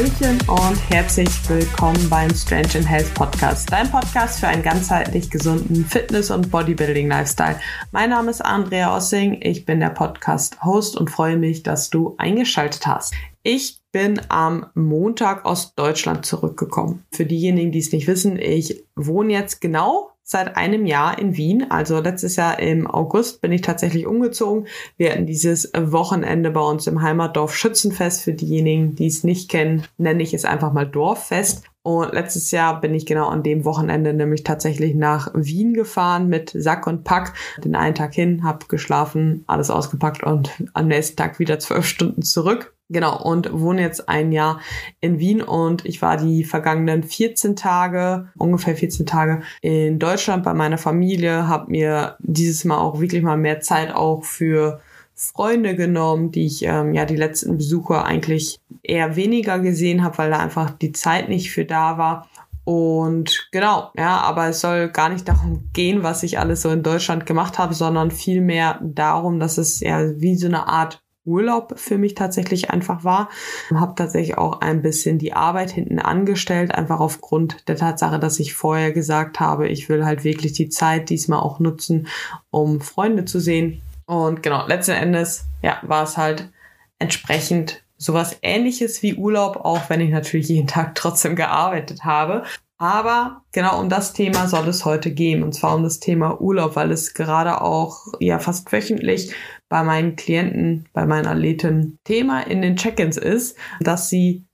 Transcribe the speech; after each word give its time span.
Hallöchen 0.00 0.40
und 0.48 0.90
herzlich 0.90 1.28
willkommen 1.46 2.08
beim 2.08 2.34
Strange 2.34 2.70
in 2.74 2.86
Health 2.86 3.12
Podcast, 3.12 3.70
dein 3.70 3.90
Podcast 3.90 4.40
für 4.40 4.48
einen 4.48 4.62
ganzheitlich 4.62 5.30
gesunden 5.30 5.84
Fitness- 5.84 6.30
und 6.30 6.50
Bodybuilding-Lifestyle. 6.50 7.60
Mein 7.92 8.08
Name 8.08 8.30
ist 8.30 8.42
Andrea 8.42 8.96
Ossing, 8.96 9.42
ich 9.42 9.66
bin 9.66 9.78
der 9.78 9.90
Podcast-Host 9.90 10.96
und 10.96 11.10
freue 11.10 11.36
mich, 11.36 11.64
dass 11.64 11.90
du 11.90 12.14
eingeschaltet 12.16 12.86
hast. 12.86 13.12
Ich 13.42 13.82
bin 13.92 14.18
am 14.30 14.70
Montag 14.74 15.44
aus 15.44 15.74
Deutschland 15.74 16.24
zurückgekommen. 16.24 17.04
Für 17.12 17.26
diejenigen, 17.26 17.70
die 17.70 17.80
es 17.80 17.92
nicht 17.92 18.06
wissen, 18.06 18.38
ich 18.38 18.82
wohne 18.96 19.34
jetzt 19.34 19.60
genau 19.60 20.09
seit 20.30 20.56
einem 20.56 20.86
Jahr 20.86 21.18
in 21.18 21.36
Wien. 21.36 21.70
Also 21.70 21.98
letztes 21.98 22.36
Jahr 22.36 22.60
im 22.60 22.86
August 22.86 23.40
bin 23.40 23.50
ich 23.50 23.62
tatsächlich 23.62 24.06
umgezogen. 24.06 24.68
Wir 24.96 25.10
hatten 25.10 25.26
dieses 25.26 25.72
Wochenende 25.76 26.52
bei 26.52 26.60
uns 26.60 26.86
im 26.86 27.02
Heimatdorf 27.02 27.54
Schützenfest. 27.54 28.22
Für 28.22 28.32
diejenigen, 28.32 28.94
die 28.94 29.08
es 29.08 29.24
nicht 29.24 29.50
kennen, 29.50 29.82
nenne 29.98 30.22
ich 30.22 30.32
es 30.32 30.44
einfach 30.44 30.72
mal 30.72 30.86
Dorffest. 30.86 31.64
Und 31.82 32.12
letztes 32.12 32.50
Jahr 32.52 32.80
bin 32.80 32.94
ich 32.94 33.06
genau 33.06 33.28
an 33.28 33.42
dem 33.42 33.64
Wochenende 33.64 34.12
nämlich 34.12 34.44
tatsächlich 34.44 34.94
nach 34.94 35.30
Wien 35.34 35.74
gefahren 35.74 36.28
mit 36.28 36.52
Sack 36.54 36.86
und 36.86 37.02
Pack. 37.04 37.32
Den 37.64 37.74
einen 37.74 37.94
Tag 37.94 38.14
hin, 38.14 38.44
habe 38.44 38.66
geschlafen, 38.68 39.42
alles 39.48 39.70
ausgepackt 39.70 40.22
und 40.22 40.50
am 40.74 40.86
nächsten 40.86 41.16
Tag 41.16 41.38
wieder 41.40 41.58
zwölf 41.58 41.86
Stunden 41.86 42.22
zurück. 42.22 42.74
Genau, 42.92 43.22
und 43.22 43.52
wohne 43.52 43.82
jetzt 43.82 44.08
ein 44.08 44.32
Jahr 44.32 44.60
in 45.00 45.20
Wien 45.20 45.42
und 45.42 45.84
ich 45.84 46.02
war 46.02 46.16
die 46.16 46.42
vergangenen 46.42 47.04
14 47.04 47.54
Tage, 47.54 48.28
ungefähr 48.36 48.74
14 48.74 49.06
Tage 49.06 49.42
in 49.62 50.00
Deutschland 50.00 50.42
bei 50.42 50.54
meiner 50.54 50.76
Familie, 50.76 51.46
habe 51.46 51.70
mir 51.70 52.16
dieses 52.18 52.64
Mal 52.64 52.78
auch 52.78 53.00
wirklich 53.00 53.22
mal 53.22 53.36
mehr 53.36 53.60
Zeit 53.60 53.94
auch 53.94 54.24
für 54.24 54.80
Freunde 55.14 55.76
genommen, 55.76 56.32
die 56.32 56.46
ich 56.46 56.64
ähm, 56.64 56.92
ja 56.92 57.04
die 57.04 57.14
letzten 57.14 57.58
Besuche 57.58 58.04
eigentlich 58.04 58.58
eher 58.82 59.14
weniger 59.14 59.60
gesehen 59.60 60.02
habe, 60.02 60.18
weil 60.18 60.30
da 60.30 60.40
einfach 60.40 60.70
die 60.70 60.90
Zeit 60.90 61.28
nicht 61.28 61.52
für 61.52 61.64
da 61.64 61.96
war. 61.96 62.28
Und 62.64 63.48
genau, 63.52 63.90
ja, 63.96 64.18
aber 64.18 64.48
es 64.48 64.60
soll 64.60 64.88
gar 64.88 65.10
nicht 65.10 65.28
darum 65.28 65.70
gehen, 65.72 66.02
was 66.02 66.24
ich 66.24 66.40
alles 66.40 66.62
so 66.62 66.70
in 66.70 66.82
Deutschland 66.82 67.24
gemacht 67.24 67.56
habe, 67.58 67.72
sondern 67.72 68.10
vielmehr 68.10 68.80
darum, 68.82 69.38
dass 69.38 69.58
es 69.58 69.78
ja 69.78 70.00
wie 70.20 70.34
so 70.34 70.48
eine 70.48 70.66
Art 70.66 71.00
Urlaub 71.24 71.78
für 71.78 71.98
mich 71.98 72.14
tatsächlich 72.14 72.70
einfach 72.70 73.04
war. 73.04 73.28
Habe 73.74 73.94
tatsächlich 73.94 74.38
auch 74.38 74.60
ein 74.60 74.82
bisschen 74.82 75.18
die 75.18 75.32
Arbeit 75.32 75.70
hinten 75.70 75.98
angestellt, 75.98 76.74
einfach 76.74 77.00
aufgrund 77.00 77.68
der 77.68 77.76
Tatsache, 77.76 78.18
dass 78.18 78.40
ich 78.40 78.54
vorher 78.54 78.92
gesagt 78.92 79.40
habe, 79.40 79.68
ich 79.68 79.88
will 79.88 80.04
halt 80.04 80.24
wirklich 80.24 80.52
die 80.52 80.68
Zeit 80.68 81.10
diesmal 81.10 81.40
auch 81.40 81.60
nutzen, 81.60 82.08
um 82.50 82.80
Freunde 82.80 83.24
zu 83.24 83.40
sehen. 83.40 83.82
Und 84.06 84.42
genau, 84.42 84.66
letzten 84.66 84.92
Endes, 84.92 85.44
ja, 85.62 85.78
war 85.82 86.02
es 86.02 86.16
halt 86.16 86.50
entsprechend 86.98 87.84
sowas 87.96 88.38
ähnliches 88.42 89.02
wie 89.02 89.14
Urlaub, 89.14 89.56
auch 89.56 89.88
wenn 89.88 90.00
ich 90.00 90.10
natürlich 90.10 90.48
jeden 90.48 90.66
Tag 90.66 90.94
trotzdem 90.96 91.36
gearbeitet 91.36 92.04
habe. 92.04 92.44
Aber 92.78 93.42
genau 93.52 93.78
um 93.78 93.90
das 93.90 94.14
Thema 94.14 94.48
soll 94.48 94.66
es 94.68 94.86
heute 94.86 95.10
gehen, 95.10 95.42
und 95.42 95.52
zwar 95.52 95.74
um 95.74 95.82
das 95.82 96.00
Thema 96.00 96.40
Urlaub, 96.40 96.76
weil 96.76 96.90
es 96.90 97.12
gerade 97.12 97.60
auch 97.60 98.06
ja 98.20 98.38
fast 98.38 98.72
wöchentlich 98.72 99.34
bei 99.70 99.82
meinen 99.82 100.16
Klienten, 100.16 100.86
bei 100.92 101.06
meinen 101.06 101.26
Athleten 101.26 101.98
Thema 102.04 102.42
in 102.42 102.60
den 102.60 102.76
Check-ins 102.76 103.16
ist, 103.16 103.56
dass 103.80 104.10
sie 104.10 104.44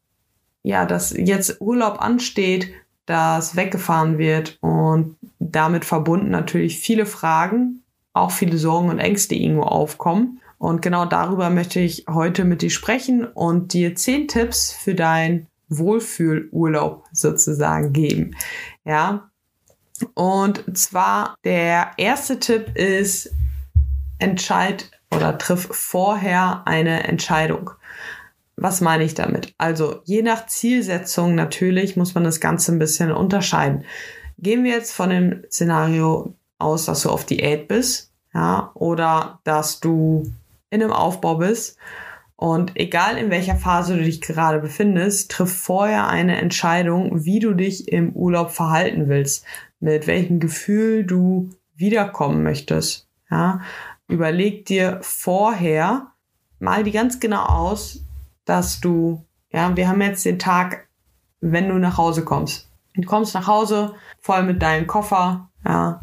ja, 0.62 0.84
dass 0.84 1.14
jetzt 1.16 1.60
Urlaub 1.60 2.02
ansteht, 2.02 2.72
dass 3.06 3.54
weggefahren 3.54 4.18
wird 4.18 4.58
und 4.60 5.16
damit 5.38 5.84
verbunden 5.84 6.30
natürlich 6.30 6.80
viele 6.80 7.06
Fragen, 7.06 7.84
auch 8.12 8.32
viele 8.32 8.58
Sorgen 8.58 8.88
und 8.88 8.98
Ängste 8.98 9.36
irgendwo 9.36 9.62
aufkommen. 9.62 10.40
Und 10.58 10.82
genau 10.82 11.06
darüber 11.06 11.50
möchte 11.50 11.78
ich 11.78 12.06
heute 12.10 12.44
mit 12.44 12.62
dir 12.62 12.70
sprechen 12.70 13.24
und 13.24 13.74
dir 13.74 13.94
zehn 13.94 14.26
Tipps 14.26 14.72
für 14.72 14.96
dein 14.96 15.46
Wohlfühlurlaub 15.68 17.04
sozusagen 17.12 17.92
geben. 17.92 18.34
Ja. 18.84 19.30
Und 20.14 20.76
zwar 20.76 21.36
der 21.44 21.92
erste 21.96 22.40
Tipp 22.40 22.76
ist, 22.76 23.32
entscheid 24.18 24.90
oder 25.14 25.38
triff 25.38 25.68
vorher 25.70 26.62
eine 26.66 27.04
Entscheidung. 27.04 27.70
Was 28.56 28.80
meine 28.80 29.04
ich 29.04 29.14
damit? 29.14 29.54
Also 29.58 30.00
je 30.04 30.22
nach 30.22 30.46
Zielsetzung 30.46 31.34
natürlich 31.34 31.96
muss 31.96 32.14
man 32.14 32.24
das 32.24 32.40
Ganze 32.40 32.72
ein 32.72 32.78
bisschen 32.78 33.12
unterscheiden. 33.12 33.84
Gehen 34.38 34.64
wir 34.64 34.72
jetzt 34.72 34.92
von 34.92 35.10
dem 35.10 35.42
Szenario 35.50 36.34
aus, 36.58 36.86
dass 36.86 37.02
du 37.02 37.10
auf 37.10 37.26
Diät 37.26 37.68
bist, 37.68 38.12
ja, 38.34 38.70
oder 38.74 39.40
dass 39.44 39.80
du 39.80 40.30
in 40.70 40.82
einem 40.82 40.92
Aufbau 40.92 41.36
bist 41.36 41.78
und 42.36 42.72
egal 42.74 43.16
in 43.16 43.30
welcher 43.30 43.56
Phase 43.56 43.96
du 43.96 44.04
dich 44.04 44.20
gerade 44.20 44.60
befindest, 44.60 45.30
triff 45.30 45.52
vorher 45.52 46.06
eine 46.06 46.38
Entscheidung, 46.38 47.24
wie 47.24 47.38
du 47.38 47.54
dich 47.54 47.88
im 47.88 48.12
Urlaub 48.12 48.50
verhalten 48.50 49.08
willst, 49.08 49.44
mit 49.80 50.06
welchem 50.06 50.38
Gefühl 50.38 51.04
du 51.04 51.50
wiederkommen 51.74 52.42
möchtest. 52.42 53.08
Ja, 53.30 53.62
überleg 54.08 54.66
dir 54.66 54.98
vorher 55.02 56.12
mal 56.58 56.84
die 56.84 56.92
ganz 56.92 57.20
genau 57.20 57.44
aus, 57.44 58.00
dass 58.44 58.80
du, 58.80 59.24
ja, 59.50 59.76
wir 59.76 59.88
haben 59.88 60.00
jetzt 60.00 60.24
den 60.24 60.38
Tag, 60.38 60.88
wenn 61.40 61.68
du 61.68 61.74
nach 61.78 61.98
Hause 61.98 62.24
kommst. 62.24 62.70
Du 62.94 63.02
kommst 63.02 63.34
nach 63.34 63.46
Hause 63.46 63.94
voll 64.20 64.42
mit 64.42 64.62
deinem 64.62 64.86
Koffer, 64.86 65.50
ja, 65.64 66.00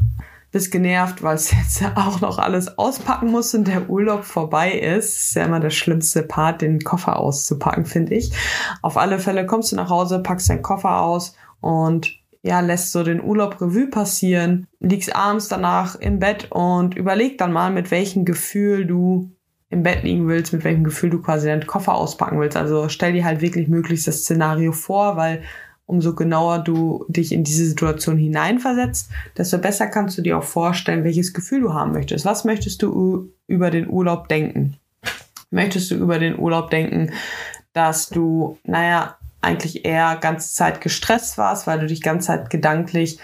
bist 0.52 0.72
genervt, 0.72 1.24
weil 1.24 1.36
es 1.36 1.52
jetzt 1.58 1.84
auch 1.96 2.22
noch 2.22 2.38
alles 2.38 2.78
auspacken 2.78 3.32
muss 3.32 3.54
und 3.54 3.68
der 3.68 3.90
Urlaub 3.90 4.24
vorbei 4.24 4.72
ist. 4.72 5.18
Ist 5.18 5.36
ja 5.36 5.46
immer 5.46 5.60
der 5.60 5.72
schlimmste 5.72 6.24
Part, 6.24 6.62
den 6.62 6.80
Koffer 6.82 7.18
auszupacken, 7.18 7.86
finde 7.86 8.14
ich. 8.14 8.32
Auf 8.82 8.96
alle 8.96 9.20
Fälle 9.20 9.46
kommst 9.46 9.72
du 9.72 9.76
nach 9.76 9.90
Hause, 9.90 10.20
packst 10.20 10.50
deinen 10.50 10.62
Koffer 10.62 11.02
aus 11.02 11.36
und 11.60 12.23
ja, 12.44 12.60
lässt 12.60 12.92
so 12.92 13.04
den 13.04 13.24
Urlaub 13.24 13.60
Revue 13.62 13.88
passieren, 13.88 14.68
liegst 14.82 15.16
abends 15.16 15.48
danach 15.48 15.96
im 15.96 16.20
Bett 16.20 16.52
und 16.52 16.96
überleg 16.96 17.38
dann 17.38 17.54
mal, 17.54 17.72
mit 17.72 17.90
welchem 17.90 18.26
Gefühl 18.26 18.86
du 18.86 19.32
im 19.70 19.82
Bett 19.82 20.04
liegen 20.04 20.28
willst, 20.28 20.52
mit 20.52 20.66
welchem 20.66 20.84
Gefühl 20.84 21.10
du 21.10 21.22
quasi 21.22 21.48
deinen 21.48 21.66
Koffer 21.66 21.96
auspacken 21.96 22.40
willst. 22.40 22.58
Also 22.58 22.90
stell 22.90 23.14
dir 23.14 23.24
halt 23.24 23.42
wirklich 23.42 23.70
möglichst 23.70 24.08
das 24.08 24.20
Szenario 24.20 24.74
vor, 24.74 25.16
weil 25.16 25.42
umso 25.86 26.16
genauer 26.16 26.60
du 26.60 27.06
dich 27.08 27.32
in 27.32 27.46
diese 27.46 27.66
Situation 27.66 28.18
hineinversetzt, 28.18 29.10
desto 29.38 29.58
besser 29.58 29.88
kannst 29.88 30.18
du 30.18 30.22
dir 30.22 30.38
auch 30.38 30.44
vorstellen, 30.44 31.04
welches 31.06 31.34
Gefühl 31.34 31.62
du 31.62 31.74
haben 31.74 31.94
möchtest. 31.94 32.26
Was 32.26 32.44
möchtest 32.44 32.82
du 32.82 33.32
über 33.48 33.72
den 33.72 33.90
Urlaub 33.90 34.28
denken? 34.28 34.78
Möchtest 35.50 35.92
du 35.92 35.96
über 35.96 36.20
den 36.20 36.38
Urlaub 36.38 36.70
denken, 36.72 37.12
dass 37.74 38.10
du, 38.10 38.58
naja, 38.66 39.18
eigentlich 39.44 39.86
eher 39.86 40.18
ganze 40.18 40.54
Zeit 40.54 40.82
gestresst 40.82 41.38
warst, 41.38 41.68
weil 41.68 41.80
du 41.80 41.88
dich 41.88 42.02
ganze 42.02 42.28
Zeit 42.28 42.50
gedanklich 42.50 43.20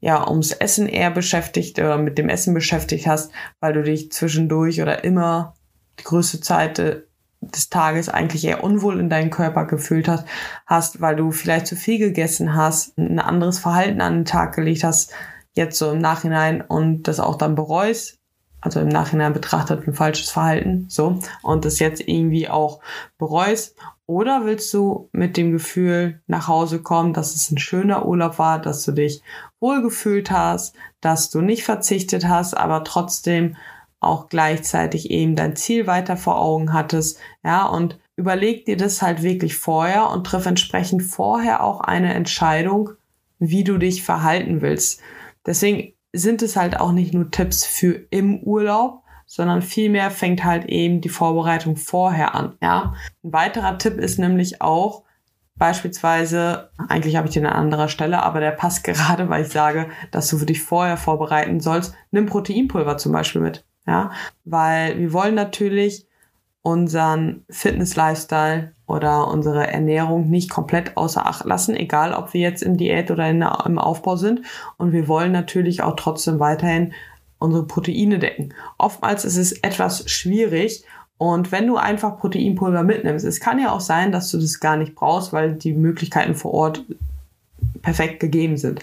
ja 0.00 0.28
ums 0.28 0.52
Essen 0.52 0.88
eher 0.88 1.10
beschäftigt 1.10 1.78
oder 1.78 1.98
mit 1.98 2.18
dem 2.18 2.28
Essen 2.28 2.54
beschäftigt 2.54 3.06
hast, 3.06 3.32
weil 3.60 3.72
du 3.72 3.82
dich 3.82 4.12
zwischendurch 4.12 4.80
oder 4.80 5.04
immer 5.04 5.54
die 5.98 6.04
größte 6.04 6.40
Zeit 6.40 6.78
äh, 6.78 7.02
des 7.40 7.68
Tages 7.68 8.08
eigentlich 8.08 8.44
eher 8.44 8.64
unwohl 8.64 8.98
in 8.98 9.10
deinen 9.10 9.30
Körper 9.30 9.64
gefühlt 9.64 10.08
hast, 10.08 10.26
hast, 10.66 11.00
weil 11.00 11.16
du 11.16 11.30
vielleicht 11.30 11.66
zu 11.66 11.76
viel 11.76 11.98
gegessen 11.98 12.54
hast, 12.54 12.98
ein 12.98 13.20
anderes 13.20 13.58
Verhalten 13.58 14.00
an 14.00 14.14
den 14.14 14.24
Tag 14.24 14.54
gelegt 14.54 14.84
hast, 14.84 15.12
jetzt 15.54 15.78
so 15.78 15.92
im 15.92 15.98
Nachhinein 15.98 16.60
und 16.60 17.04
das 17.04 17.20
auch 17.20 17.36
dann 17.36 17.54
bereust, 17.54 18.17
also 18.60 18.80
im 18.80 18.88
Nachhinein 18.88 19.32
betrachtet 19.32 19.86
ein 19.86 19.94
falsches 19.94 20.30
Verhalten, 20.30 20.86
so, 20.88 21.18
und 21.42 21.64
das 21.64 21.78
jetzt 21.78 22.00
irgendwie 22.06 22.48
auch 22.48 22.80
bereust. 23.18 23.76
Oder 24.06 24.44
willst 24.44 24.72
du 24.74 25.10
mit 25.12 25.36
dem 25.36 25.52
Gefühl 25.52 26.22
nach 26.26 26.48
Hause 26.48 26.82
kommen, 26.82 27.12
dass 27.12 27.34
es 27.34 27.50
ein 27.50 27.58
schöner 27.58 28.06
Urlaub 28.06 28.38
war, 28.38 28.60
dass 28.60 28.84
du 28.84 28.92
dich 28.92 29.22
wohlgefühlt 29.60 30.30
hast, 30.30 30.74
dass 31.00 31.30
du 31.30 31.40
nicht 31.40 31.64
verzichtet 31.64 32.26
hast, 32.26 32.56
aber 32.56 32.84
trotzdem 32.84 33.56
auch 34.00 34.28
gleichzeitig 34.28 35.10
eben 35.10 35.36
dein 35.36 35.56
Ziel 35.56 35.86
weiter 35.86 36.16
vor 36.16 36.40
Augen 36.40 36.72
hattest, 36.72 37.18
ja, 37.44 37.66
und 37.66 37.98
überleg 38.16 38.64
dir 38.64 38.76
das 38.76 39.02
halt 39.02 39.22
wirklich 39.22 39.56
vorher 39.56 40.10
und 40.10 40.26
triff 40.26 40.46
entsprechend 40.46 41.02
vorher 41.02 41.62
auch 41.62 41.80
eine 41.80 42.14
Entscheidung, 42.14 42.90
wie 43.38 43.64
du 43.64 43.78
dich 43.78 44.02
verhalten 44.02 44.62
willst. 44.62 45.00
Deswegen 45.46 45.94
sind 46.12 46.42
es 46.42 46.56
halt 46.56 46.80
auch 46.80 46.92
nicht 46.92 47.14
nur 47.14 47.30
Tipps 47.30 47.64
für 47.64 47.92
im 48.10 48.40
Urlaub, 48.40 49.02
sondern 49.26 49.60
vielmehr 49.60 50.10
fängt 50.10 50.44
halt 50.44 50.64
eben 50.66 51.00
die 51.00 51.10
Vorbereitung 51.10 51.76
vorher 51.76 52.34
an, 52.34 52.56
ja. 52.62 52.94
Ein 53.22 53.32
weiterer 53.32 53.78
Tipp 53.78 53.98
ist 53.98 54.18
nämlich 54.18 54.62
auch, 54.62 55.04
Beispielsweise, 55.58 56.70
eigentlich 56.88 57.16
habe 57.16 57.26
ich 57.26 57.34
den 57.34 57.44
an 57.44 57.52
anderer 57.52 57.88
Stelle, 57.88 58.22
aber 58.22 58.40
der 58.40 58.52
passt 58.52 58.84
gerade, 58.84 59.28
weil 59.28 59.42
ich 59.42 59.48
sage, 59.48 59.88
dass 60.10 60.28
du 60.28 60.38
dich 60.38 60.62
vorher 60.62 60.96
vorbereiten 60.96 61.60
sollst. 61.60 61.94
Nimm 62.10 62.26
Proteinpulver 62.26 62.96
zum 62.96 63.12
Beispiel 63.12 63.42
mit. 63.42 63.64
Ja, 63.86 64.12
weil 64.44 64.98
wir 64.98 65.12
wollen 65.12 65.34
natürlich 65.34 66.06
unseren 66.62 67.44
Fitness-Lifestyle 67.50 68.72
oder 68.86 69.28
unsere 69.28 69.68
Ernährung 69.68 70.28
nicht 70.28 70.50
komplett 70.50 70.96
außer 70.96 71.26
Acht 71.26 71.44
lassen, 71.44 71.76
egal 71.76 72.14
ob 72.14 72.34
wir 72.34 72.40
jetzt 72.40 72.62
in 72.62 72.76
Diät 72.76 73.10
oder 73.10 73.28
in, 73.28 73.42
im 73.42 73.78
Aufbau 73.78 74.16
sind. 74.16 74.42
Und 74.76 74.92
wir 74.92 75.08
wollen 75.08 75.32
natürlich 75.32 75.82
auch 75.82 75.96
trotzdem 75.96 76.40
weiterhin 76.40 76.92
unsere 77.38 77.66
Proteine 77.66 78.18
decken. 78.18 78.54
Oftmals 78.78 79.24
ist 79.24 79.36
es 79.36 79.52
etwas 79.52 80.10
schwierig 80.10 80.84
Und 81.18 81.50
wenn 81.50 81.66
du 81.66 81.76
einfach 81.76 82.18
Proteinpulver 82.18 82.82
mitnimmst, 82.84 83.24
es 83.24 83.40
kann 83.40 83.58
ja 83.58 83.72
auch 83.72 83.80
sein, 83.80 84.12
dass 84.12 84.30
du 84.30 84.38
das 84.38 84.60
gar 84.60 84.76
nicht 84.76 84.94
brauchst, 84.94 85.32
weil 85.32 85.54
die 85.54 85.72
Möglichkeiten 85.72 86.34
vor 86.34 86.54
Ort 86.54 86.84
perfekt 87.82 88.20
gegeben 88.20 88.56
sind. 88.56 88.80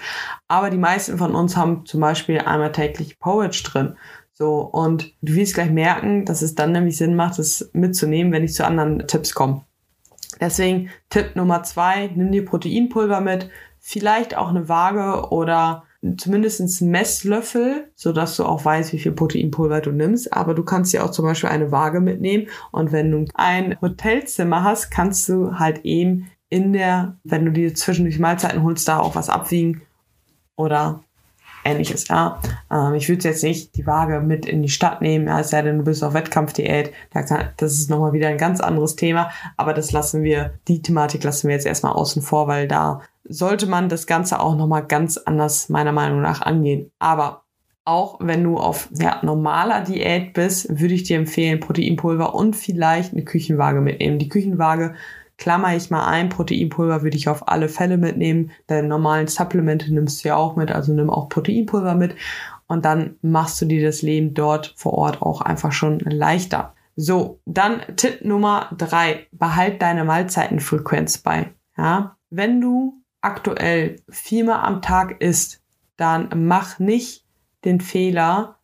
Aber 0.47 0.69
die 0.69 0.77
meisten 0.77 1.17
von 1.17 1.33
uns 1.33 1.55
haben 1.55 1.85
zum 1.85 2.01
Beispiel 2.01 2.39
einmal 2.39 2.71
täglich 2.71 3.19
Porridge 3.19 3.63
drin. 3.65 3.95
So, 4.37 4.59
und 4.59 5.13
du 5.21 5.33
wirst 5.33 5.53
gleich 5.53 5.71
merken, 5.71 6.25
dass 6.25 6.41
es 6.41 6.55
dann 6.55 6.73
nämlich 6.73 6.97
Sinn 6.97 7.15
macht, 7.15 7.39
es 7.39 7.69
mitzunehmen, 7.71 8.33
wenn 8.33 8.43
ich 8.43 8.53
zu 8.53 8.65
anderen 8.65 9.07
Tipps 9.07 9.33
komme. 9.33 9.63
Deswegen 10.41 10.89
Tipp 11.09 11.35
Nummer 11.35 11.63
zwei, 11.63 12.11
nimm 12.13 12.33
dir 12.33 12.43
Proteinpulver 12.43 13.21
mit, 13.21 13.49
vielleicht 13.79 14.35
auch 14.35 14.49
eine 14.49 14.67
Waage 14.67 15.29
oder 15.29 15.83
zumindest 16.17 16.81
Messlöffel, 16.81 17.91
so 17.95 18.11
dass 18.11 18.35
du 18.35 18.43
auch 18.43 18.65
weißt, 18.65 18.91
wie 18.91 18.99
viel 18.99 19.13
Proteinpulver 19.13 19.79
du 19.79 19.91
nimmst. 19.91 20.33
Aber 20.33 20.53
du 20.53 20.63
kannst 20.63 20.91
ja 20.93 21.03
auch 21.03 21.11
zum 21.11 21.23
Beispiel 21.23 21.49
eine 21.49 21.71
Waage 21.71 22.01
mitnehmen. 22.01 22.47
Und 22.71 22.91
wenn 22.91 23.11
du 23.11 23.25
ein 23.35 23.79
Hotelzimmer 23.81 24.63
hast, 24.63 24.91
kannst 24.91 25.29
du 25.29 25.57
halt 25.57 25.85
eben 25.85 26.27
in 26.49 26.73
der, 26.73 27.17
wenn 27.23 27.45
du 27.45 27.51
dir 27.51 27.73
zwischendurch 27.73 28.19
Mahlzeiten 28.19 28.63
holst, 28.63 28.87
da 28.87 28.99
auch 28.99 29.15
was 29.15 29.29
abwiegen 29.29 29.81
oder 30.55 31.03
ähnliches. 31.65 32.07
Ja, 32.07 32.39
ähm, 32.71 32.93
ich 32.93 33.09
würde 33.09 33.27
jetzt 33.27 33.43
nicht 33.43 33.75
die 33.75 33.85
Waage 33.85 34.21
mit 34.21 34.45
in 34.45 34.61
die 34.61 34.69
Stadt 34.69 35.01
nehmen, 35.01 35.27
es 35.27 35.49
sei 35.49 35.61
denn, 35.61 35.79
du 35.79 35.83
bist 35.83 36.03
auf 36.03 36.13
Wettkampfdiät. 36.13 36.93
das 37.11 37.73
ist 37.73 37.89
nochmal 37.89 38.13
wieder 38.13 38.29
ein 38.29 38.37
ganz 38.37 38.61
anderes 38.61 38.95
Thema, 38.95 39.31
aber 39.57 39.73
das 39.73 39.91
lassen 39.91 40.23
wir, 40.23 40.53
die 40.67 40.81
Thematik 40.81 41.23
lassen 41.23 41.47
wir 41.47 41.55
jetzt 41.55 41.65
erstmal 41.65 41.93
außen 41.93 42.21
vor, 42.21 42.47
weil 42.47 42.67
da 42.67 43.01
sollte 43.27 43.65
man 43.65 43.89
das 43.89 44.07
Ganze 44.07 44.39
auch 44.39 44.55
nochmal 44.55 44.85
ganz 44.85 45.17
anders 45.17 45.69
meiner 45.69 45.91
Meinung 45.91 46.21
nach 46.21 46.41
angehen. 46.41 46.91
Aber 46.99 47.45
auch 47.85 48.17
wenn 48.19 48.43
du 48.43 48.57
auf 48.57 48.89
ja, 48.99 49.19
normaler 49.21 49.81
Diät 49.81 50.33
bist, 50.33 50.79
würde 50.79 50.95
ich 50.95 51.03
dir 51.03 51.17
empfehlen, 51.17 51.59
Proteinpulver 51.59 52.33
und 52.33 52.55
vielleicht 52.55 53.13
eine 53.13 53.23
Küchenwaage 53.23 53.81
mitnehmen. 53.81 54.17
Die 54.17 54.29
Küchenwaage 54.29 54.95
klammer 55.37 55.75
ich 55.75 55.89
mal 55.89 56.05
ein, 56.05 56.29
Proteinpulver 56.29 57.03
würde 57.03 57.17
ich 57.17 57.29
auf 57.29 57.47
alle 57.47 57.69
Fälle 57.69 57.97
mitnehmen. 57.97 58.51
Deine 58.67 58.87
normalen 58.87 59.27
Supplemente 59.27 59.93
nimmst 59.93 60.23
du 60.23 60.29
ja 60.29 60.35
auch 60.35 60.55
mit, 60.55 60.71
also 60.71 60.93
nimm 60.93 61.09
auch 61.09 61.29
Proteinpulver 61.29 61.95
mit. 61.95 62.15
Und 62.67 62.85
dann 62.85 63.15
machst 63.21 63.61
du 63.61 63.65
dir 63.65 63.85
das 63.85 64.01
Leben 64.01 64.33
dort 64.33 64.73
vor 64.77 64.93
Ort 64.93 65.21
auch 65.21 65.41
einfach 65.41 65.71
schon 65.71 65.99
leichter. 65.99 66.73
So, 66.95 67.39
dann 67.45 67.81
Tipp 67.95 68.23
Nummer 68.23 68.69
drei. 68.77 69.27
Behalt 69.31 69.81
deine 69.81 70.05
Mahlzeitenfrequenz 70.05 71.19
bei. 71.19 71.51
Ja, 71.77 72.17
wenn 72.29 72.61
du 72.61 73.01
aktuell 73.21 73.97
viermal 74.09 74.65
am 74.65 74.81
Tag 74.81 75.21
isst, 75.21 75.61
dann 75.97 76.29
mach 76.47 76.79
nicht 76.79 77.25
den 77.65 77.81
Fehler, 77.81 78.54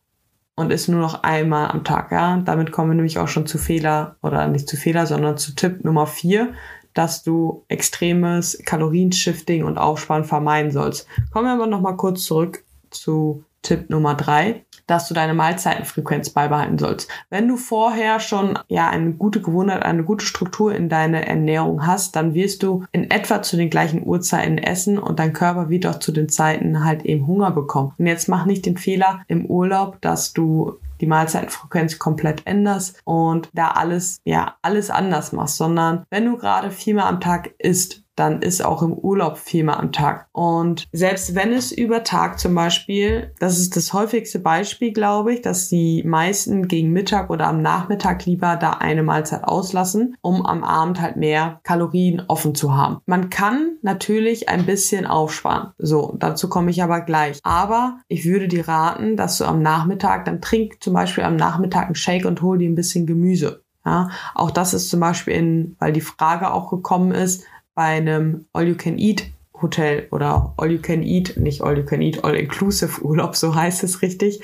und 0.62 0.72
ist 0.72 0.88
nur 0.88 1.00
noch 1.00 1.22
einmal 1.22 1.70
am 1.70 1.84
Tag. 1.84 2.10
Ja? 2.12 2.38
Damit 2.38 2.72
kommen 2.72 2.90
wir 2.90 2.94
nämlich 2.94 3.18
auch 3.18 3.28
schon 3.28 3.46
zu 3.46 3.58
Fehler 3.58 4.16
oder 4.22 4.46
nicht 4.48 4.68
zu 4.68 4.76
Fehler, 4.76 5.06
sondern 5.06 5.36
zu 5.36 5.54
Tipp 5.54 5.84
Nummer 5.84 6.06
vier, 6.06 6.54
dass 6.94 7.22
du 7.22 7.64
extremes 7.68 8.58
Kalorienshifting 8.64 9.64
und 9.64 9.78
Aufsparen 9.78 10.24
vermeiden 10.24 10.72
sollst. 10.72 11.06
Kommen 11.32 11.46
wir 11.46 11.52
aber 11.52 11.66
noch 11.66 11.80
mal 11.80 11.96
kurz 11.96 12.24
zurück 12.24 12.64
zu 12.90 13.44
Tipp 13.62 13.90
Nummer 13.90 14.14
drei 14.14 14.64
dass 14.92 15.08
du 15.08 15.14
deine 15.14 15.32
Mahlzeitenfrequenz 15.32 16.30
beibehalten 16.30 16.76
sollst. 16.76 17.08
Wenn 17.30 17.48
du 17.48 17.56
vorher 17.56 18.20
schon 18.20 18.58
ja 18.68 18.90
eine 18.90 19.12
gute 19.12 19.40
Gewohnheit, 19.40 19.82
eine 19.82 20.04
gute 20.04 20.26
Struktur 20.26 20.74
in 20.74 20.90
deine 20.90 21.26
Ernährung 21.26 21.86
hast, 21.86 22.14
dann 22.14 22.34
wirst 22.34 22.62
du 22.62 22.84
in 22.92 23.10
etwa 23.10 23.40
zu 23.40 23.56
den 23.56 23.70
gleichen 23.70 24.06
Uhrzeiten 24.06 24.58
essen 24.58 24.98
und 24.98 25.18
dein 25.18 25.32
Körper 25.32 25.70
wird 25.70 25.86
auch 25.86 25.98
zu 25.98 26.12
den 26.12 26.28
Zeiten 26.28 26.84
halt 26.84 27.06
eben 27.06 27.26
Hunger 27.26 27.50
bekommen. 27.52 27.94
Und 27.96 28.06
jetzt 28.06 28.28
mach 28.28 28.44
nicht 28.44 28.66
den 28.66 28.76
Fehler 28.76 29.22
im 29.28 29.46
Urlaub, 29.46 29.98
dass 30.02 30.34
du 30.34 30.78
die 31.00 31.06
Mahlzeitenfrequenz 31.06 31.98
komplett 31.98 32.46
änderst 32.46 33.00
und 33.04 33.48
da 33.54 33.68
alles, 33.68 34.20
ja, 34.24 34.56
alles 34.60 34.90
anders 34.90 35.32
machst, 35.32 35.56
sondern 35.56 36.04
wenn 36.10 36.26
du 36.26 36.36
gerade 36.36 36.70
viermal 36.70 37.08
am 37.08 37.20
Tag 37.20 37.54
isst, 37.58 38.02
dann 38.22 38.40
ist 38.40 38.64
auch 38.64 38.82
im 38.82 38.92
Urlaub 38.92 39.36
viermal 39.36 39.78
am 39.78 39.90
Tag. 39.90 40.28
Und 40.30 40.86
selbst 40.92 41.34
wenn 41.34 41.52
es 41.52 41.72
über 41.72 42.04
Tag 42.04 42.38
zum 42.38 42.54
Beispiel, 42.54 43.32
das 43.40 43.58
ist 43.58 43.76
das 43.76 43.92
häufigste 43.92 44.38
Beispiel, 44.38 44.92
glaube 44.92 45.34
ich, 45.34 45.42
dass 45.42 45.68
die 45.68 46.04
meisten 46.04 46.68
gegen 46.68 46.92
Mittag 46.92 47.30
oder 47.30 47.48
am 47.48 47.62
Nachmittag 47.62 48.24
lieber 48.24 48.54
da 48.54 48.74
eine 48.74 49.02
Mahlzeit 49.02 49.42
auslassen, 49.42 50.16
um 50.20 50.46
am 50.46 50.62
Abend 50.62 51.00
halt 51.00 51.16
mehr 51.16 51.58
Kalorien 51.64 52.22
offen 52.28 52.54
zu 52.54 52.76
haben. 52.76 52.98
Man 53.06 53.28
kann 53.28 53.72
natürlich 53.82 54.48
ein 54.48 54.66
bisschen 54.66 55.04
aufsparen. 55.04 55.72
So, 55.78 56.14
dazu 56.16 56.48
komme 56.48 56.70
ich 56.70 56.80
aber 56.80 57.00
gleich. 57.00 57.40
Aber 57.42 57.98
ich 58.06 58.24
würde 58.24 58.46
dir 58.46 58.68
raten, 58.68 59.16
dass 59.16 59.38
du 59.38 59.44
am 59.46 59.62
Nachmittag, 59.62 60.26
dann 60.26 60.40
trink 60.40 60.80
zum 60.80 60.94
Beispiel 60.94 61.24
am 61.24 61.34
Nachmittag 61.34 61.86
einen 61.86 61.96
Shake 61.96 62.24
und 62.24 62.40
hol 62.40 62.58
dir 62.58 62.68
ein 62.68 62.76
bisschen 62.76 63.04
Gemüse. 63.04 63.64
Ja, 63.84 64.10
auch 64.36 64.52
das 64.52 64.74
ist 64.74 64.90
zum 64.90 65.00
Beispiel 65.00 65.34
in, 65.34 65.76
weil 65.80 65.92
die 65.92 66.00
Frage 66.00 66.52
auch 66.52 66.70
gekommen 66.70 67.10
ist, 67.10 67.44
bei 67.74 67.96
einem 67.96 68.46
All-You-Can-Eat 68.52 69.32
Hotel 69.62 70.08
oder 70.10 70.52
All 70.56 70.72
You 70.72 70.80
Can 70.80 71.02
Eat, 71.02 71.36
nicht 71.36 71.62
All 71.62 71.78
You 71.78 71.84
Can 71.84 72.02
Eat, 72.02 72.24
All 72.24 72.34
Inclusive 72.34 73.00
Urlaub, 73.02 73.36
so 73.36 73.54
heißt 73.54 73.84
es 73.84 74.02
richtig. 74.02 74.42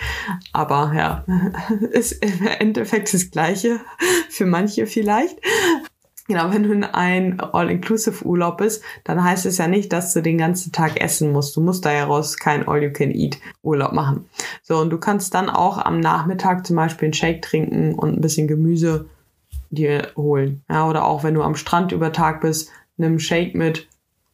Aber 0.53 0.93
ja, 0.97 1.25
ist 1.91 2.13
im 2.13 2.47
Endeffekt 2.47 3.13
das 3.13 3.31
Gleiche 3.31 3.81
für 4.31 4.47
manche 4.47 4.87
vielleicht. 4.87 5.39
Genau, 6.29 6.53
wenn 6.53 6.63
du 6.63 6.73
in 6.73 6.85
ein 6.85 7.41
All-Inclusive 7.41 8.23
Urlaub 8.23 8.59
bist, 8.59 8.85
dann 9.05 9.25
heißt 9.25 9.47
es 9.47 9.57
ja 9.57 9.67
nicht, 9.67 9.95
dass 9.95 10.13
du 10.13 10.21
den 10.21 10.37
ganzen 10.37 10.73
Tag 10.73 11.01
essen 11.01 11.33
musst. 11.33 11.57
Du 11.57 11.63
musst 11.63 11.87
da 11.87 12.23
kein 12.39 12.69
All-You-Can-Eat 12.69 13.39
Urlaub 13.63 13.95
machen. 13.95 14.29
So, 14.63 14.77
und 14.77 14.91
du 14.91 14.99
kannst 14.99 15.33
dann 15.33 15.49
auch 15.49 15.79
am 15.79 16.01
Nachmittag 16.01 16.67
zum 16.67 16.77
Beispiel 16.77 17.07
einen 17.07 17.15
Shake 17.15 17.41
trinken 17.41 17.95
und 17.95 18.19
ein 18.19 18.21
bisschen 18.21 18.47
Gemüse 18.47 19.09
dir 19.71 20.13
holen. 20.17 20.63
Ja, 20.69 20.87
oder 20.87 21.07
auch 21.07 21.25
wenn 21.25 21.35
du 21.35 21.43
am 21.43 21.55
Strand 21.55 21.93
über 21.93 22.13
Tag 22.13 22.43
bist, 22.43 22.71
nimm 22.99 23.13
einen 23.13 23.21
Shake 23.21 23.55
mit 23.55 23.89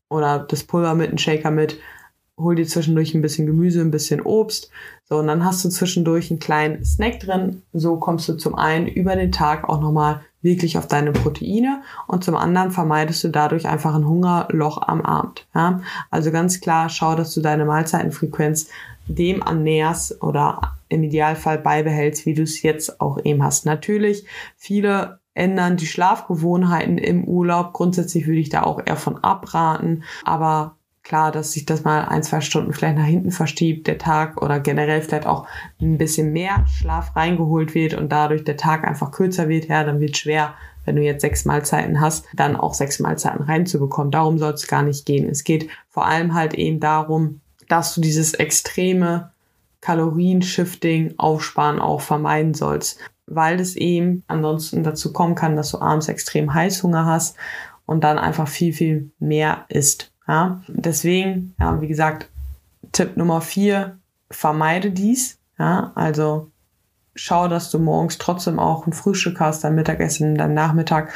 oder 0.08 0.40
das 0.40 0.64
Pulver 0.64 0.94
mit, 0.94 1.08
einen 1.08 1.19
Shaker 1.19 1.50
mit, 1.50 1.78
hol 2.37 2.56
dir 2.56 2.66
zwischendurch 2.66 3.14
ein 3.14 3.22
bisschen 3.22 3.46
Gemüse, 3.46 3.81
ein 3.81 3.90
bisschen 3.90 4.20
Obst. 4.20 4.70
So, 5.05 5.19
und 5.19 5.26
dann 5.28 5.44
hast 5.44 5.64
du 5.64 5.69
zwischendurch 5.69 6.31
einen 6.31 6.40
kleinen 6.40 6.84
Snack 6.84 7.20
drin. 7.20 7.62
So 7.72 7.96
kommst 7.96 8.28
du 8.28 8.34
zum 8.34 8.55
einen 8.55 8.87
über 8.87 9.16
den 9.16 9.32
Tag 9.32 9.69
auch 9.69 9.81
nochmal 9.81 10.22
wirklich 10.43 10.76
auf 10.76 10.87
deine 10.87 11.12
Proteine 11.12 11.82
und 12.06 12.22
zum 12.22 12.37
anderen 12.37 12.70
vermeidest 12.70 13.25
du 13.25 13.28
dadurch 13.28 13.66
einfach 13.66 13.94
ein 13.94 14.06
Hungerloch 14.06 14.82
am 14.82 15.00
Abend. 15.00 15.46
Ja? 15.55 15.81
Also 16.10 16.31
ganz 16.32 16.60
klar, 16.60 16.90
schau, 16.90 17.14
dass 17.14 17.32
du 17.32 17.40
deine 17.40 17.64
Mahlzeitenfrequenz 17.64 18.69
dem 19.06 19.43
annäherst 19.43 20.22
oder 20.22 20.77
im 20.88 21.03
Idealfall 21.03 21.58
beibehältst, 21.58 22.27
wie 22.27 22.34
du 22.34 22.43
es 22.43 22.62
jetzt 22.62 23.00
auch 23.00 23.19
eben 23.24 23.43
hast. 23.43 23.65
Natürlich, 23.65 24.27
viele 24.56 25.19
ändern 25.34 25.76
die 25.76 25.86
Schlafgewohnheiten 25.86 26.98
im 26.98 27.24
Urlaub. 27.24 27.72
Grundsätzlich 27.72 28.26
würde 28.26 28.41
ich 28.41 28.48
da 28.48 28.62
auch 28.62 28.81
eher 28.84 28.96
von 28.96 29.22
abraten. 29.22 30.05
Aber 30.24 30.76
klar, 31.03 31.32
dass 31.32 31.53
sich 31.53 31.67
das 31.67 31.84
mal 31.84 32.05
ein, 32.05 32.22
zwei 32.22 32.41
Stunden 32.41 32.72
vielleicht 32.72 32.96
nach 32.96 33.05
hinten 33.05 33.31
verschiebt, 33.31 33.86
der 33.86 33.98
Tag 33.98 34.41
oder 34.41 34.60
generell 34.60 35.03
vielleicht 35.03 35.26
auch 35.26 35.46
ein 35.81 35.98
bisschen 35.98 36.32
mehr 36.32 36.64
Schlaf 36.67 37.14
reingeholt 37.14 37.74
wird 37.74 37.94
und 37.94 38.10
dadurch 38.10 38.44
der 38.44 38.56
Tag 38.56 38.86
einfach 38.86 39.10
kürzer 39.10 39.48
wird, 39.48 39.67
ja, 39.67 39.84
dann 39.84 40.00
wird 40.00 40.17
schwer, 40.17 40.55
wenn 40.84 40.96
du 40.96 41.03
jetzt 41.03 41.22
sechs 41.22 41.44
Mahlzeiten 41.44 42.00
hast, 42.00 42.26
dann 42.34 42.56
auch 42.56 42.74
sechs 42.74 43.00
Mahlzeiten 43.00 43.43
reinzubekommen. 43.43 44.10
Darum 44.10 44.38
soll 44.38 44.53
es 44.53 44.67
gar 44.67 44.82
nicht 44.82 45.05
gehen. 45.06 45.29
Es 45.29 45.44
geht 45.44 45.69
vor 45.88 46.06
allem 46.06 46.34
halt 46.34 46.55
eben 46.55 46.81
darum, 46.81 47.41
dass 47.69 47.94
du 47.94 48.00
dieses 48.00 48.34
extreme 48.34 49.32
Kalorienshifting, 49.81 51.14
Aufsparen 51.19 51.79
auch 51.81 52.00
vermeiden 52.00 52.55
sollst 52.55 52.98
weil 53.26 53.60
es 53.60 53.76
eben 53.76 54.22
ansonsten 54.26 54.82
dazu 54.82 55.12
kommen 55.12 55.34
kann, 55.34 55.56
dass 55.56 55.70
du 55.70 55.81
abends 55.81 56.08
extrem 56.08 56.52
Heißhunger 56.52 57.06
hast 57.06 57.36
und 57.86 58.04
dann 58.04 58.19
einfach 58.19 58.48
viel, 58.48 58.72
viel 58.72 59.10
mehr 59.19 59.64
isst. 59.69 60.12
Ja? 60.26 60.62
Deswegen, 60.69 61.54
ja, 61.58 61.81
wie 61.81 61.88
gesagt, 61.88 62.28
Tipp 62.93 63.16
Nummer 63.16 63.40
vier, 63.40 63.98
vermeide 64.31 64.90
dies. 64.90 65.38
Ja? 65.58 65.93
Also 65.94 66.50
schau, 67.14 67.48
dass 67.48 67.70
du 67.70 67.78
morgens 67.78 68.19
trotzdem 68.19 68.58
auch 68.58 68.86
ein 68.86 68.93
Frühstück 68.93 69.40
hast, 69.40 69.64
dein 69.64 69.74
Mittagessen, 69.74 70.34
dein 70.36 70.54
Nachmittag 70.54 71.12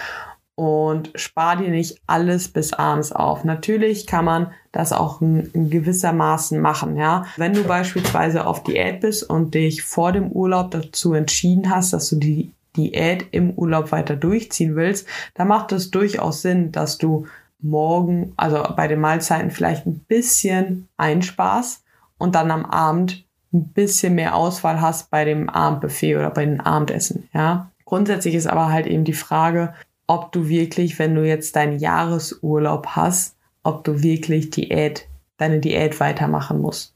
und 0.58 1.12
spar 1.14 1.54
dir 1.54 1.70
nicht 1.70 2.00
alles 2.08 2.48
bis 2.48 2.72
abends 2.72 3.12
auf. 3.12 3.44
Natürlich 3.44 4.08
kann 4.08 4.24
man 4.24 4.48
das 4.72 4.92
auch 4.92 5.20
in, 5.20 5.46
in 5.52 5.70
gewissermaßen 5.70 6.60
machen, 6.60 6.96
ja. 6.96 7.26
Wenn 7.36 7.54
du 7.54 7.62
beispielsweise 7.62 8.44
auf 8.44 8.64
Diät 8.64 8.98
bist 8.98 9.22
und 9.22 9.54
dich 9.54 9.84
vor 9.84 10.10
dem 10.10 10.32
Urlaub 10.32 10.72
dazu 10.72 11.14
entschieden 11.14 11.70
hast, 11.70 11.92
dass 11.92 12.10
du 12.10 12.16
die 12.16 12.50
Diät 12.76 13.26
im 13.30 13.52
Urlaub 13.52 13.92
weiter 13.92 14.16
durchziehen 14.16 14.74
willst, 14.74 15.06
dann 15.34 15.46
macht 15.46 15.70
es 15.70 15.92
durchaus 15.92 16.42
Sinn, 16.42 16.72
dass 16.72 16.98
du 16.98 17.28
morgen, 17.60 18.32
also 18.36 18.64
bei 18.74 18.88
den 18.88 18.98
Mahlzeiten 18.98 19.52
vielleicht 19.52 19.86
ein 19.86 20.00
bisschen 20.08 20.88
einsparst 20.96 21.84
und 22.18 22.34
dann 22.34 22.50
am 22.50 22.66
Abend 22.66 23.24
ein 23.52 23.68
bisschen 23.68 24.16
mehr 24.16 24.34
Auswahl 24.34 24.80
hast 24.80 25.08
bei 25.08 25.24
dem 25.24 25.48
Abendbuffet 25.48 26.16
oder 26.16 26.30
bei 26.30 26.44
den 26.44 26.60
Abendessen, 26.60 27.28
ja. 27.32 27.70
Grundsätzlich 27.84 28.34
ist 28.34 28.46
aber 28.46 28.70
halt 28.70 28.86
eben 28.86 29.04
die 29.04 29.14
Frage, 29.14 29.72
ob 30.08 30.32
du 30.32 30.48
wirklich, 30.48 30.98
wenn 30.98 31.14
du 31.14 31.24
jetzt 31.24 31.54
deinen 31.54 31.78
Jahresurlaub 31.78 32.88
hast, 32.88 33.36
ob 33.62 33.84
du 33.84 34.02
wirklich 34.02 34.50
Diät, 34.50 35.06
deine 35.36 35.60
Diät 35.60 36.00
weitermachen 36.00 36.60
musst. 36.60 36.94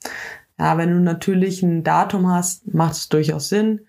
Ja, 0.59 0.79
wenn 0.79 0.91
du 0.91 1.01
natürlich 1.01 1.63
ein 1.63 1.85
Datum 1.85 2.29
hast, 2.29 2.75
macht 2.75 2.95
es 2.95 3.09
durchaus 3.09 3.49
Sinn. 3.49 3.83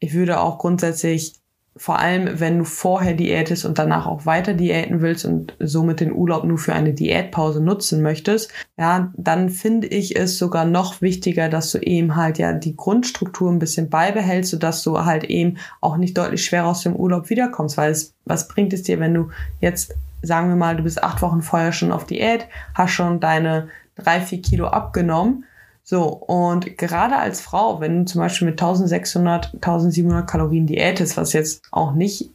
Ich 0.00 0.12
würde 0.12 0.40
auch 0.40 0.58
grundsätzlich 0.58 1.34
vor 1.78 1.98
allem, 1.98 2.40
wenn 2.40 2.58
du 2.58 2.64
vorher 2.64 3.14
diätest 3.14 3.66
und 3.66 3.78
danach 3.78 4.06
auch 4.06 4.24
weiter 4.24 4.54
diäten 4.54 5.02
willst 5.02 5.26
und 5.26 5.54
somit 5.58 6.00
den 6.00 6.12
Urlaub 6.12 6.44
nur 6.44 6.58
für 6.58 6.72
eine 6.72 6.94
Diätpause 6.94 7.62
nutzen 7.62 8.02
möchtest, 8.02 8.50
ja, 8.78 9.12
dann 9.16 9.50
finde 9.50 9.86
ich 9.86 10.16
es 10.16 10.38
sogar 10.38 10.64
noch 10.64 11.02
wichtiger, 11.02 11.48
dass 11.48 11.72
du 11.72 11.78
eben 11.78 12.16
halt 12.16 12.38
ja 12.38 12.52
die 12.54 12.76
Grundstruktur 12.76 13.50
ein 13.50 13.58
bisschen 13.58 13.90
beibehältst, 13.90 14.52
sodass 14.52 14.82
du 14.82 15.04
halt 15.04 15.24
eben 15.24 15.58
auch 15.80 15.98
nicht 15.98 16.16
deutlich 16.16 16.44
schwerer 16.44 16.68
aus 16.68 16.82
dem 16.82 16.96
Urlaub 16.96 17.28
wiederkommst, 17.28 17.76
weil 17.76 17.90
es, 17.90 18.14
was 18.24 18.48
bringt 18.48 18.72
es 18.72 18.82
dir, 18.82 18.98
wenn 18.98 19.14
du 19.14 19.28
jetzt, 19.60 19.94
sagen 20.22 20.48
wir 20.48 20.56
mal, 20.56 20.76
du 20.76 20.82
bist 20.82 21.02
acht 21.02 21.20
Wochen 21.20 21.42
vorher 21.42 21.72
schon 21.72 21.92
auf 21.92 22.06
Diät, 22.06 22.46
hast 22.74 22.92
schon 22.92 23.20
deine 23.20 23.68
drei, 23.96 24.20
vier 24.20 24.40
Kilo 24.40 24.68
abgenommen, 24.68 25.44
so, 25.88 26.08
und 26.08 26.76
gerade 26.78 27.16
als 27.16 27.40
Frau, 27.40 27.80
wenn 27.80 28.00
du 28.00 28.04
zum 28.06 28.20
Beispiel 28.20 28.46
mit 28.46 28.60
1600, 28.60 29.54
1700 29.54 30.28
Kalorien 30.28 30.66
diätest, 30.66 31.16
was 31.16 31.32
jetzt 31.32 31.62
auch 31.70 31.92
nicht 31.92 32.30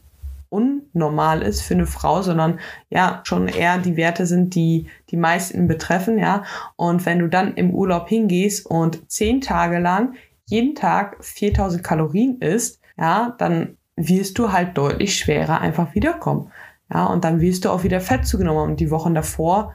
unnormal 0.48 1.42
ist 1.42 1.60
für 1.60 1.74
eine 1.74 1.84
Frau, 1.84 2.22
sondern 2.22 2.60
ja, 2.88 3.20
schon 3.24 3.48
eher 3.48 3.76
die 3.76 3.98
Werte 3.98 4.24
sind, 4.24 4.54
die 4.54 4.86
die 5.10 5.18
meisten 5.18 5.68
betreffen, 5.68 6.18
ja. 6.18 6.44
Und 6.76 7.04
wenn 7.04 7.18
du 7.18 7.28
dann 7.28 7.52
im 7.52 7.74
Urlaub 7.74 8.08
hingehst 8.08 8.64
und 8.64 9.10
zehn 9.10 9.42
Tage 9.42 9.78
lang 9.78 10.14
jeden 10.46 10.74
Tag 10.74 11.22
4000 11.22 11.84
Kalorien 11.84 12.38
isst, 12.40 12.80
ja, 12.96 13.34
dann 13.36 13.76
wirst 13.96 14.38
du 14.38 14.50
halt 14.50 14.78
deutlich 14.78 15.14
schwerer 15.14 15.60
einfach 15.60 15.94
wiederkommen. 15.94 16.50
Ja, 16.90 17.04
und 17.04 17.22
dann 17.24 17.42
wirst 17.42 17.66
du 17.66 17.70
auch 17.70 17.84
wieder 17.84 18.00
Fett 18.00 18.26
zugenommen. 18.26 18.70
Und 18.70 18.80
die 18.80 18.90
Wochen 18.90 19.14
davor 19.14 19.74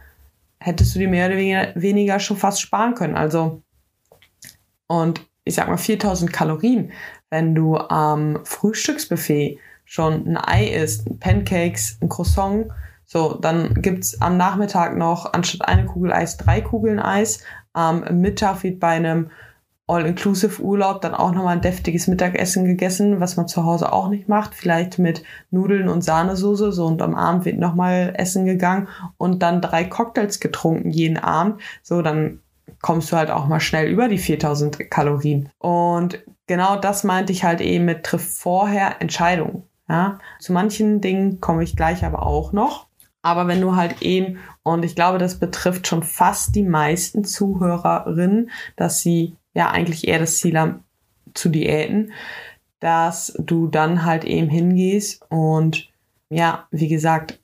hättest 0.60 0.96
du 0.96 1.00
dir 1.00 1.10
mehr 1.10 1.28
oder 1.28 1.38
weniger 1.80 2.20
schon 2.20 2.38
fast 2.38 2.60
sparen 2.60 2.96
können. 2.96 3.16
Also 3.16 3.62
und 4.88 5.22
ich 5.44 5.56
sag 5.56 5.68
mal 5.68 5.78
4000 5.78 6.32
Kalorien, 6.34 6.92
wenn 7.30 7.56
du 7.56 7.78
am 7.78 8.40
Frühstücksbuffet 8.44 9.60
schon 9.86 10.28
ein 10.28 10.38
Ei 10.38 10.68
isst, 10.68 11.20
Pancakes, 11.20 11.98
ein 12.02 12.10
Croissant, 12.10 12.68
so, 13.10 13.36
dann 13.36 13.74
gibt's 13.76 14.22
am 14.22 14.36
Nachmittag 14.36 14.98
noch 14.98 15.32
anstatt 15.32 15.66
eine 15.66 15.86
Kugel 15.86 16.12
Eis 16.12 16.36
drei 16.36 16.60
Kugeln 16.60 17.00
Eis. 17.00 17.42
Am 17.72 18.04
Mittag 18.20 18.64
wird 18.64 18.82
bei 18.82 18.90
einem 18.90 19.32
All-Inclusive-Urlaub 19.88 21.00
dann 21.00 21.16
auch 21.16 21.32
nochmal 21.32 21.56
ein 21.56 21.62
deftiges 21.62 22.08
Mittagessen 22.08 22.66
gegessen, 22.66 23.22
was 23.22 23.38
man 23.38 23.48
zu 23.48 23.64
Hause 23.64 23.94
auch 23.94 24.10
nicht 24.10 24.28
macht. 24.28 24.54
Vielleicht 24.54 25.00
mit 25.00 25.24
Nudeln 25.52 25.88
und 25.88 26.04
Sahnesoße. 26.04 26.74
So, 26.74 26.86
und 26.86 27.02
am 27.02 27.16
Abend 27.16 27.46
wird 27.46 27.58
nochmal 27.58 28.14
Essen 28.18 28.46
gegangen 28.46 28.90
und 29.16 29.42
dann 29.42 29.62
drei 29.62 29.86
Cocktails 29.86 30.42
getrunken 30.42 30.90
jeden 30.90 31.18
Abend. 31.18 31.62
So, 31.84 32.02
dann 32.02 32.42
kommst 32.82 33.12
du 33.12 33.18
halt 33.18 33.32
auch 33.32 33.48
mal 33.48 33.60
schnell 33.60 33.90
über 33.90 34.08
die 34.08 34.18
4000 34.18 34.90
Kalorien. 34.90 35.50
Und 35.58 36.24
genau 36.48 36.76
das 36.78 37.04
meinte 37.04 37.32
ich 37.32 37.44
halt 37.44 37.62
eben 37.62 37.86
mit 37.86 38.04
triff 38.04 38.38
vorher 38.38 39.02
Entscheidungen. 39.02 39.64
Ja, 39.90 40.20
zu 40.40 40.52
manchen 40.52 41.00
Dingen 41.00 41.40
komme 41.40 41.64
ich 41.64 41.76
gleich 41.76 42.04
aber 42.04 42.26
auch 42.26 42.52
noch. 42.52 42.88
Aber 43.22 43.48
wenn 43.48 43.62
du 43.62 43.76
halt 43.76 44.02
eben, 44.02 44.40
und 44.64 44.86
ich 44.86 44.96
glaube, 44.96 45.18
das 45.18 45.40
betrifft 45.40 45.88
schon 45.88 46.04
fast 46.04 46.56
die 46.56 46.64
meisten 46.64 47.24
Zuhörerinnen, 47.24 48.52
dass 48.76 49.02
sie 49.02 49.36
ja 49.54 49.70
eigentlich 49.70 50.08
eher 50.08 50.20
das 50.20 50.38
Ziel 50.38 50.58
haben 50.58 50.84
zu 51.34 51.50
diäten, 51.50 52.12
dass 52.80 53.34
du 53.40 53.68
dann 53.68 54.06
halt 54.06 54.24
eben 54.24 54.50
hingehst 54.50 55.26
und 55.30 55.90
ja, 56.30 56.68
wie 56.72 56.88
gesagt, 56.88 57.40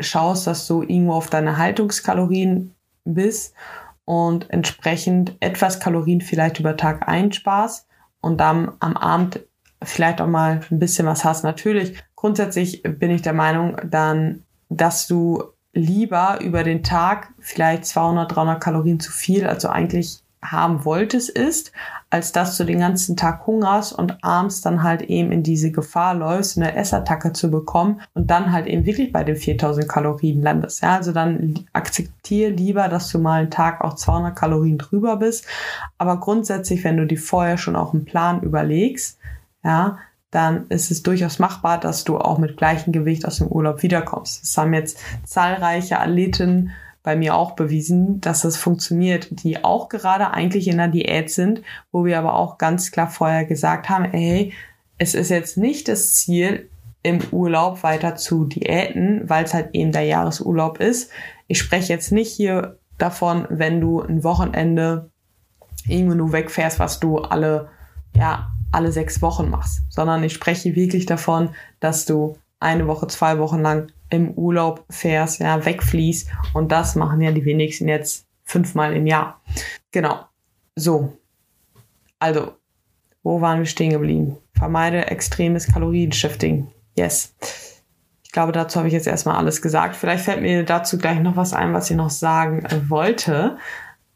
schaust, 0.00 0.46
dass 0.46 0.66
du 0.66 0.82
irgendwo 0.82 1.12
auf 1.12 1.30
deine 1.30 1.56
Haltungskalorien 1.58 2.74
bist 3.04 3.54
und 4.04 4.50
entsprechend 4.50 5.36
etwas 5.40 5.80
Kalorien 5.80 6.20
vielleicht 6.20 6.58
über 6.60 6.76
Tag 6.76 7.08
einsparst 7.08 7.86
und 8.20 8.38
dann 8.38 8.72
am 8.80 8.96
Abend 8.96 9.40
vielleicht 9.82 10.20
auch 10.20 10.26
mal 10.26 10.60
ein 10.70 10.78
bisschen 10.78 11.06
was 11.06 11.24
hast. 11.24 11.44
Natürlich, 11.44 12.02
grundsätzlich 12.14 12.82
bin 12.82 13.10
ich 13.10 13.22
der 13.22 13.32
Meinung 13.32 13.76
dann, 13.84 14.44
dass 14.68 15.06
du 15.06 15.44
lieber 15.72 16.38
über 16.40 16.62
den 16.62 16.82
Tag 16.82 17.32
vielleicht 17.38 17.86
200, 17.86 18.34
300 18.34 18.62
Kalorien 18.62 19.00
zu 19.00 19.10
viel, 19.10 19.46
also 19.46 19.68
eigentlich 19.68 20.22
haben 20.44 20.84
wolltest, 20.84 21.30
ist, 21.30 21.72
als 22.12 22.30
dass 22.30 22.58
du 22.58 22.64
den 22.64 22.80
ganzen 22.80 23.16
Tag 23.16 23.46
hungerst 23.46 23.94
und 23.94 24.22
abends 24.22 24.60
dann 24.60 24.82
halt 24.82 25.00
eben 25.00 25.32
in 25.32 25.42
diese 25.42 25.72
Gefahr 25.72 26.14
läufst, 26.14 26.58
eine 26.58 26.76
Essattacke 26.76 27.32
zu 27.32 27.50
bekommen 27.50 28.02
und 28.12 28.30
dann 28.30 28.52
halt 28.52 28.66
eben 28.66 28.84
wirklich 28.84 29.12
bei 29.12 29.24
den 29.24 29.34
4000 29.36 29.88
Kalorien 29.88 30.42
landest. 30.42 30.82
Ja, 30.82 30.96
also 30.96 31.12
dann 31.12 31.60
akzeptiere 31.72 32.50
lieber, 32.50 32.88
dass 32.88 33.08
du 33.08 33.18
mal 33.18 33.40
einen 33.40 33.50
Tag 33.50 33.80
auch 33.80 33.94
200 33.94 34.36
Kalorien 34.36 34.76
drüber 34.76 35.16
bist. 35.16 35.46
Aber 35.96 36.20
grundsätzlich, 36.20 36.84
wenn 36.84 36.98
du 36.98 37.06
dir 37.06 37.18
vorher 37.18 37.56
schon 37.56 37.76
auch 37.76 37.94
einen 37.94 38.04
Plan 38.04 38.42
überlegst, 38.42 39.18
ja, 39.64 39.96
dann 40.30 40.66
ist 40.68 40.90
es 40.90 41.02
durchaus 41.02 41.38
machbar, 41.38 41.80
dass 41.80 42.04
du 42.04 42.18
auch 42.18 42.36
mit 42.36 42.58
gleichem 42.58 42.92
Gewicht 42.92 43.26
aus 43.26 43.38
dem 43.38 43.46
Urlaub 43.46 43.82
wiederkommst. 43.82 44.42
Das 44.42 44.58
haben 44.58 44.74
jetzt 44.74 44.98
zahlreiche 45.24 45.98
Athleten 45.98 46.72
bei 47.02 47.16
mir 47.16 47.34
auch 47.34 47.52
bewiesen, 47.52 48.20
dass 48.20 48.42
das 48.42 48.56
funktioniert, 48.56 49.28
die 49.30 49.64
auch 49.64 49.88
gerade 49.88 50.30
eigentlich 50.30 50.68
in 50.68 50.76
der 50.76 50.88
Diät 50.88 51.30
sind, 51.30 51.62
wo 51.90 52.04
wir 52.04 52.18
aber 52.18 52.36
auch 52.36 52.58
ganz 52.58 52.92
klar 52.92 53.08
vorher 53.08 53.44
gesagt 53.44 53.88
haben, 53.88 54.04
ey, 54.04 54.52
es 54.98 55.14
ist 55.14 55.30
jetzt 55.30 55.56
nicht 55.56 55.88
das 55.88 56.14
Ziel, 56.14 56.68
im 57.02 57.20
Urlaub 57.32 57.82
weiter 57.82 58.16
zu 58.16 58.44
diäten, 58.44 59.28
weil 59.28 59.44
es 59.44 59.54
halt 59.54 59.70
eben 59.72 59.92
der 59.92 60.04
Jahresurlaub 60.04 60.78
ist. 60.78 61.10
Ich 61.48 61.58
spreche 61.58 61.92
jetzt 61.92 62.12
nicht 62.12 62.30
hier 62.30 62.78
davon, 62.98 63.46
wenn 63.50 63.80
du 63.80 64.00
ein 64.00 64.22
Wochenende 64.22 65.10
irgendwo 65.88 66.14
nur 66.14 66.32
wegfährst, 66.32 66.78
was 66.78 67.00
du 67.00 67.18
alle, 67.18 67.68
ja, 68.14 68.52
alle 68.70 68.92
sechs 68.92 69.20
Wochen 69.20 69.50
machst, 69.50 69.82
sondern 69.90 70.22
ich 70.22 70.32
spreche 70.32 70.76
wirklich 70.76 71.06
davon, 71.06 71.50
dass 71.80 72.06
du 72.06 72.38
eine 72.60 72.86
Woche, 72.86 73.08
zwei 73.08 73.38
Wochen 73.38 73.60
lang 73.60 73.88
im 74.12 74.32
Urlaub 74.32 74.84
fährst, 74.90 75.40
ja, 75.40 75.64
wegfließt. 75.64 76.28
Und 76.52 76.70
das 76.70 76.94
machen 76.94 77.20
ja 77.20 77.32
die 77.32 77.44
wenigsten 77.44 77.88
jetzt 77.88 78.26
fünfmal 78.44 78.94
im 78.94 79.06
Jahr. 79.06 79.40
Genau. 79.90 80.26
So. 80.76 81.16
Also, 82.18 82.52
wo 83.22 83.40
waren 83.40 83.60
wir 83.60 83.66
stehen 83.66 83.90
geblieben? 83.90 84.36
Vermeide 84.54 85.06
extremes 85.06 85.66
Kalorienshifting. 85.66 86.68
Yes. 86.94 87.34
Ich 88.22 88.32
glaube, 88.32 88.52
dazu 88.52 88.78
habe 88.78 88.88
ich 88.88 88.94
jetzt 88.94 89.06
erstmal 89.06 89.36
alles 89.36 89.62
gesagt. 89.62 89.96
Vielleicht 89.96 90.24
fällt 90.24 90.42
mir 90.42 90.62
dazu 90.64 90.98
gleich 90.98 91.18
noch 91.20 91.36
was 91.36 91.54
ein, 91.54 91.72
was 91.72 91.90
ich 91.90 91.96
noch 91.96 92.10
sagen 92.10 92.64
äh, 92.66 92.90
wollte. 92.90 93.56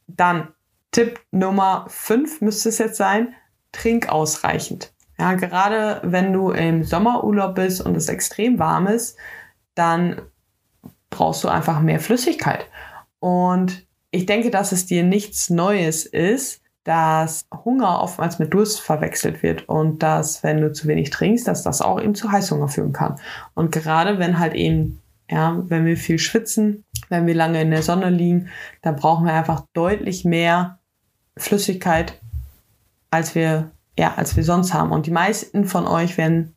Dann 0.07 0.49
Tipp 0.91 1.21
Nummer 1.31 1.87
5 1.89 2.43
müsste 2.43 2.69
es 2.69 2.79
jetzt 2.79 2.97
sein. 2.97 3.35
Trink 3.73 4.09
ausreichend. 4.09 4.93
Ja, 5.19 5.35
gerade 5.35 6.01
wenn 6.05 6.33
du 6.33 6.51
im 6.51 6.85
Sommerurlaub 6.85 7.55
bist 7.55 7.81
und 7.81 7.97
es 7.97 8.09
extrem 8.09 8.59
warm 8.59 8.87
ist, 8.87 9.17
dann 9.77 10.21
brauchst 11.11 11.45
du 11.45 11.49
einfach 11.49 11.81
mehr 11.81 12.01
Flüssigkeit. 12.01 12.67
Und 13.21 13.87
ich 14.11 14.27
denke, 14.27 14.51
dass 14.51 14.73
es 14.73 14.87
dir 14.87 15.05
nichts 15.05 15.51
Neues 15.51 16.05
ist, 16.05 16.63
dass 16.85 17.47
Hunger 17.65 18.01
oftmals 18.01 18.39
mit 18.39 18.55
Durst 18.55 18.81
verwechselt 18.81 19.43
wird 19.43 19.69
und 19.69 20.03
dass, 20.03 20.43
wenn 20.43 20.61
du 20.61 20.73
zu 20.73 20.87
wenig 20.87 21.11
trinkst, 21.11 21.47
dass 21.47 21.63
das 21.63 21.83
auch 21.83 22.01
eben 22.01 22.15
zu 22.15 22.31
Heißhunger 22.31 22.69
führen 22.69 22.93
kann. 22.93 23.19
Und 23.55 23.73
gerade 23.73 24.19
wenn 24.19 24.39
halt 24.39 24.55
eben, 24.55 25.01
ja, 25.29 25.61
wenn 25.67 25.85
wir 25.85 25.97
viel 25.97 26.19
schwitzen, 26.19 26.85
wenn 27.09 27.27
wir 27.27 27.35
lange 27.35 27.61
in 27.61 27.71
der 27.71 27.83
Sonne 27.83 28.11
liegen, 28.11 28.49
dann 28.83 28.97
brauchen 28.97 29.27
wir 29.27 29.33
einfach 29.35 29.65
deutlich 29.73 30.25
mehr 30.25 30.79
Flüssigkeit, 31.37 32.21
als 33.11 33.35
wir, 33.35 33.73
ja, 33.99 34.15
als 34.15 34.37
wir 34.37 34.45
sonst 34.45 34.73
haben. 34.73 34.93
Und 34.93 35.07
die 35.07 35.11
meisten 35.11 35.65
von 35.65 35.87
euch 35.87 36.17
werden 36.17 36.56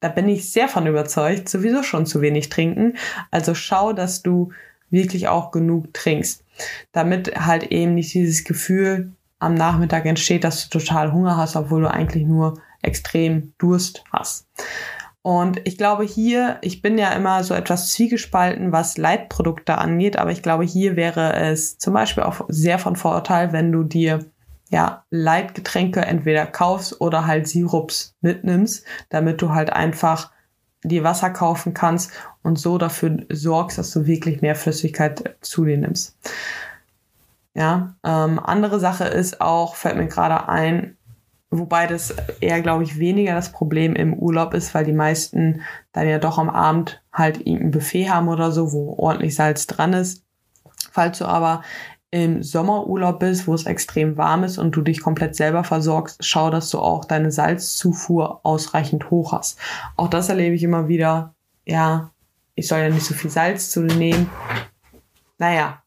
da 0.00 0.08
bin 0.08 0.28
ich 0.28 0.50
sehr 0.50 0.68
von 0.68 0.86
überzeugt, 0.86 1.48
sowieso 1.48 1.82
schon 1.82 2.06
zu 2.06 2.20
wenig 2.20 2.48
trinken. 2.48 2.96
Also 3.30 3.54
schau, 3.54 3.92
dass 3.92 4.22
du 4.22 4.52
wirklich 4.90 5.28
auch 5.28 5.50
genug 5.50 5.92
trinkst, 5.94 6.44
damit 6.92 7.34
halt 7.38 7.64
eben 7.64 7.94
nicht 7.94 8.14
dieses 8.14 8.44
Gefühl 8.44 9.12
am 9.38 9.54
Nachmittag 9.54 10.06
entsteht, 10.06 10.44
dass 10.44 10.68
du 10.68 10.78
total 10.78 11.12
Hunger 11.12 11.36
hast, 11.36 11.56
obwohl 11.56 11.82
du 11.82 11.90
eigentlich 11.90 12.24
nur 12.24 12.60
extrem 12.82 13.52
Durst 13.58 14.04
hast. 14.12 14.46
Und 15.22 15.60
ich 15.64 15.76
glaube 15.76 16.04
hier, 16.04 16.58
ich 16.60 16.82
bin 16.82 16.98
ja 16.98 17.10
immer 17.10 17.42
so 17.42 17.52
etwas 17.52 17.90
zwiegespalten, 17.90 18.70
was 18.70 18.96
Leitprodukte 18.96 19.76
angeht, 19.76 20.16
aber 20.16 20.30
ich 20.30 20.40
glaube 20.40 20.64
hier 20.64 20.94
wäre 20.94 21.34
es 21.34 21.78
zum 21.78 21.94
Beispiel 21.94 22.22
auch 22.22 22.42
sehr 22.48 22.78
von 22.78 22.94
Vorteil, 22.94 23.52
wenn 23.52 23.72
du 23.72 23.82
dir 23.82 24.24
ja, 24.68 25.04
Leitgetränke 25.10 26.00
entweder 26.00 26.46
kaufst 26.46 27.00
oder 27.00 27.26
halt 27.26 27.48
Sirups 27.48 28.14
mitnimmst, 28.20 28.84
damit 29.08 29.40
du 29.42 29.50
halt 29.50 29.70
einfach 29.70 30.32
dir 30.82 31.04
Wasser 31.04 31.30
kaufen 31.30 31.74
kannst 31.74 32.12
und 32.42 32.58
so 32.58 32.78
dafür 32.78 33.24
sorgst, 33.30 33.78
dass 33.78 33.92
du 33.92 34.06
wirklich 34.06 34.40
mehr 34.42 34.54
Flüssigkeit 34.54 35.36
zu 35.40 35.64
dir 35.64 35.78
nimmst. 35.78 36.16
Ja, 37.54 37.94
ähm, 38.04 38.38
andere 38.38 38.78
Sache 38.80 39.04
ist 39.04 39.40
auch, 39.40 39.76
fällt 39.76 39.96
mir 39.96 40.08
gerade 40.08 40.48
ein, 40.48 40.96
wobei 41.50 41.86
das 41.86 42.14
eher, 42.40 42.60
glaube 42.60 42.82
ich, 42.82 42.98
weniger 42.98 43.34
das 43.34 43.50
Problem 43.50 43.96
im 43.96 44.14
Urlaub 44.14 44.52
ist, 44.52 44.74
weil 44.74 44.84
die 44.84 44.92
meisten 44.92 45.62
dann 45.92 46.08
ja 46.08 46.18
doch 46.18 46.38
am 46.38 46.50
Abend 46.50 47.02
halt 47.12 47.46
ein 47.46 47.70
Buffet 47.70 48.10
haben 48.10 48.28
oder 48.28 48.52
so, 48.52 48.72
wo 48.72 48.94
ordentlich 48.98 49.34
Salz 49.34 49.66
dran 49.66 49.94
ist. 49.94 50.22
Falls 50.92 51.18
du 51.18 51.24
aber 51.24 51.62
im 52.10 52.42
Sommerurlaub 52.42 53.18
bist, 53.18 53.46
wo 53.46 53.54
es 53.54 53.66
extrem 53.66 54.16
warm 54.16 54.44
ist 54.44 54.58
und 54.58 54.74
du 54.76 54.82
dich 54.82 55.00
komplett 55.00 55.34
selber 55.34 55.64
versorgst, 55.64 56.24
schau, 56.24 56.50
dass 56.50 56.70
du 56.70 56.78
auch 56.78 57.04
deine 57.04 57.32
Salzzufuhr 57.32 58.40
ausreichend 58.44 59.10
hoch 59.10 59.32
hast. 59.32 59.58
Auch 59.96 60.08
das 60.08 60.28
erlebe 60.28 60.54
ich 60.54 60.62
immer 60.62 60.88
wieder. 60.88 61.34
Ja, 61.64 62.10
ich 62.54 62.68
soll 62.68 62.78
ja 62.78 62.88
nicht 62.88 63.04
so 63.04 63.14
viel 63.14 63.30
Salz 63.30 63.70
zu 63.70 63.80
nehmen. 63.80 64.30
Naja, 65.38 65.82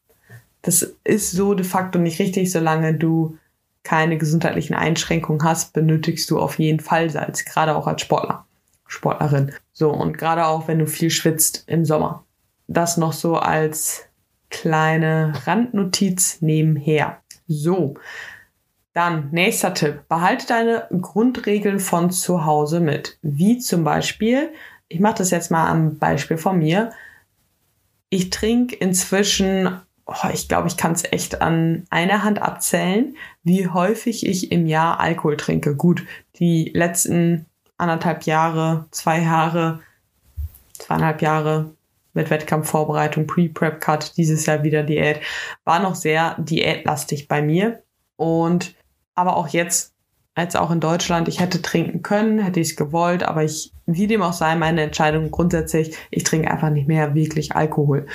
das 0.62 0.94
ist 1.04 1.32
so 1.32 1.54
de 1.54 1.64
facto 1.64 1.98
nicht 1.98 2.20
richtig, 2.20 2.52
solange 2.52 2.94
du 2.94 3.38
keine 3.82 4.18
gesundheitlichen 4.18 4.74
Einschränkungen 4.74 5.42
hast, 5.42 5.72
benötigst 5.72 6.30
du 6.30 6.38
auf 6.38 6.58
jeden 6.58 6.80
Fall 6.80 7.08
Salz, 7.08 7.44
gerade 7.44 7.74
auch 7.74 7.86
als 7.86 8.02
Sportler, 8.02 8.44
Sportlerin. 8.86 9.52
So, 9.72 9.90
und 9.90 10.18
gerade 10.18 10.46
auch, 10.46 10.68
wenn 10.68 10.78
du 10.78 10.86
viel 10.86 11.10
schwitzt 11.10 11.64
im 11.66 11.84
Sommer. 11.84 12.24
Das 12.68 12.98
noch 12.98 13.14
so 13.14 13.36
als 13.36 14.04
kleine 14.50 15.32
Randnotiz 15.46 16.42
nebenher. 16.42 17.22
So, 17.46 17.94
dann 18.92 19.30
nächster 19.30 19.72
Tipp. 19.72 20.02
Behalte 20.08 20.46
deine 20.46 20.86
Grundregeln 21.00 21.80
von 21.80 22.10
zu 22.10 22.44
Hause 22.44 22.80
mit. 22.80 23.18
Wie 23.22 23.58
zum 23.58 23.84
Beispiel, 23.84 24.50
ich 24.88 25.00
mache 25.00 25.18
das 25.18 25.30
jetzt 25.30 25.50
mal 25.50 25.68
am 25.68 25.98
Beispiel 25.98 26.36
von 26.36 26.58
mir. 26.58 26.90
Ich 28.08 28.30
trinke 28.30 28.74
inzwischen, 28.74 29.80
oh, 30.06 30.28
ich 30.32 30.48
glaube, 30.48 30.66
ich 30.66 30.76
kann 30.76 30.92
es 30.92 31.04
echt 31.04 31.40
an 31.40 31.84
einer 31.90 32.24
Hand 32.24 32.42
abzählen, 32.42 33.16
wie 33.44 33.68
häufig 33.68 34.26
ich 34.26 34.50
im 34.50 34.66
Jahr 34.66 34.98
Alkohol 34.98 35.36
trinke. 35.36 35.76
Gut, 35.76 36.04
die 36.40 36.70
letzten 36.74 37.46
anderthalb 37.78 38.24
Jahre, 38.24 38.86
zwei 38.90 39.22
Jahre, 39.22 39.80
zweieinhalb 40.72 41.22
Jahre 41.22 41.74
mit 42.12 42.30
Wettkampfvorbereitung, 42.30 43.26
Pre-Prep-Cut, 43.26 44.16
dieses 44.16 44.46
Jahr 44.46 44.62
wieder 44.62 44.82
Diät, 44.82 45.20
war 45.64 45.80
noch 45.80 45.94
sehr 45.94 46.36
diätlastig 46.38 47.28
bei 47.28 47.42
mir. 47.42 47.82
Und 48.16 48.74
aber 49.14 49.36
auch 49.36 49.48
jetzt, 49.48 49.94
als 50.34 50.56
auch 50.56 50.70
in 50.70 50.80
Deutschland, 50.80 51.28
ich 51.28 51.40
hätte 51.40 51.60
trinken 51.62 52.02
können, 52.02 52.38
hätte 52.38 52.60
ich 52.60 52.70
es 52.70 52.76
gewollt, 52.76 53.22
aber 53.22 53.44
ich, 53.44 53.72
wie 53.86 54.06
dem 54.06 54.22
auch 54.22 54.32
sei, 54.32 54.54
meine 54.56 54.82
Entscheidung 54.82 55.30
grundsätzlich, 55.30 55.96
ich 56.10 56.24
trinke 56.24 56.50
einfach 56.50 56.70
nicht 56.70 56.88
mehr 56.88 57.14
wirklich 57.14 57.54
Alkohol. 57.54 58.06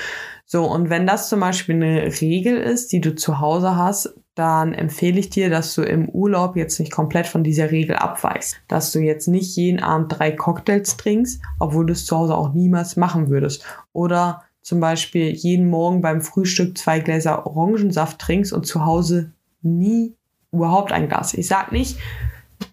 So, 0.46 0.66
und 0.66 0.90
wenn 0.90 1.08
das 1.08 1.30
zum 1.30 1.40
Beispiel 1.40 1.76
eine 1.76 2.22
Regel 2.22 2.58
ist, 2.58 2.92
die 2.92 3.02
du 3.02 3.16
zu 3.16 3.40
Hause 3.40 3.76
hast, 3.76 4.16
dann 4.36 4.74
empfehle 4.74 5.18
ich 5.18 5.30
dir, 5.30 5.50
dass 5.50 5.74
du 5.76 5.82
im 5.82 6.10
Urlaub 6.10 6.58
jetzt 6.58 6.80
nicht 6.80 6.92
komplett 6.92 7.26
von 7.26 7.44
dieser 7.44 7.72
Regel 7.72 7.96
abweichst. 7.96 8.58
Dass 8.68 8.92
du 8.92 9.00
jetzt 9.00 9.28
nicht 9.28 9.56
jeden 9.56 9.80
Abend 9.80 10.20
drei 10.20 10.32
Cocktails 10.32 10.98
trinkst, 10.98 11.42
obwohl 11.58 11.86
du 11.86 11.94
es 11.94 12.06
zu 12.06 12.18
Hause 12.18 12.36
auch 12.36 12.54
niemals 12.54 12.98
machen 12.98 13.30
würdest. 13.30 13.66
Oder 13.94 14.44
zum 14.62 14.82
Beispiel 14.82 15.30
jeden 15.30 15.70
Morgen 15.70 16.02
beim 16.02 16.22
Frühstück 16.22 16.78
zwei 16.78 17.00
Gläser 17.00 17.48
Orangensaft 17.48 18.20
trinkst 18.20 18.52
und 18.52 18.68
zu 18.68 18.86
Hause 18.86 19.32
nie 19.62 20.16
überhaupt 20.52 20.92
ein 20.92 21.08
Glas. 21.08 21.34
Ich 21.34 21.48
sag 21.48 21.72
nicht, 21.72 21.98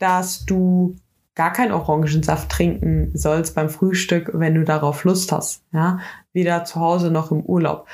dass 0.00 0.45
du 0.45 0.97
gar 1.35 1.52
keinen 1.52 1.73
Orangensaft 1.73 2.50
trinken 2.50 3.12
sollst 3.14 3.54
beim 3.54 3.71
Frühstück, 3.71 4.31
wenn 4.35 4.54
du 4.54 4.64
darauf 4.64 5.04
Lust 5.04 5.31
hast. 5.31 5.62
Ja, 5.73 6.00
weder 6.33 6.64
zu 6.64 6.81
Hause 6.81 7.11
noch 7.11 7.31
im 7.31 7.40
Urlaub. 7.42 7.87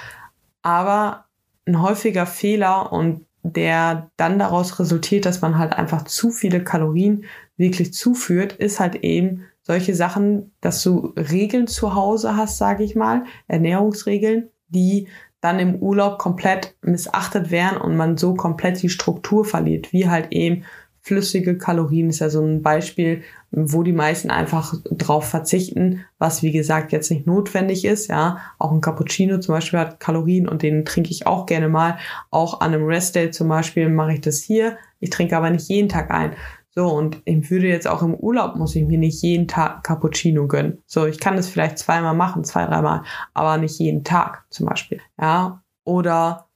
Aber 0.62 1.26
ein 1.66 1.82
häufiger 1.82 2.24
Fehler 2.24 2.92
und 2.92 3.27
der 3.52 4.10
dann 4.16 4.38
daraus 4.38 4.78
resultiert, 4.78 5.26
dass 5.26 5.40
man 5.40 5.58
halt 5.58 5.72
einfach 5.72 6.04
zu 6.04 6.30
viele 6.30 6.62
Kalorien 6.62 7.24
wirklich 7.56 7.92
zuführt, 7.92 8.52
ist 8.54 8.80
halt 8.80 8.96
eben 8.96 9.44
solche 9.62 9.94
Sachen, 9.94 10.52
dass 10.60 10.82
du 10.82 11.12
Regeln 11.16 11.66
zu 11.66 11.94
Hause 11.94 12.36
hast, 12.36 12.58
sage 12.58 12.84
ich 12.84 12.94
mal, 12.94 13.24
Ernährungsregeln, 13.48 14.48
die 14.68 15.08
dann 15.40 15.58
im 15.58 15.76
Urlaub 15.76 16.18
komplett 16.18 16.74
missachtet 16.82 17.50
werden 17.50 17.78
und 17.78 17.96
man 17.96 18.16
so 18.16 18.34
komplett 18.34 18.82
die 18.82 18.88
Struktur 18.88 19.44
verliert, 19.44 19.92
wie 19.92 20.08
halt 20.08 20.28
eben 20.30 20.64
flüssige 21.08 21.56
Kalorien 21.56 22.10
ist 22.10 22.18
ja 22.18 22.28
so 22.28 22.44
ein 22.44 22.62
Beispiel, 22.62 23.22
wo 23.50 23.82
die 23.82 23.94
meisten 23.94 24.30
einfach 24.30 24.74
drauf 24.90 25.26
verzichten, 25.26 26.04
was 26.18 26.42
wie 26.42 26.52
gesagt 26.52 26.92
jetzt 26.92 27.10
nicht 27.10 27.26
notwendig 27.26 27.86
ist. 27.86 28.08
Ja, 28.08 28.38
auch 28.58 28.70
ein 28.72 28.82
Cappuccino 28.82 29.38
zum 29.38 29.54
Beispiel 29.54 29.80
hat 29.80 30.00
Kalorien 30.00 30.46
und 30.46 30.62
den 30.62 30.84
trinke 30.84 31.10
ich 31.10 31.26
auch 31.26 31.46
gerne 31.46 31.70
mal. 31.70 31.98
Auch 32.30 32.60
an 32.60 32.74
einem 32.74 32.84
Restday 32.84 33.30
zum 33.30 33.48
Beispiel 33.48 33.88
mache 33.88 34.12
ich 34.14 34.20
das 34.20 34.40
hier. 34.42 34.76
Ich 35.00 35.08
trinke 35.08 35.36
aber 35.36 35.48
nicht 35.48 35.68
jeden 35.68 35.88
Tag 35.88 36.10
ein. 36.10 36.32
So, 36.70 36.86
und 36.86 37.22
ich 37.24 37.50
würde 37.50 37.68
jetzt 37.68 37.88
auch 37.88 38.02
im 38.02 38.14
Urlaub, 38.14 38.56
muss 38.56 38.76
ich 38.76 38.86
mir 38.86 38.98
nicht 38.98 39.22
jeden 39.22 39.48
Tag 39.48 39.82
Cappuccino 39.82 40.46
gönnen. 40.46 40.78
So, 40.86 41.06
ich 41.06 41.18
kann 41.18 41.36
das 41.36 41.48
vielleicht 41.48 41.78
zweimal 41.78 42.14
machen, 42.14 42.44
zwei, 42.44 42.66
dreimal, 42.66 43.02
aber 43.32 43.56
nicht 43.56 43.78
jeden 43.78 44.04
Tag 44.04 44.44
zum 44.50 44.66
Beispiel. 44.66 45.00
Ja, 45.18 45.62
oder 45.84 46.48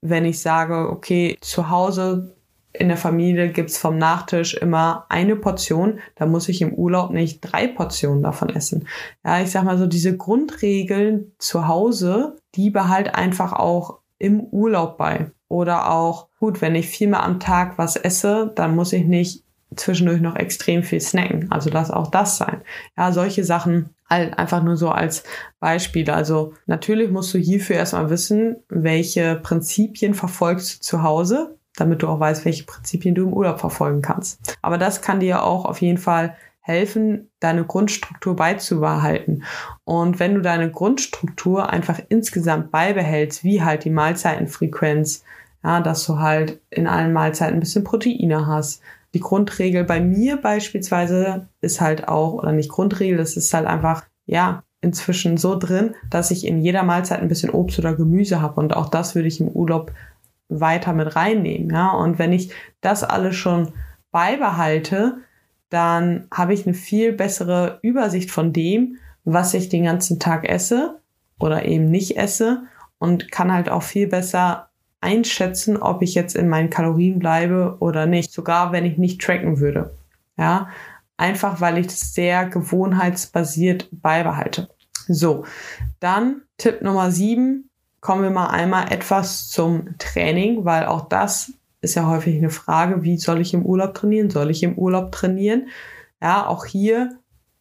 wenn 0.00 0.24
ich 0.24 0.40
sage, 0.40 0.90
okay, 0.90 1.36
zu 1.42 1.68
Hause 1.68 2.37
in 2.78 2.88
der 2.88 2.96
Familie 2.96 3.48
gibt's 3.50 3.78
vom 3.78 3.98
Nachtisch 3.98 4.54
immer 4.54 5.06
eine 5.08 5.36
Portion, 5.36 5.98
da 6.14 6.26
muss 6.26 6.48
ich 6.48 6.62
im 6.62 6.72
Urlaub 6.72 7.10
nicht 7.10 7.40
drei 7.40 7.66
Portionen 7.66 8.22
davon 8.22 8.48
essen. 8.50 8.86
Ja, 9.24 9.40
ich 9.40 9.50
sag 9.50 9.64
mal 9.64 9.78
so, 9.78 9.86
diese 9.86 10.16
Grundregeln 10.16 11.32
zu 11.38 11.66
Hause, 11.66 12.36
die 12.54 12.70
behalt 12.70 13.14
einfach 13.14 13.52
auch 13.52 13.98
im 14.18 14.40
Urlaub 14.40 14.96
bei. 14.96 15.30
Oder 15.48 15.90
auch, 15.90 16.28
gut, 16.38 16.60
wenn 16.60 16.74
ich 16.74 16.88
viermal 16.88 17.22
am 17.22 17.40
Tag 17.40 17.78
was 17.78 17.96
esse, 17.96 18.52
dann 18.54 18.76
muss 18.76 18.92
ich 18.92 19.04
nicht 19.04 19.44
zwischendurch 19.74 20.20
noch 20.20 20.36
extrem 20.36 20.82
viel 20.82 21.00
snacken. 21.00 21.50
Also 21.50 21.70
lass 21.70 21.90
auch 21.90 22.10
das 22.10 22.38
sein. 22.38 22.62
Ja, 22.96 23.12
solche 23.12 23.44
Sachen 23.44 23.90
halt 24.08 24.38
einfach 24.38 24.62
nur 24.62 24.76
so 24.76 24.88
als 24.88 25.24
Beispiel. 25.60 26.10
Also 26.10 26.54
natürlich 26.66 27.10
musst 27.10 27.34
du 27.34 27.38
hierfür 27.38 27.76
erstmal 27.76 28.10
wissen, 28.10 28.56
welche 28.68 29.36
Prinzipien 29.36 30.14
verfolgst 30.14 30.76
du 30.76 30.80
zu 30.80 31.02
Hause, 31.02 31.57
damit 31.80 32.02
du 32.02 32.08
auch 32.08 32.20
weißt, 32.20 32.44
welche 32.44 32.64
Prinzipien 32.64 33.14
du 33.14 33.24
im 33.24 33.32
Urlaub 33.32 33.60
verfolgen 33.60 34.02
kannst. 34.02 34.56
Aber 34.62 34.78
das 34.78 35.02
kann 35.02 35.20
dir 35.20 35.44
auch 35.44 35.64
auf 35.64 35.80
jeden 35.80 35.98
Fall 35.98 36.36
helfen, 36.60 37.30
deine 37.40 37.64
Grundstruktur 37.64 38.36
beizubehalten. 38.36 39.44
Und 39.84 40.20
wenn 40.20 40.34
du 40.34 40.42
deine 40.42 40.70
Grundstruktur 40.70 41.70
einfach 41.70 41.98
insgesamt 42.10 42.70
beibehältst, 42.70 43.42
wie 43.42 43.62
halt 43.62 43.84
die 43.84 43.90
Mahlzeitenfrequenz, 43.90 45.24
ja, 45.64 45.80
dass 45.80 46.06
du 46.06 46.18
halt 46.18 46.60
in 46.70 46.86
allen 46.86 47.12
Mahlzeiten 47.12 47.56
ein 47.56 47.60
bisschen 47.60 47.84
Proteine 47.84 48.46
hast. 48.46 48.82
Die 49.14 49.20
Grundregel 49.20 49.84
bei 49.84 50.00
mir 50.00 50.36
beispielsweise 50.36 51.48
ist 51.62 51.80
halt 51.80 52.06
auch, 52.06 52.34
oder 52.34 52.52
nicht 52.52 52.68
Grundregel, 52.68 53.16
das 53.16 53.36
ist 53.36 53.52
halt 53.54 53.66
einfach, 53.66 54.04
ja, 54.26 54.62
inzwischen 54.80 55.38
so 55.38 55.58
drin, 55.58 55.94
dass 56.10 56.30
ich 56.30 56.46
in 56.46 56.60
jeder 56.60 56.82
Mahlzeit 56.82 57.20
ein 57.20 57.28
bisschen 57.28 57.50
Obst 57.50 57.78
oder 57.78 57.94
Gemüse 57.94 58.40
habe. 58.40 58.60
Und 58.60 58.76
auch 58.76 58.88
das 58.88 59.14
würde 59.14 59.26
ich 59.26 59.40
im 59.40 59.48
Urlaub 59.48 59.92
weiter 60.48 60.92
mit 60.92 61.16
reinnehmen. 61.16 61.70
Ja? 61.70 61.90
Und 61.92 62.18
wenn 62.18 62.32
ich 62.32 62.52
das 62.80 63.04
alles 63.04 63.36
schon 63.36 63.72
beibehalte, 64.10 65.18
dann 65.70 66.26
habe 66.32 66.54
ich 66.54 66.66
eine 66.66 66.74
viel 66.74 67.12
bessere 67.12 67.78
Übersicht 67.82 68.30
von 68.30 68.52
dem, 68.52 68.96
was 69.24 69.54
ich 69.54 69.68
den 69.68 69.84
ganzen 69.84 70.18
Tag 70.18 70.48
esse 70.48 71.00
oder 71.38 71.66
eben 71.66 71.90
nicht 71.90 72.16
esse 72.16 72.62
und 72.98 73.30
kann 73.30 73.52
halt 73.52 73.68
auch 73.68 73.82
viel 73.82 74.06
besser 74.06 74.70
einschätzen, 75.00 75.76
ob 75.76 76.02
ich 76.02 76.14
jetzt 76.14 76.34
in 76.34 76.48
meinen 76.48 76.70
Kalorien 76.70 77.18
bleibe 77.18 77.76
oder 77.80 78.06
nicht, 78.06 78.32
sogar 78.32 78.72
wenn 78.72 78.84
ich 78.84 78.98
nicht 78.98 79.20
tracken 79.20 79.60
würde. 79.60 79.94
Ja, 80.36 80.68
einfach 81.16 81.60
weil 81.60 81.78
ich 81.78 81.86
das 81.86 82.14
sehr 82.14 82.46
gewohnheitsbasiert 82.46 83.88
beibehalte. 83.92 84.68
So, 85.06 85.44
dann 86.00 86.42
Tipp 86.56 86.82
Nummer 86.82 87.10
sieben, 87.10 87.67
kommen 88.00 88.22
wir 88.22 88.30
mal 88.30 88.48
einmal 88.48 88.92
etwas 88.92 89.48
zum 89.48 89.98
Training, 89.98 90.64
weil 90.64 90.86
auch 90.86 91.08
das 91.08 91.52
ist 91.80 91.94
ja 91.94 92.08
häufig 92.08 92.36
eine 92.36 92.50
Frage, 92.50 93.02
wie 93.02 93.18
soll 93.18 93.40
ich 93.40 93.54
im 93.54 93.64
Urlaub 93.64 93.94
trainieren? 93.94 94.30
Soll 94.30 94.50
ich 94.50 94.62
im 94.62 94.76
Urlaub 94.76 95.12
trainieren? 95.12 95.68
Ja, 96.20 96.46
auch 96.46 96.64
hier 96.64 97.18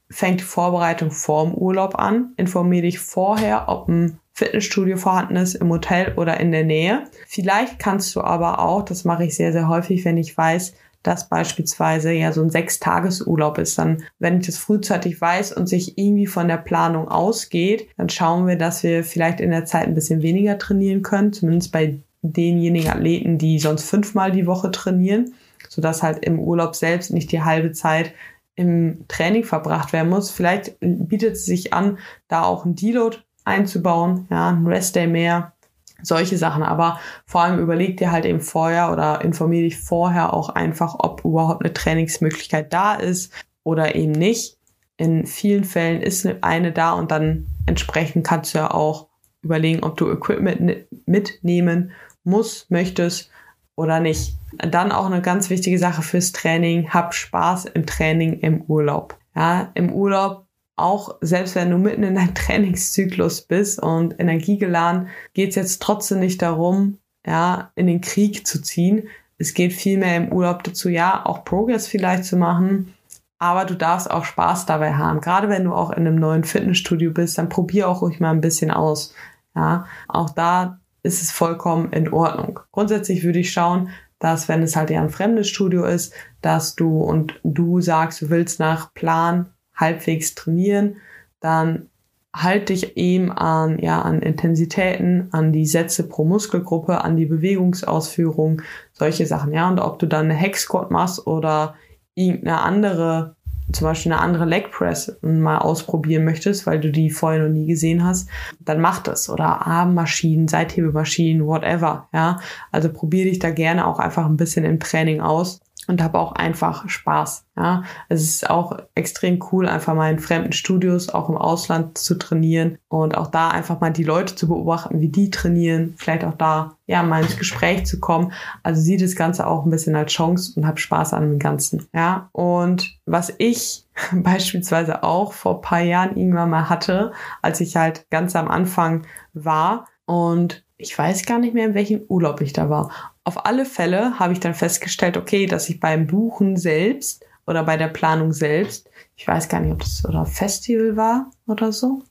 fängt 0.10 0.40
die 0.40 0.46
Vorbereitung 0.46 1.12
vor 1.12 1.46
dem 1.46 1.54
Urlaub 1.54 1.96
an. 1.96 2.34
Informiere 2.38 2.84
dich 2.84 3.00
vorher, 3.00 3.68
ob 3.68 3.88
ein 3.88 4.20
Fitnessstudio 4.34 4.98
vorhanden 4.98 5.36
ist 5.36 5.56
im 5.56 5.70
Hotel 5.70 6.14
oder 6.16 6.40
in 6.40 6.52
der 6.52 6.64
Nähe. 6.64 7.06
Vielleicht 7.28 7.80
kannst 7.80 8.16
du 8.16 8.22
aber 8.22 8.60
auch, 8.60 8.84
das 8.84 9.04
mache 9.04 9.26
ich 9.26 9.36
sehr, 9.36 9.52
sehr 9.52 9.68
häufig, 9.68 10.06
wenn 10.06 10.18
ich 10.18 10.38
weiß, 10.38 10.74
dass 11.04 11.30
beispielsweise 11.30 12.12
ja 12.12 12.32
so 12.34 12.42
ein 12.42 12.50
Sechstagesurlaub 12.50 13.58
ist, 13.58 13.78
dann, 13.78 14.04
wenn 14.20 14.40
ich 14.40 14.46
das 14.46 14.58
frühzeitig 14.58 15.20
weiß 15.20 15.54
und 15.54 15.68
sich 15.68 15.98
irgendwie 15.98 16.28
von 16.28 16.48
der 16.48 16.58
Planung 16.58 17.08
ausgeht, 17.08 17.88
dann 17.98 18.10
schauen 18.10 18.48
wir, 18.48 18.58
dass 18.58 18.84
wir 18.84 19.04
vielleicht 19.04 19.40
in 19.40 19.52
der 19.52 19.66
Zeit 19.66 19.88
ein 19.88 19.96
bisschen 19.96 20.22
weniger 20.22 20.58
trainieren 20.58 21.02
können, 21.02 21.34
zumindest 21.34 21.72
bei 21.72 22.00
denjenigen 22.22 22.90
Athleten, 22.90 23.38
die 23.38 23.60
sonst 23.60 23.90
fünfmal 23.90 24.32
die 24.32 24.48
Woche 24.48 24.72
trainieren, 24.72 25.34
sodass 25.70 26.04
halt 26.04 26.26
im 26.26 26.40
Urlaub 26.40 26.76
selbst 26.76 27.12
nicht 27.12 27.32
die 27.32 27.44
halbe 27.44 27.72
Zeit 27.72 28.14
im 28.56 29.06
Training 29.08 29.44
verbracht 29.44 29.94
werden 29.94 30.10
muss. 30.10 30.32
Vielleicht 30.32 30.76
bietet 30.82 31.34
es 31.34 31.46
sich 31.46 31.74
an, 31.74 32.00
da 32.28 32.44
auch 32.44 32.66
ein 32.66 32.76
Deload 32.76 33.18
einzubauen, 33.46 34.28
ja, 34.30 34.50
ein 34.50 34.68
Restday 34.68 35.08
mehr, 35.08 35.54
solche 36.02 36.38
Sachen. 36.38 36.64
Aber 36.64 37.00
vor 37.26 37.42
allem 37.42 37.60
überleg 37.60 37.98
dir 37.98 38.12
halt 38.12 38.26
eben 38.26 38.42
vorher 38.42 38.92
oder 38.92 39.22
informier 39.24 39.62
dich 39.62 39.78
vorher 39.78 40.34
auch 40.34 40.50
einfach, 40.50 40.96
ob 41.00 41.24
überhaupt 41.26 41.64
eine 41.64 41.74
Trainingsmöglichkeit 41.74 42.74
da 42.74 42.96
ist 42.96 43.34
oder 43.64 43.96
eben 43.96 44.14
nicht. 44.14 44.58
In 44.98 45.28
vielen 45.28 45.64
Fällen 45.64 46.02
ist 46.02 46.28
eine 46.42 46.72
da 46.72 46.94
und 46.94 47.12
dann 47.12 47.48
entsprechend 47.68 48.26
kannst 48.26 48.54
du 48.54 48.60
ja 48.60 48.72
auch 48.72 49.08
überlegen, 49.44 49.84
ob 49.84 49.96
du 49.98 50.12
Equipment 50.12 50.88
mitnehmen 51.06 51.92
musst, 52.24 52.72
möchtest 52.72 53.30
oder 53.76 54.00
nicht. 54.00 54.36
Dann 54.58 54.92
auch 54.92 55.06
eine 55.06 55.22
ganz 55.22 55.50
wichtige 55.50 55.78
Sache 55.78 56.02
fürs 56.02 56.32
Training. 56.32 56.90
Hab 56.94 57.14
Spaß 57.14 57.66
im 57.66 57.86
Training 57.86 58.40
im 58.40 58.62
Urlaub. 58.64 59.18
Ja, 59.36 59.70
im 59.76 59.94
Urlaub 59.94 60.47
auch 60.78 61.18
selbst 61.22 61.56
wenn 61.56 61.72
du 61.72 61.78
mitten 61.78 62.04
in 62.04 62.16
deinem 62.16 62.34
Trainingszyklus 62.36 63.42
bist 63.42 63.82
und 63.82 64.20
energiegeladen, 64.20 65.10
geht 65.34 65.50
es 65.50 65.56
jetzt 65.56 65.82
trotzdem 65.82 66.20
nicht 66.20 66.42
darum, 66.42 67.00
ja, 67.26 67.72
in 67.76 67.88
den 67.88 68.00
Krieg 68.00 68.48
zu 68.48 68.62
ziehen. 68.62 69.10
Es 69.38 69.54
geht 69.54 69.74
vielmehr 69.74 70.16
im 70.16 70.32
Urlaub 70.32 70.64
dazu, 70.64 70.88
ja, 70.90 71.26
auch 71.26 71.44
Progress 71.44 71.88
vielleicht 71.88 72.26
zu 72.26 72.38
machen, 72.38 72.94
aber 73.40 73.66
du 73.66 73.76
darfst 73.76 74.10
auch 74.10 74.24
Spaß 74.24 74.66
dabei 74.66 74.94
haben. 74.94 75.20
Gerade 75.22 75.50
wenn 75.50 75.66
du 75.66 75.74
auch 75.74 75.92
in 75.92 76.08
einem 76.08 76.16
neuen 76.16 76.44
Fitnessstudio 76.44 77.12
bist, 77.12 77.38
dann 77.38 77.50
probier 77.50 77.90
auch 77.90 78.02
ruhig 78.02 78.20
mal 78.20 78.32
ein 78.32 78.42
bisschen 78.42 78.72
aus. 78.72 79.14
Ja, 79.56 79.86
auch 80.08 80.30
da 80.30 80.80
ist 81.04 81.22
es 81.22 81.32
vollkommen 81.32 81.92
in 81.92 82.12
Ordnung. 82.12 82.60
Grundsätzlich 82.72 83.24
würde 83.24 83.40
ich 83.40 83.52
schauen, 83.52 83.90
dass 84.20 84.48
wenn 84.48 84.64
es 84.64 84.76
halt 84.76 84.90
ja 84.90 85.02
ein 85.02 85.10
fremdes 85.10 85.48
Studio 85.48 85.86
ist, 85.86 86.14
dass 86.42 86.76
du 86.76 87.02
und 87.02 87.40
du 87.44 87.82
sagst, 87.82 88.22
du 88.22 88.30
willst 88.30 88.60
nach 88.60 88.94
Plan 88.94 89.52
halbwegs 89.78 90.36
trainieren, 90.36 90.98
dann 91.40 91.88
halt 92.36 92.70
dich 92.70 92.98
eben 92.98 93.32
an, 93.32 93.80
ja, 93.80 94.02
an 94.02 94.22
Intensitäten, 94.22 95.30
an 95.32 95.54
die 95.54 95.66
Sätze 95.66 96.08
pro 96.08 96.26
Muskelgruppe, 96.26 97.04
an 97.04 97.16
die 97.16 97.26
Bewegungsausführung, 97.26 98.62
solche 98.94 99.26
Sachen, 99.26 99.54
ja. 99.54 99.70
Und 99.70 99.80
ob 99.80 100.00
du 100.00 100.06
dann 100.06 100.26
eine 100.26 100.36
Hex 100.36 100.64
Squat 100.64 100.92
machst 100.92 101.26
oder 101.26 101.76
irgendeine 102.16 102.62
andere, 102.62 103.36
zum 103.72 103.86
Beispiel 103.86 104.12
eine 104.12 104.22
andere 104.22 104.46
Leg 104.46 104.72
Press 104.72 105.18
mal 105.22 105.58
ausprobieren 105.58 106.26
möchtest, 106.26 106.68
weil 106.68 106.80
du 106.80 106.92
die 106.92 107.10
vorher 107.10 107.44
noch 107.44 107.54
nie 107.54 107.66
gesehen 107.66 108.04
hast, 108.04 108.30
dann 108.60 108.82
mach 108.82 109.00
das. 109.00 109.30
Oder 109.30 109.66
Armmaschinen, 109.66 110.48
Seithebemaschinen, 110.48 111.46
whatever, 111.46 112.08
ja. 112.14 112.40
Also 112.72 112.92
probier 112.92 113.26
dich 113.26 113.40
da 113.40 113.50
gerne 113.50 113.88
auch 113.88 114.00
einfach 114.00 114.26
ein 114.26 114.38
bisschen 114.38 114.66
im 114.66 114.80
Training 114.80 115.22
aus 115.22 115.62
und 115.88 116.04
habe 116.04 116.20
auch 116.20 116.34
einfach 116.34 116.88
Spaß. 116.88 117.46
Ja, 117.56 117.84
es 118.10 118.22
ist 118.22 118.50
auch 118.50 118.78
extrem 118.94 119.44
cool, 119.52 119.68
einfach 119.68 119.96
mal 119.96 120.12
in 120.12 120.20
fremden 120.20 120.52
Studios, 120.52 121.10
auch 121.10 121.30
im 121.30 121.38
Ausland 121.38 121.98
zu 121.98 122.16
trainieren 122.16 122.78
und 122.88 123.18
auch 123.18 123.28
da 123.28 123.50
einfach 123.50 123.80
mal 123.80 123.92
die 123.92 124.04
Leute 124.04 124.36
zu 124.36 124.48
beobachten, 124.48 125.02
wie 125.02 125.10
die 125.10 125.32
trainieren, 125.32 125.96
vielleicht 125.98 126.24
auch 126.24 126.36
da 126.36 126.76
ja 126.86 127.02
mal 127.04 127.24
ins 127.24 127.38
Gespräch 127.38 127.86
zu 127.86 128.00
kommen. 128.00 128.32
Also 128.62 128.82
sieh 128.82 128.98
das 128.98 129.16
Ganze 129.16 129.48
auch 129.48 129.66
ein 129.66 129.72
bisschen 129.72 129.96
als 129.96 130.12
Chance 130.12 130.54
und 130.56 130.68
hab 130.68 130.80
Spaß 130.80 131.14
an 131.14 131.24
dem 131.24 131.40
Ganzen. 131.40 131.88
Ja, 131.94 132.30
und 132.32 132.98
was 133.06 133.34
ich 133.38 133.86
beispielsweise 134.14 135.04
auch 135.04 135.34
vor 135.34 135.62
paar 135.62 135.82
Jahren 135.82 136.16
irgendwann 136.16 136.50
mal 136.50 136.70
hatte, 136.70 137.12
als 137.42 137.62
ich 137.62 137.76
halt 137.76 138.10
ganz 138.12 138.36
am 138.36 138.50
Anfang 138.50 139.08
war 139.34 139.88
und 140.06 140.64
ich 140.78 140.98
weiß 140.98 141.26
gar 141.26 141.40
nicht 141.40 141.56
mehr, 141.56 141.66
in 141.66 141.74
welchem 141.74 142.02
Urlaub 142.08 142.40
ich 142.42 142.54
da 142.54 142.70
war. 142.70 142.92
Auf 143.28 143.46
alle 143.46 143.66
Fälle 143.66 144.18
habe 144.20 144.32
ich 144.32 144.40
dann 144.40 144.54
festgestellt, 144.54 145.18
okay, 145.18 145.48
dass 145.48 145.68
ich 145.68 145.82
beim 145.82 146.08
Buchen 146.08 146.56
selbst 146.56 147.26
oder 147.46 147.62
bei 147.66 147.76
der 147.76 147.90
Planung 147.90 148.32
selbst, 148.32 148.90
ich 149.18 149.28
weiß 149.28 149.50
gar 149.50 149.60
nicht, 149.60 149.74
ob 149.74 149.80
das 149.80 150.06
oder 150.06 150.26
Festival 150.26 150.96
war 150.96 151.30
oder 151.46 151.74
so. 151.74 152.04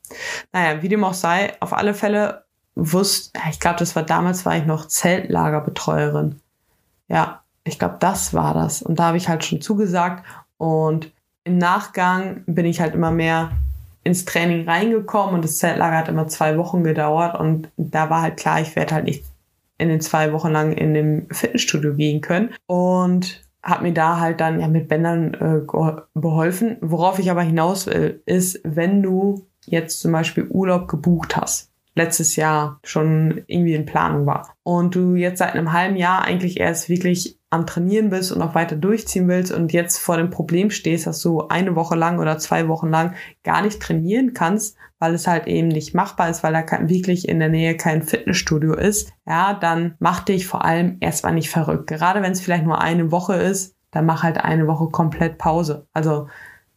Naja, 0.52 0.82
wie 0.82 0.90
dem 0.90 1.04
auch 1.04 1.14
sei, 1.14 1.54
auf 1.60 1.72
alle 1.72 1.94
Fälle 1.94 2.44
wusste, 2.74 3.40
ich 3.48 3.60
glaube, 3.60 3.78
das 3.78 3.96
war 3.96 4.02
damals, 4.02 4.44
war 4.44 4.58
ich 4.58 4.66
noch 4.66 4.88
Zeltlagerbetreuerin. 4.88 6.38
Ja, 7.08 7.40
ich 7.64 7.78
glaube, 7.78 7.96
das 7.98 8.34
war 8.34 8.52
das. 8.52 8.82
Und 8.82 8.98
da 8.98 9.04
habe 9.04 9.16
ich 9.16 9.30
halt 9.30 9.42
schon 9.42 9.62
zugesagt. 9.62 10.22
Und 10.58 11.14
im 11.44 11.56
Nachgang 11.56 12.42
bin 12.44 12.66
ich 12.66 12.82
halt 12.82 12.92
immer 12.92 13.10
mehr 13.10 13.52
ins 14.04 14.26
Training 14.26 14.68
reingekommen 14.68 15.36
und 15.36 15.44
das 15.44 15.56
Zeltlager 15.56 15.96
hat 15.96 16.10
immer 16.10 16.28
zwei 16.28 16.58
Wochen 16.58 16.84
gedauert 16.84 17.40
und 17.40 17.70
da 17.78 18.10
war 18.10 18.20
halt 18.20 18.36
klar, 18.36 18.60
ich 18.60 18.76
werde 18.76 18.94
halt 18.94 19.04
nicht 19.06 19.24
in 19.78 19.88
den 19.88 20.00
zwei 20.00 20.32
Wochen 20.32 20.50
lang 20.50 20.72
in 20.72 20.94
dem 20.94 21.26
Fitnessstudio 21.30 21.94
gehen 21.94 22.20
können 22.20 22.50
und 22.66 23.42
habe 23.62 23.82
mir 23.82 23.92
da 23.92 24.20
halt 24.20 24.40
dann 24.40 24.60
ja 24.60 24.68
mit 24.68 24.88
Bändern 24.88 25.34
äh, 25.34 25.60
beholfen. 26.14 26.76
Worauf 26.80 27.18
ich 27.18 27.30
aber 27.30 27.42
hinaus 27.42 27.86
will, 27.86 28.22
ist, 28.24 28.60
wenn 28.62 29.02
du 29.02 29.46
jetzt 29.66 30.00
zum 30.00 30.12
Beispiel 30.12 30.46
Urlaub 30.48 30.88
gebucht 30.88 31.36
hast, 31.36 31.72
letztes 31.96 32.36
Jahr 32.36 32.78
schon 32.84 33.42
irgendwie 33.46 33.74
in 33.74 33.86
Planung 33.86 34.26
war 34.26 34.54
und 34.62 34.94
du 34.94 35.14
jetzt 35.14 35.38
seit 35.38 35.54
einem 35.54 35.72
halben 35.72 35.96
Jahr 35.96 36.22
eigentlich 36.22 36.60
erst 36.60 36.88
wirklich 36.88 37.38
am 37.48 37.66
Trainieren 37.66 38.10
bist 38.10 38.32
und 38.32 38.42
auch 38.42 38.54
weiter 38.54 38.76
durchziehen 38.76 39.28
willst 39.28 39.50
und 39.50 39.72
jetzt 39.72 39.98
vor 39.98 40.18
dem 40.18 40.30
Problem 40.30 40.70
stehst, 40.70 41.06
dass 41.06 41.20
du 41.22 41.48
eine 41.48 41.74
Woche 41.74 41.96
lang 41.96 42.18
oder 42.18 42.38
zwei 42.38 42.68
Wochen 42.68 42.88
lang 42.88 43.14
gar 43.44 43.62
nicht 43.62 43.80
trainieren 43.80 44.34
kannst, 44.34 44.76
weil 44.98 45.14
es 45.14 45.26
halt 45.26 45.46
eben 45.46 45.68
nicht 45.68 45.94
machbar 45.94 46.28
ist, 46.28 46.42
weil 46.42 46.52
da 46.52 46.64
wirklich 46.88 47.28
in 47.28 47.38
der 47.38 47.48
Nähe 47.48 47.76
kein 47.76 48.02
Fitnessstudio 48.02 48.74
ist, 48.74 49.12
ja, 49.26 49.54
dann 49.54 49.94
mach 49.98 50.20
dich 50.20 50.46
vor 50.46 50.64
allem 50.64 50.98
erstmal 51.00 51.34
nicht 51.34 51.50
verrückt. 51.50 51.86
Gerade 51.86 52.20
wenn 52.20 52.32
es 52.32 52.40
vielleicht 52.42 52.64
nur 52.64 52.80
eine 52.80 53.10
Woche 53.10 53.34
ist, 53.34 53.74
dann 53.90 54.04
mach 54.04 54.22
halt 54.22 54.38
eine 54.38 54.66
Woche 54.66 54.88
komplett 54.90 55.38
Pause. 55.38 55.86
Also 55.94 56.28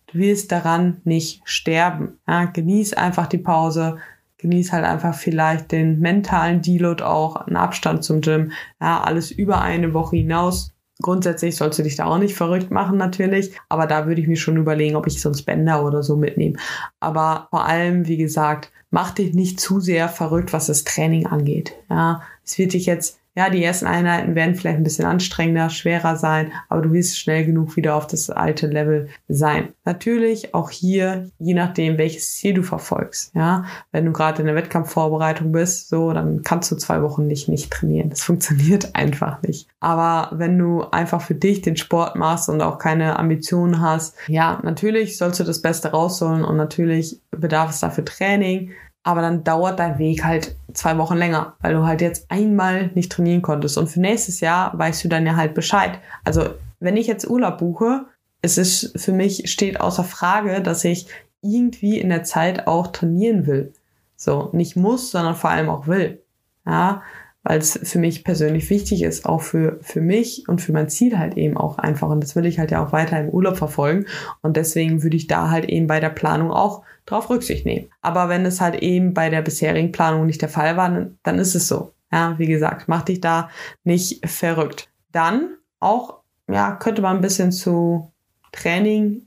du 0.08 0.20
willst 0.20 0.52
daran 0.52 1.02
nicht 1.04 1.42
sterben. 1.44 2.20
Ja, 2.28 2.46
genieß 2.46 2.94
einfach 2.94 3.28
die 3.28 3.38
Pause, 3.38 3.98
genieß 4.40 4.74
halt 4.74 4.86
einfach 4.86 5.16
vielleicht 5.16 5.72
den 5.72 6.00
mentalen 6.00 6.62
Deload 6.62 7.04
auch, 7.04 7.36
einen 7.36 7.56
Abstand 7.56 8.04
zum 8.04 8.22
Gym, 8.22 8.52
ja, 8.82 9.02
alles 9.02 9.32
über 9.32 9.62
eine 9.62 9.94
Woche 9.94 10.18
hinaus 10.18 10.74
Grundsätzlich 11.02 11.56
sollst 11.56 11.80
du 11.80 11.84
dich 11.84 11.96
da 11.96 12.06
auch 12.06 12.18
nicht 12.18 12.36
verrückt 12.36 12.72
machen, 12.72 12.98
natürlich. 12.98 13.54
Aber 13.70 13.88
da 13.88 14.06
würde 14.06 14.20
ich 14.20 14.28
mir 14.28 14.36
schon 14.36 14.58
überlegen, 14.58 14.98
ob 14.98 15.08
ich 15.08 15.22
sonst 15.22 15.44
Bänder 15.44 15.86
oder 15.86 16.04
so 16.04 16.18
mitnehme. 16.18 16.58
Aber 17.00 17.48
vor 17.52 17.66
allem, 17.66 18.08
wie 18.08 18.18
gesagt, 18.18 18.72
mach 18.92 19.12
dich 19.12 19.34
nicht 19.34 19.62
zu 19.62 19.80
sehr 19.80 20.10
verrückt, 20.10 20.52
was 20.52 20.68
das 20.68 20.84
Training 20.84 21.26
angeht. 21.26 21.74
Ja, 21.90 22.22
es 22.44 22.58
wird 22.58 22.74
dich 22.74 22.86
jetzt 22.86 23.19
ja, 23.40 23.50
die 23.50 23.64
ersten 23.64 23.88
Einheiten 23.88 24.36
werden 24.36 24.56
vielleicht 24.56 24.80
ein 24.80 24.84
bisschen 24.84 25.06
anstrengender, 25.06 25.70
schwerer 25.70 26.18
sein, 26.18 26.52
aber 26.68 26.82
du 26.82 26.92
wirst 26.92 27.18
schnell 27.18 27.46
genug 27.46 27.78
wieder 27.78 27.96
auf 27.96 28.06
das 28.06 28.30
alte 28.30 28.68
Level 28.68 29.08
sein. 29.30 29.70
Natürlich 29.86 30.54
auch 30.54 30.72
hier, 30.72 31.30
je 31.40 31.54
nachdem, 31.54 31.98
welches 31.98 32.34
Ziel 32.34 32.56
du 32.56 32.64
verfolgst. 32.64 33.34
Ja, 33.34 33.64
wenn 33.94 34.06
du 34.06 34.12
gerade 34.12 34.42
in 34.42 34.48
der 34.48 34.56
Wettkampfvorbereitung 34.56 35.54
bist, 35.54 35.88
so, 35.88 36.12
dann 36.12 36.42
kannst 36.44 36.70
du 36.70 36.76
zwei 36.76 37.02
Wochen 37.02 37.28
nicht, 37.28 37.48
nicht 37.48 37.72
trainieren. 37.72 38.10
Das 38.10 38.22
funktioniert 38.30 38.94
einfach 38.94 39.42
nicht. 39.42 39.70
Aber 39.80 40.38
wenn 40.38 40.60
du 40.60 40.84
einfach 40.92 41.22
für 41.22 41.36
dich 41.36 41.62
den 41.62 41.78
Sport 41.78 42.18
machst 42.18 42.50
und 42.50 42.62
auch 42.62 42.78
keine 42.78 43.18
Ambitionen 43.20 43.80
hast, 43.80 44.18
ja, 44.28 44.60
natürlich 44.64 45.18
sollst 45.18 45.40
du 45.40 45.46
das 45.46 45.62
Beste 45.62 45.92
rausholen 45.92 46.44
und 46.44 46.58
natürlich 46.58 47.22
bedarf 47.32 47.70
es 47.70 47.80
dafür 47.80 48.04
Training 48.04 48.72
aber 49.04 49.22
dann 49.22 49.44
dauert 49.44 49.80
dein 49.80 49.98
Weg 49.98 50.24
halt 50.24 50.56
zwei 50.74 50.98
Wochen 50.98 51.16
länger, 51.16 51.54
weil 51.62 51.74
du 51.74 51.86
halt 51.86 52.02
jetzt 52.02 52.30
einmal 52.30 52.92
nicht 52.96 53.12
trainieren 53.12 53.42
konntest. 53.42 53.78
Und 53.78 53.88
für 53.88 54.00
nächstes 54.00 54.40
Jahr 54.40 54.78
weißt 54.78 55.04
du 55.04 55.08
dann 55.08 55.26
ja 55.26 55.36
halt 55.36 55.54
Bescheid. 55.54 56.00
Also 56.24 56.50
wenn 56.80 56.98
ich 56.98 57.08
jetzt 57.08 57.30
Urlaub 57.30 57.58
buche, 57.58 58.06
es 58.42 58.58
ist 58.58 59.00
für 59.00 59.12
mich 59.12 59.52
steht 59.52 59.80
außer 59.82 60.04
Frage, 60.04 60.62
dass 60.62 60.84
ich 60.84 61.08
irgendwie 61.42 62.00
in 62.00 62.10
der 62.10 62.24
Zeit 62.24 62.68
auch 62.68 62.88
trainieren 62.88 63.48
will. 63.48 63.74
So, 64.16 64.50
nicht 64.52 64.76
muss, 64.76 65.12
sondern 65.12 65.36
vor 65.36 65.50
allem 65.50 65.70
auch 65.70 65.88
will. 65.88 66.22
Ja, 66.66 67.02
weil 67.50 67.58
es 67.58 67.80
für 67.82 67.98
mich 67.98 68.24
persönlich 68.24 68.70
wichtig 68.70 69.02
ist, 69.02 69.26
auch 69.26 69.42
für, 69.42 69.80
für 69.82 70.02
mich 70.02 70.48
und 70.48 70.62
für 70.62 70.72
mein 70.72 70.88
Ziel 70.88 71.18
halt 71.18 71.36
eben 71.36 71.58
auch 71.58 71.80
einfach. 71.80 72.08
Und 72.08 72.22
das 72.22 72.36
will 72.36 72.46
ich 72.46 72.60
halt 72.60 72.70
ja 72.70 72.86
auch 72.86 72.92
weiter 72.92 73.20
im 73.20 73.30
Urlaub 73.30 73.58
verfolgen. 73.58 74.06
Und 74.44 74.56
deswegen 74.56 75.02
würde 75.02 75.18
ich 75.18 75.26
da 75.26 75.50
halt 75.50 75.66
eben 75.66 75.88
bei 75.88 76.00
der 76.00 76.12
Planung 76.12 76.52
auch 76.52 76.84
drauf 77.08 77.28
Rücksicht 77.32 77.66
nehmen. 77.66 77.90
Aber 78.02 78.30
wenn 78.30 78.46
es 78.46 78.62
halt 78.62 78.84
eben 78.84 79.16
bei 79.16 79.32
der 79.32 79.42
bisherigen 79.42 79.92
Planung 79.92 80.28
nicht 80.28 80.44
der 80.44 80.50
Fall 80.50 80.78
war, 80.78 81.08
dann 81.24 81.40
ist 81.40 81.56
es 81.56 81.68
so. 81.68 81.94
Ja, 82.12 82.38
wie 82.38 82.46
gesagt, 82.46 82.88
mach 82.88 83.02
dich 83.02 83.20
da 83.20 83.50
nicht 83.84 84.30
verrückt. 84.30 84.88
Dann 85.12 85.56
auch, 85.80 86.20
ja, 86.48 86.74
könnte 86.74 87.02
man 87.02 87.16
ein 87.16 87.22
bisschen 87.24 87.52
zu 87.52 88.12
Training, 88.52 89.24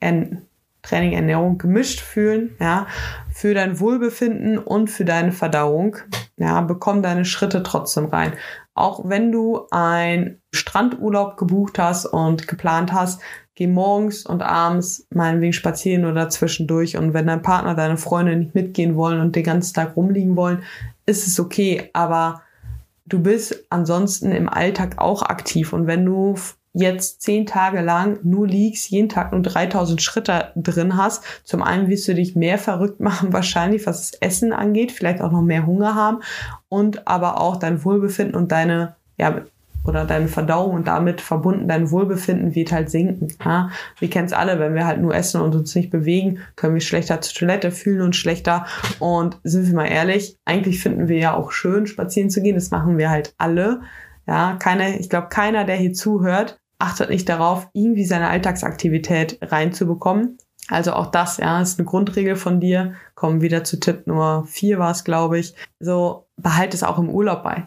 Training, 0.83 1.13
Ernährung 1.13 1.59
gemischt 1.59 2.01
fühlen, 2.01 2.55
ja, 2.61 2.87
für 3.33 3.53
dein 3.53 3.81
Wohlbefinden 3.81 4.59
und 4.59 4.91
für 4.91 5.05
deine 5.05 5.33
Verdauung. 5.33 5.97
Ja, 6.37 6.61
bekomm 6.63 7.03
deine 7.03 7.25
Schritte 7.25 7.63
trotzdem 7.63 8.07
rein. 8.07 8.33
Auch 8.75 9.09
wenn 9.09 9.31
du 9.33 9.67
ein 9.71 10.41
Strandurlaub 10.53 11.37
gebucht 11.37 11.79
hast 11.79 12.07
und 12.07 12.49
geplant 12.49 12.93
hast, 12.93 13.21
geh 13.55 13.67
morgens 13.67 14.25
und 14.25 14.43
abends 14.43 15.07
meinetwegen 15.11 15.53
spazieren 15.53 16.07
oder 16.07 16.31
zwischendurch. 16.31 16.97
Und 16.97 17.13
wenn 17.13 17.27
dein 17.27 17.43
Partner, 17.43 17.75
deine 17.75 17.99
Freunde 17.99 18.37
nicht 18.37 18.55
mitgehen 18.55 18.97
wollen 18.97 19.21
und 19.21 19.37
den 19.37 19.45
ganzen 19.45 19.75
Tag 19.75 19.97
rumliegen 19.97 20.37
wollen, 20.37 20.63
ist 21.05 21.27
es 21.27 21.39
okay. 21.39 21.91
Aber 21.93 22.43
du 23.05 23.21
bist 23.21 23.67
ansonsten 23.69 24.33
im 24.33 24.49
Alltag 24.49 24.99
auch 24.99 25.23
aktiv. 25.23 25.73
Und 25.73 25.87
wenn 25.87 26.07
du 26.07 26.35
jetzt 26.73 27.21
zehn 27.23 27.47
Tage 27.47 27.81
lang 27.81 28.19
nur 28.23 28.47
liegst, 28.47 28.91
jeden 28.91 29.09
Tag 29.09 29.33
nur 29.33 29.43
3000 29.43 30.01
Schritte 30.01 30.53
drin 30.57 30.97
hast, 30.97 31.23
zum 31.45 31.63
einen 31.63 31.89
wirst 31.89 32.09
du 32.09 32.15
dich 32.15 32.35
mehr 32.35 32.59
verrückt 32.59 33.01
machen, 33.01 33.33
wahrscheinlich, 33.33 33.87
was 33.87 34.11
das 34.11 34.21
Essen 34.21 34.53
angeht, 34.53 34.93
vielleicht 34.93 35.21
auch 35.21 35.33
noch 35.33 35.43
mehr 35.43 35.67
Hunger 35.67 35.95
haben 35.95 36.21
und 36.69 37.07
aber 37.07 37.41
auch 37.41 37.57
dein 37.57 37.85
Wohlbefinden 37.85 38.35
und 38.35 38.53
deine, 38.53 38.97
ja, 39.19 39.43
oder 39.85 40.05
deine 40.05 40.29
Verdauung 40.29 40.75
und 40.75 40.87
damit 40.87 41.21
verbunden 41.21 41.67
dein 41.67 41.91
Wohlbefinden 41.91 42.55
wird 42.55 42.73
halt 42.73 42.91
sinken. 42.91 43.29
Ja? 43.45 43.71
Wir 43.99 44.09
kennen 44.09 44.27
es 44.27 44.33
alle, 44.33 44.61
wenn 44.61 44.75
wir 44.75 44.87
halt 44.87 45.01
nur 45.01 45.15
essen 45.15 45.41
und 45.41 45.55
uns 45.55 45.75
nicht 45.75 45.91
bewegen, 45.91 46.39
können 46.55 46.75
wir 46.75 46.81
schlechter 46.81 47.21
zur 47.21 47.35
Toilette 47.35 47.73
fühlen 47.73 48.03
und 48.03 48.17
schlechter. 48.17 48.67
Und 49.01 49.39
sind 49.43 49.67
wir 49.67 49.75
mal 49.75 49.87
ehrlich, 49.87 50.37
eigentlich 50.45 50.81
finden 50.81 51.09
wir 51.09 51.19
ja 51.19 51.35
auch 51.35 51.51
schön, 51.51 51.87
spazieren 51.87 52.31
zu 52.31 52.43
gehen. 52.43 52.55
Das 52.55 52.71
machen 52.71 52.97
wir 52.97 53.11
halt 53.11 53.35
alle. 53.39 53.81
Ja, 54.27 54.57
keine, 54.61 55.01
ich 55.01 55.11
glaube, 55.11 55.29
keiner, 55.31 55.65
der 55.65 55.77
hier 55.77 55.95
zuhört, 55.95 56.61
achtet 56.83 57.11
nicht 57.11 57.29
darauf, 57.29 57.69
irgendwie 57.73 58.05
seine 58.05 58.29
Alltagsaktivität 58.29 59.39
reinzubekommen. 59.41 60.39
Also 60.69 60.93
auch 60.93 61.07
das, 61.07 61.39
ja, 61.39 61.61
ist 61.61 61.79
eine 61.79 61.87
Grundregel 61.87 62.37
von 62.37 62.61
dir. 62.61 62.95
Kommen 63.15 63.41
wieder 63.41 63.65
zu 63.65 63.79
Tipp 63.81 64.07
Nummer 64.07 64.45
vier 64.47 64.79
war 64.79 64.91
es, 64.91 65.05
glaube 65.05 65.39
ich. 65.39 65.55
So, 65.81 66.27
behalte 66.37 66.77
es 66.77 66.83
auch 66.83 66.99
im 66.99 67.09
Urlaub 67.09 67.43
bei. 67.43 67.67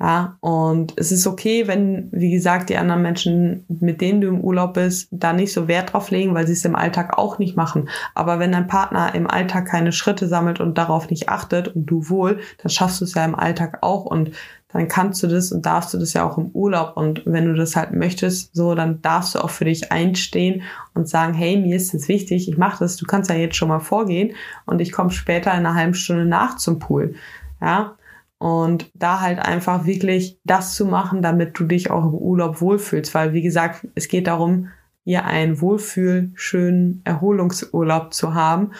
Ja, 0.00 0.36
und 0.40 0.94
es 0.96 1.12
ist 1.12 1.28
okay, 1.28 1.68
wenn, 1.68 2.08
wie 2.10 2.32
gesagt, 2.32 2.70
die 2.70 2.76
anderen 2.76 3.02
Menschen, 3.02 3.64
mit 3.68 4.00
denen 4.00 4.20
du 4.20 4.26
im 4.26 4.40
Urlaub 4.40 4.74
bist, 4.74 5.06
da 5.12 5.32
nicht 5.32 5.52
so 5.52 5.68
Wert 5.68 5.92
drauf 5.92 6.10
legen, 6.10 6.34
weil 6.34 6.44
sie 6.44 6.54
es 6.54 6.64
im 6.64 6.74
Alltag 6.74 7.16
auch 7.16 7.38
nicht 7.38 7.56
machen. 7.56 7.88
Aber 8.16 8.40
wenn 8.40 8.50
dein 8.50 8.66
Partner 8.66 9.14
im 9.14 9.30
Alltag 9.30 9.66
keine 9.66 9.92
Schritte 9.92 10.26
sammelt 10.26 10.58
und 10.58 10.76
darauf 10.76 11.08
nicht 11.08 11.28
achtet 11.28 11.68
und 11.68 11.86
du 11.86 12.08
wohl, 12.08 12.40
dann 12.60 12.70
schaffst 12.70 13.00
du 13.00 13.04
es 13.04 13.14
ja 13.14 13.24
im 13.24 13.36
Alltag 13.36 13.78
auch 13.82 14.04
und 14.04 14.32
dann 14.72 14.88
kannst 14.88 15.22
du 15.22 15.26
das 15.26 15.52
und 15.52 15.66
darfst 15.66 15.92
du 15.92 15.98
das 15.98 16.14
ja 16.14 16.28
auch 16.28 16.38
im 16.38 16.50
Urlaub. 16.52 16.96
Und 16.96 17.22
wenn 17.26 17.46
du 17.46 17.54
das 17.54 17.76
halt 17.76 17.92
möchtest, 17.92 18.54
so, 18.54 18.74
dann 18.74 19.02
darfst 19.02 19.34
du 19.34 19.40
auch 19.40 19.50
für 19.50 19.66
dich 19.66 19.92
einstehen 19.92 20.62
und 20.94 21.08
sagen, 21.08 21.34
hey, 21.34 21.56
mir 21.58 21.76
ist 21.76 21.92
das 21.92 22.08
wichtig, 22.08 22.48
ich 22.48 22.56
mache 22.56 22.84
das, 22.84 22.96
du 22.96 23.06
kannst 23.06 23.30
ja 23.30 23.36
jetzt 23.36 23.56
schon 23.56 23.68
mal 23.68 23.80
vorgehen 23.80 24.34
und 24.64 24.80
ich 24.80 24.92
komme 24.92 25.10
später 25.10 25.50
in 25.52 25.58
einer 25.58 25.74
halben 25.74 25.94
Stunde 25.94 26.24
nach 26.24 26.56
zum 26.56 26.78
Pool. 26.78 27.14
Ja, 27.60 27.96
und 28.42 28.90
da 28.94 29.20
halt 29.20 29.38
einfach 29.38 29.84
wirklich 29.84 30.40
das 30.42 30.74
zu 30.74 30.84
machen, 30.84 31.22
damit 31.22 31.56
du 31.60 31.64
dich 31.64 31.92
auch 31.92 32.04
im 32.04 32.14
Urlaub 32.14 32.60
wohlfühlst. 32.60 33.14
Weil, 33.14 33.34
wie 33.34 33.42
gesagt, 33.42 33.86
es 33.94 34.08
geht 34.08 34.26
darum, 34.26 34.68
hier 35.04 35.26
einen 35.26 35.60
Wohlfühl, 35.60 36.32
schönen 36.34 37.02
Erholungsurlaub 37.04 38.12
zu 38.12 38.34
haben. 38.34 38.72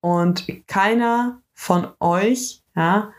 Und 0.00 0.48
keiner 0.66 1.40
von 1.54 1.86
euch, 2.00 2.64
ja, 2.74 3.12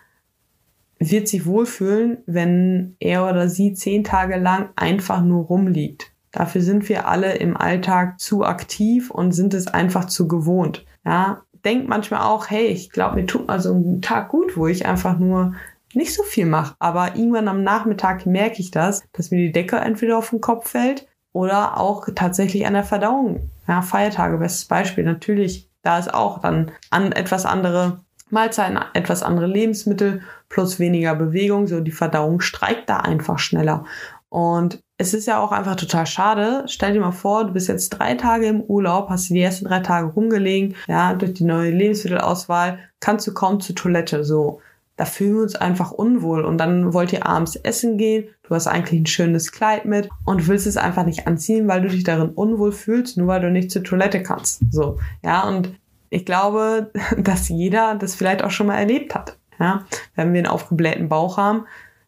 wird 0.99 1.27
sich 1.27 1.45
wohlfühlen, 1.45 2.19
wenn 2.25 2.95
er 2.99 3.27
oder 3.29 3.49
sie 3.49 3.73
zehn 3.73 4.03
Tage 4.03 4.37
lang 4.37 4.69
einfach 4.75 5.21
nur 5.21 5.45
rumliegt. 5.45 6.11
Dafür 6.31 6.61
sind 6.61 6.87
wir 6.89 7.07
alle 7.07 7.35
im 7.35 7.57
Alltag 7.57 8.19
zu 8.19 8.43
aktiv 8.43 9.09
und 9.11 9.31
sind 9.31 9.53
es 9.53 9.67
einfach 9.67 10.05
zu 10.05 10.27
gewohnt. 10.27 10.85
Ja, 11.05 11.41
denke 11.63 11.87
manchmal 11.87 12.21
auch, 12.21 12.49
hey, 12.49 12.67
ich 12.67 12.91
glaube, 12.91 13.15
mir 13.15 13.25
tut 13.25 13.47
mal 13.47 13.59
so 13.59 13.73
ein 13.73 14.01
Tag 14.01 14.29
gut, 14.29 14.57
wo 14.57 14.67
ich 14.67 14.85
einfach 14.85 15.17
nur 15.17 15.53
nicht 15.93 16.13
so 16.13 16.23
viel 16.23 16.45
mache. 16.45 16.75
Aber 16.79 17.15
irgendwann 17.15 17.47
am 17.47 17.63
Nachmittag 17.63 18.25
merke 18.25 18.59
ich 18.59 18.71
das, 18.71 19.03
dass 19.13 19.31
mir 19.31 19.37
die 19.37 19.51
Decke 19.51 19.77
entweder 19.77 20.17
auf 20.17 20.29
den 20.29 20.41
Kopf 20.41 20.69
fällt 20.69 21.07
oder 21.33 21.79
auch 21.79 22.07
tatsächlich 22.13 22.65
an 22.65 22.73
der 22.73 22.83
Verdauung. 22.83 23.49
Ja, 23.67 23.81
Feiertage, 23.81 24.37
bestes 24.37 24.65
Beispiel. 24.65 25.03
Natürlich, 25.03 25.69
da 25.81 25.99
ist 25.99 26.13
auch 26.13 26.39
dann 26.39 26.71
an 26.89 27.11
etwas 27.11 27.45
andere 27.45 28.01
Mahlzeiten, 28.29 28.79
etwas 28.93 29.23
andere 29.23 29.47
Lebensmittel 29.47 30.21
plus 30.49 30.79
weniger 30.79 31.15
Bewegung. 31.15 31.67
So 31.67 31.79
die 31.79 31.91
Verdauung 31.91 32.41
streikt 32.41 32.89
da 32.89 32.97
einfach 32.97 33.39
schneller. 33.39 33.85
Und 34.29 34.81
es 34.97 35.13
ist 35.13 35.27
ja 35.27 35.39
auch 35.39 35.51
einfach 35.51 35.75
total 35.75 36.05
schade. 36.05 36.63
Stell 36.67 36.93
dir 36.93 36.99
mal 36.99 37.11
vor, 37.11 37.45
du 37.45 37.53
bist 37.53 37.67
jetzt 37.67 37.89
drei 37.89 38.15
Tage 38.15 38.47
im 38.47 38.61
Urlaub, 38.61 39.09
hast 39.09 39.29
die 39.29 39.41
ersten 39.41 39.65
drei 39.65 39.79
Tage 39.79 40.07
rumgelegen, 40.07 40.75
ja, 40.87 41.13
durch 41.13 41.33
die 41.33 41.43
neue 41.43 41.71
Lebensmittelauswahl 41.71 42.79
kannst 42.99 43.27
du 43.27 43.33
kaum 43.33 43.59
zur 43.59 43.75
Toilette, 43.75 44.23
so. 44.23 44.59
Da 44.95 45.05
fühlen 45.05 45.35
wir 45.35 45.43
uns 45.43 45.55
einfach 45.55 45.91
unwohl 45.91 46.43
und 46.43 46.57
dann 46.57 46.91
wollt 46.91 47.13
ihr 47.13 47.27
abends 47.27 47.55
essen 47.55 47.99
gehen, 47.99 48.29
du 48.41 48.55
hast 48.55 48.65
eigentlich 48.65 48.99
ein 48.99 49.05
schönes 49.05 49.51
Kleid 49.51 49.85
mit 49.85 50.09
und 50.25 50.47
willst 50.47 50.65
es 50.65 50.75
einfach 50.75 51.05
nicht 51.05 51.27
anziehen, 51.27 51.67
weil 51.67 51.81
du 51.81 51.89
dich 51.89 52.03
darin 52.03 52.29
unwohl 52.29 52.71
fühlst, 52.71 53.15
nur 53.15 53.27
weil 53.27 53.41
du 53.41 53.51
nicht 53.51 53.69
zur 53.69 53.83
Toilette 53.83 54.23
kannst, 54.23 54.63
so. 54.71 54.97
Ja, 55.23 55.47
und 55.47 55.69
ich 56.09 56.25
glaube, 56.25 56.91
dass 57.17 57.49
jeder 57.49 57.95
das 57.95 58.15
vielleicht 58.15 58.43
auch 58.43 58.51
schon 58.51 58.67
mal 58.67 58.77
erlebt 58.77 59.15
hat, 59.15 59.37
ja. 59.59 59.85
Wenn 60.15 60.33
wir 60.33 60.39
einen 60.39 60.47
aufgeblähten 60.47 61.09
Bauch 61.09 61.37
haben, 61.37 61.65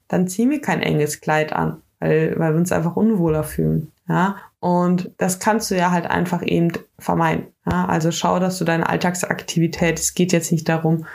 dann 0.07 0.27
ziehen 0.27 0.49
wir 0.49 0.61
kein 0.61 0.81
enges 0.81 1.21
Kleid 1.21 1.53
an 1.53 1.81
weil, 1.99 2.35
weil 2.37 2.53
wir 2.53 2.59
uns 2.59 2.71
einfach 2.71 2.95
unwohler 2.95 3.43
fühlen. 3.43 3.91
Ja, 4.07 4.37
und 4.59 5.11
das 5.17 5.39
kannst 5.39 5.69
du 5.69 5.75
ja 5.75 5.91
halt 5.91 6.09
einfach 6.09 6.41
eben 6.43 6.71
vermeiden. 6.97 7.47
Ja, 7.69 7.85
also 7.85 8.11
schau, 8.11 8.39
dass 8.39 8.57
du 8.57 8.65
deine 8.65 8.89
Alltagsaktivität, 8.89 9.99
es 9.99 10.15
geht 10.15 10.33
jetzt 10.33 10.51
nicht 10.51 10.67
darum, 10.67 11.05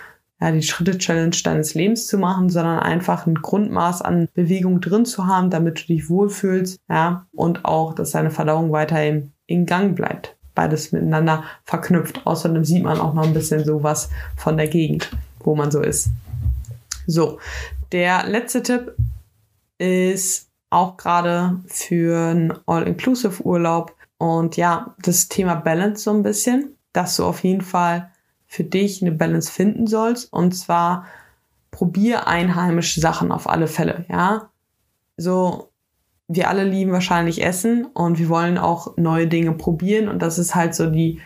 ja, 0.40 0.52
die 0.52 0.62
Schritte-Challenge 0.62 1.36
deines 1.42 1.74
Lebens 1.74 2.06
zu 2.06 2.18
machen, 2.18 2.50
sondern 2.50 2.78
einfach 2.78 3.26
ein 3.26 3.34
Grundmaß 3.34 4.02
an 4.02 4.28
Bewegung 4.34 4.80
drin 4.80 5.04
zu 5.04 5.26
haben, 5.26 5.50
damit 5.50 5.82
du 5.82 5.86
dich 5.86 6.08
wohlfühlst, 6.08 6.78
ja, 6.88 7.26
und 7.32 7.64
auch, 7.64 7.94
dass 7.94 8.12
deine 8.12 8.30
Verdauung 8.30 8.70
weiterhin 8.70 9.32
in 9.46 9.66
Gang 9.66 9.96
bleibt. 9.96 10.36
Beides 10.54 10.92
miteinander 10.92 11.44
verknüpft. 11.64 12.26
Außerdem 12.26 12.64
sieht 12.64 12.84
man 12.84 13.00
auch 13.00 13.14
noch 13.14 13.24
ein 13.24 13.34
bisschen 13.34 13.64
sowas 13.64 14.10
von 14.36 14.56
der 14.56 14.68
Gegend, 14.68 15.10
wo 15.40 15.54
man 15.54 15.70
so 15.70 15.80
ist. 15.80 16.08
So, 17.06 17.38
der 17.92 18.26
letzte 18.26 18.62
Tipp 18.62 18.94
ist 19.78 20.48
auch 20.70 20.96
gerade 20.96 21.60
für 21.66 22.30
einen 22.30 22.52
All-Inclusive-Urlaub. 22.66 23.94
Und 24.18 24.56
ja, 24.56 24.94
das 25.02 25.28
Thema 25.28 25.54
Balance 25.54 26.04
so 26.04 26.10
ein 26.10 26.22
bisschen, 26.22 26.76
dass 26.92 27.16
du 27.16 27.24
auf 27.24 27.42
jeden 27.44 27.60
Fall 27.60 28.10
für 28.46 28.64
dich 28.64 29.02
eine 29.02 29.12
Balance 29.12 29.50
finden 29.50 29.86
sollst. 29.86 30.32
Und 30.32 30.52
zwar 30.52 31.06
probier 31.70 32.26
einheimische 32.28 33.00
Sachen 33.00 33.32
auf 33.32 33.48
alle 33.48 33.66
Fälle, 33.66 34.04
ja. 34.08 34.48
So, 35.16 35.70
wir 36.34 36.48
alle 36.48 36.64
lieben 36.64 36.92
wahrscheinlich 36.92 37.44
Essen 37.44 37.86
und 37.86 38.18
wir 38.18 38.28
wollen 38.28 38.58
auch 38.58 38.96
neue 38.96 39.26
Dinge 39.26 39.52
probieren. 39.52 40.08
Und 40.08 40.22
das 40.22 40.38
ist 40.38 40.54
halt 40.54 40.74
so 40.74 40.90
die 40.90 41.20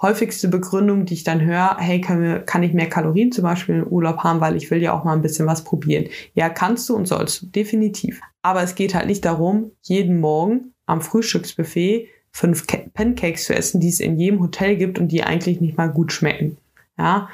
häufigste 0.00 0.48
Begründung, 0.48 1.06
die 1.06 1.14
ich 1.14 1.24
dann 1.24 1.40
höre, 1.40 1.76
hey, 1.78 2.00
kann, 2.00 2.22
wir, 2.22 2.40
kann 2.40 2.62
ich 2.62 2.72
mehr 2.72 2.88
Kalorien 2.88 3.32
zum 3.32 3.42
Beispiel 3.42 3.76
im 3.76 3.86
Urlaub 3.86 4.18
haben, 4.18 4.40
weil 4.40 4.56
ich 4.56 4.70
will 4.70 4.80
ja 4.80 4.96
auch 4.96 5.04
mal 5.04 5.14
ein 5.14 5.22
bisschen 5.22 5.46
was 5.46 5.64
probieren. 5.64 6.06
Ja, 6.34 6.48
kannst 6.48 6.88
du 6.88 6.94
und 6.94 7.06
sollst 7.06 7.42
du, 7.42 7.46
definitiv. 7.46 8.20
Aber 8.42 8.62
es 8.62 8.74
geht 8.74 8.94
halt 8.94 9.06
nicht 9.06 9.24
darum, 9.24 9.72
jeden 9.82 10.20
Morgen 10.20 10.72
am 10.86 11.00
Frühstücksbuffet 11.00 12.08
fünf 12.30 12.66
Pancakes 12.94 13.44
zu 13.44 13.54
essen, 13.54 13.80
die 13.80 13.88
es 13.88 14.00
in 14.00 14.18
jedem 14.18 14.40
Hotel 14.40 14.76
gibt 14.76 14.98
und 14.98 15.08
die 15.08 15.24
eigentlich 15.24 15.60
nicht 15.60 15.76
mal 15.76 15.90
gut 15.90 16.12
schmecken. 16.12 16.56
Ja, 16.96 17.28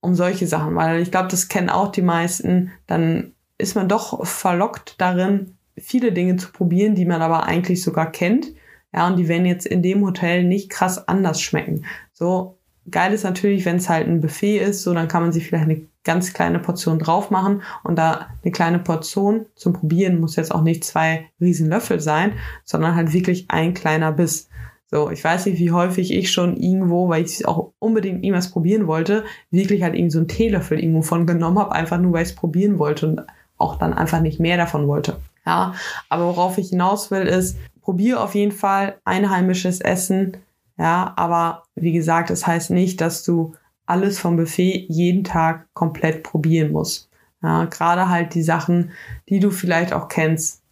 um 0.00 0.14
solche 0.14 0.46
Sachen, 0.46 0.74
weil 0.74 1.00
ich 1.00 1.10
glaube, 1.10 1.28
das 1.28 1.48
kennen 1.48 1.70
auch 1.70 1.90
die 1.90 2.02
meisten. 2.02 2.70
Dann 2.86 3.32
ist 3.58 3.74
man 3.74 3.88
doch 3.88 4.26
verlockt 4.26 4.94
darin, 4.98 5.55
viele 5.78 6.12
Dinge 6.12 6.36
zu 6.36 6.52
probieren, 6.52 6.94
die 6.94 7.04
man 7.04 7.22
aber 7.22 7.44
eigentlich 7.44 7.82
sogar 7.82 8.10
kennt 8.10 8.52
ja, 8.96 9.06
und 9.06 9.16
die 9.16 9.28
werden 9.28 9.44
jetzt 9.44 9.66
in 9.66 9.82
dem 9.82 10.04
Hotel 10.04 10.42
nicht 10.42 10.70
krass 10.70 11.06
anders 11.06 11.40
schmecken. 11.40 11.84
So 12.12 12.58
geil 12.90 13.12
ist 13.12 13.24
natürlich, 13.24 13.64
wenn 13.66 13.76
es 13.76 13.90
halt 13.90 14.08
ein 14.08 14.22
Buffet 14.22 14.58
ist, 14.58 14.82
so 14.82 14.94
dann 14.94 15.08
kann 15.08 15.22
man 15.22 15.32
sich 15.32 15.46
vielleicht 15.46 15.64
eine 15.64 15.82
ganz 16.02 16.32
kleine 16.32 16.60
Portion 16.60 16.98
drauf 16.98 17.30
machen 17.30 17.62
und 17.84 17.96
da 17.96 18.28
eine 18.42 18.52
kleine 18.52 18.78
Portion 18.78 19.46
zum 19.54 19.74
Probieren 19.74 20.20
muss 20.20 20.36
jetzt 20.36 20.54
auch 20.54 20.62
nicht 20.62 20.84
zwei 20.84 21.26
riesen 21.40 21.68
Löffel 21.68 22.00
sein, 22.00 22.32
sondern 22.64 22.94
halt 22.94 23.12
wirklich 23.12 23.46
ein 23.48 23.74
kleiner 23.74 24.12
Biss. 24.12 24.48
So, 24.88 25.10
ich 25.10 25.22
weiß 25.22 25.46
nicht, 25.46 25.58
wie 25.58 25.72
häufig 25.72 26.14
ich 26.14 26.30
schon 26.30 26.56
irgendwo, 26.56 27.08
weil 27.08 27.24
ich 27.24 27.46
auch 27.46 27.72
unbedingt 27.80 28.24
irgendwas 28.24 28.52
probieren 28.52 28.86
wollte, 28.86 29.24
wirklich 29.50 29.82
halt 29.82 29.94
irgendwie 29.94 30.12
so 30.12 30.20
einen 30.20 30.28
Teelöffel 30.28 30.78
irgendwo 30.78 31.02
von 31.02 31.26
genommen 31.26 31.58
habe, 31.58 31.72
einfach 31.72 31.98
nur, 31.98 32.12
weil 32.12 32.22
ich 32.22 32.30
es 32.30 32.36
probieren 32.36 32.78
wollte 32.78 33.08
und 33.08 33.22
auch 33.58 33.76
dann 33.76 33.92
einfach 33.92 34.20
nicht 34.20 34.38
mehr 34.38 34.56
davon 34.56 34.86
wollte. 34.86 35.18
Ja, 35.46 35.74
aber 36.08 36.26
worauf 36.26 36.58
ich 36.58 36.70
hinaus 36.70 37.10
will, 37.10 37.22
ist, 37.22 37.56
probier 37.80 38.20
auf 38.20 38.34
jeden 38.34 38.52
Fall 38.52 38.98
einheimisches 39.04 39.80
Essen. 39.80 40.38
Ja, 40.76 41.14
aber 41.16 41.62
wie 41.76 41.92
gesagt, 41.92 42.30
das 42.30 42.46
heißt 42.46 42.70
nicht, 42.70 43.00
dass 43.00 43.22
du 43.22 43.54
alles 43.86 44.18
vom 44.18 44.36
Buffet 44.36 44.86
jeden 44.88 45.22
Tag 45.24 45.68
komplett 45.72 46.24
probieren 46.24 46.72
musst. 46.72 47.08
Ja, 47.42 47.64
gerade 47.66 48.08
halt 48.08 48.34
die 48.34 48.42
Sachen, 48.42 48.90
die 49.28 49.38
du 49.38 49.50
vielleicht 49.50 49.92
auch 49.92 50.08
kennst, 50.08 50.62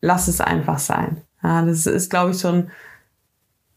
lass 0.00 0.28
es 0.28 0.40
einfach 0.40 0.78
sein. 0.78 1.22
Ja, 1.42 1.62
das 1.62 1.86
ist, 1.86 2.10
glaube 2.10 2.30
ich, 2.30 2.38
so 2.38 2.48
ein 2.48 2.70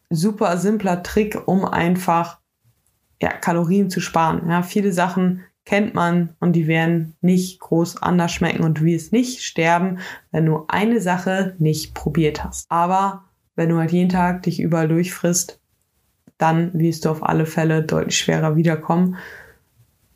super 0.10 0.58
simpler 0.58 1.02
Trick, 1.02 1.48
um 1.48 1.66
einfach 1.66 2.40
ja, 3.22 3.30
Kalorien 3.30 3.90
zu 3.90 4.00
sparen. 4.00 4.48
Ja, 4.50 4.62
viele 4.62 4.94
Sachen 4.94 5.44
kennt 5.68 5.94
man 5.94 6.30
und 6.40 6.54
die 6.54 6.66
werden 6.66 7.18
nicht 7.20 7.60
groß 7.60 8.02
anders 8.02 8.32
schmecken 8.32 8.64
und 8.64 8.80
du 8.80 8.86
wirst 8.86 9.12
nicht 9.12 9.44
sterben, 9.44 10.00
wenn 10.32 10.46
du 10.46 10.64
eine 10.70 11.02
Sache 11.02 11.56
nicht 11.60 11.94
probiert 11.94 12.46
hast. 12.46 12.66
Aber 12.70 13.26
wenn 13.58 13.68
du 13.68 13.78
halt 13.78 13.92
jeden 13.92 14.10
Tag 14.10 14.44
dich 14.44 14.62
überall 14.62 14.88
durchfrisst, 14.88 15.60
dann 16.38 16.72
wirst 16.74 17.04
du 17.04 17.10
auf 17.10 17.22
alle 17.22 17.46
Fälle 17.46 17.84
deutlich 17.84 18.18
schwerer 18.18 18.56
wiederkommen 18.56 19.18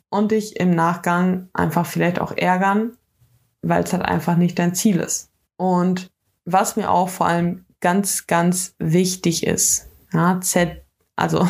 und 0.08 0.32
dich 0.32 0.58
im 0.58 0.70
Nachgang 0.70 1.50
einfach 1.52 1.84
vielleicht 1.84 2.18
auch 2.18 2.32
ärgern, 2.34 2.92
weil 3.60 3.82
es 3.82 3.92
halt 3.92 4.04
einfach 4.04 4.36
nicht 4.38 4.58
dein 4.58 4.74
Ziel 4.74 5.00
ist. 5.00 5.28
Und 5.58 6.10
was 6.46 6.76
mir 6.76 6.90
auch 6.90 7.10
vor 7.10 7.26
allem 7.26 7.66
ganz, 7.80 8.26
ganz 8.26 8.74
wichtig 8.78 9.46
ist, 9.46 9.90
ja, 10.14 10.40
Z, 10.40 10.82
also 11.14 11.46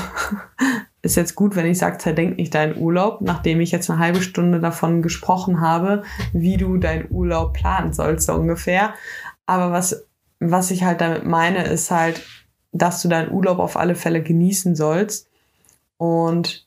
ist 1.03 1.17
jetzt 1.17 1.35
gut, 1.35 1.57
wenn 1.57 1.67
ich 1.67 1.79
sage, 1.79 1.99
zerdenk 1.99 2.38
nicht 2.38 2.55
deinen 2.55 2.79
Urlaub, 2.79 3.21
nachdem 3.21 3.61
ich 3.61 3.73
jetzt 3.73 3.91
eine 3.91 3.99
halbe 3.99 4.23
Stunde 4.23 4.61
davon 4.61 5.03
gesprochen 5.03 5.61
habe, 5.61 6.05
wie 6.33 6.57
du 6.57 6.77
deinen 6.77 7.11
Urlaub 7.11 7.55
planen 7.55 7.93
sollst, 7.93 8.27
so 8.27 8.35
ungefähr. 8.35 8.95
Aber 9.45 9.73
was, 9.73 10.07
was 10.38 10.71
ich 10.71 10.85
halt 10.85 11.01
damit 11.01 11.25
meine, 11.25 11.65
ist 11.65 11.91
halt, 11.91 12.23
dass 12.71 13.03
du 13.03 13.09
deinen 13.09 13.33
Urlaub 13.33 13.59
auf 13.59 13.77
alle 13.77 13.97
Fälle 13.97 14.23
genießen 14.23 14.77
sollst 14.77 15.29
und 15.97 16.67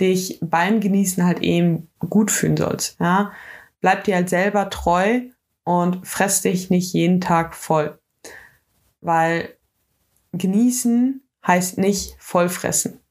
dich 0.00 0.38
beim 0.42 0.80
Genießen 0.80 1.24
halt 1.24 1.40
eben 1.40 1.88
gut 2.00 2.30
fühlen 2.30 2.56
sollst. 2.56 2.98
Ja? 2.98 3.32
Bleib 3.80 4.04
dir 4.04 4.16
halt 4.16 4.30
selber 4.30 4.70
treu 4.70 5.20
und 5.64 6.06
fress 6.06 6.40
dich 6.40 6.70
nicht 6.70 6.92
jeden 6.94 7.20
Tag 7.20 7.54
voll. 7.54 7.98
Weil 9.02 9.54
genießen 10.32 11.22
heißt 11.46 11.76
nicht 11.78 12.16
vollfressen. 12.18 13.03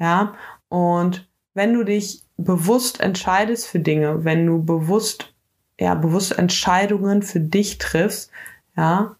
Ja, 0.00 0.34
und 0.68 1.28
wenn 1.54 1.74
du 1.74 1.84
dich 1.84 2.22
bewusst 2.38 3.00
entscheidest 3.00 3.66
für 3.66 3.80
Dinge, 3.80 4.24
wenn 4.24 4.46
du 4.46 4.64
bewusst, 4.64 5.34
ja, 5.78 5.94
bewusst 5.94 6.36
Entscheidungen 6.36 7.22
für 7.22 7.40
dich 7.40 7.78
triffst, 7.78 8.30
ja, 8.76 9.16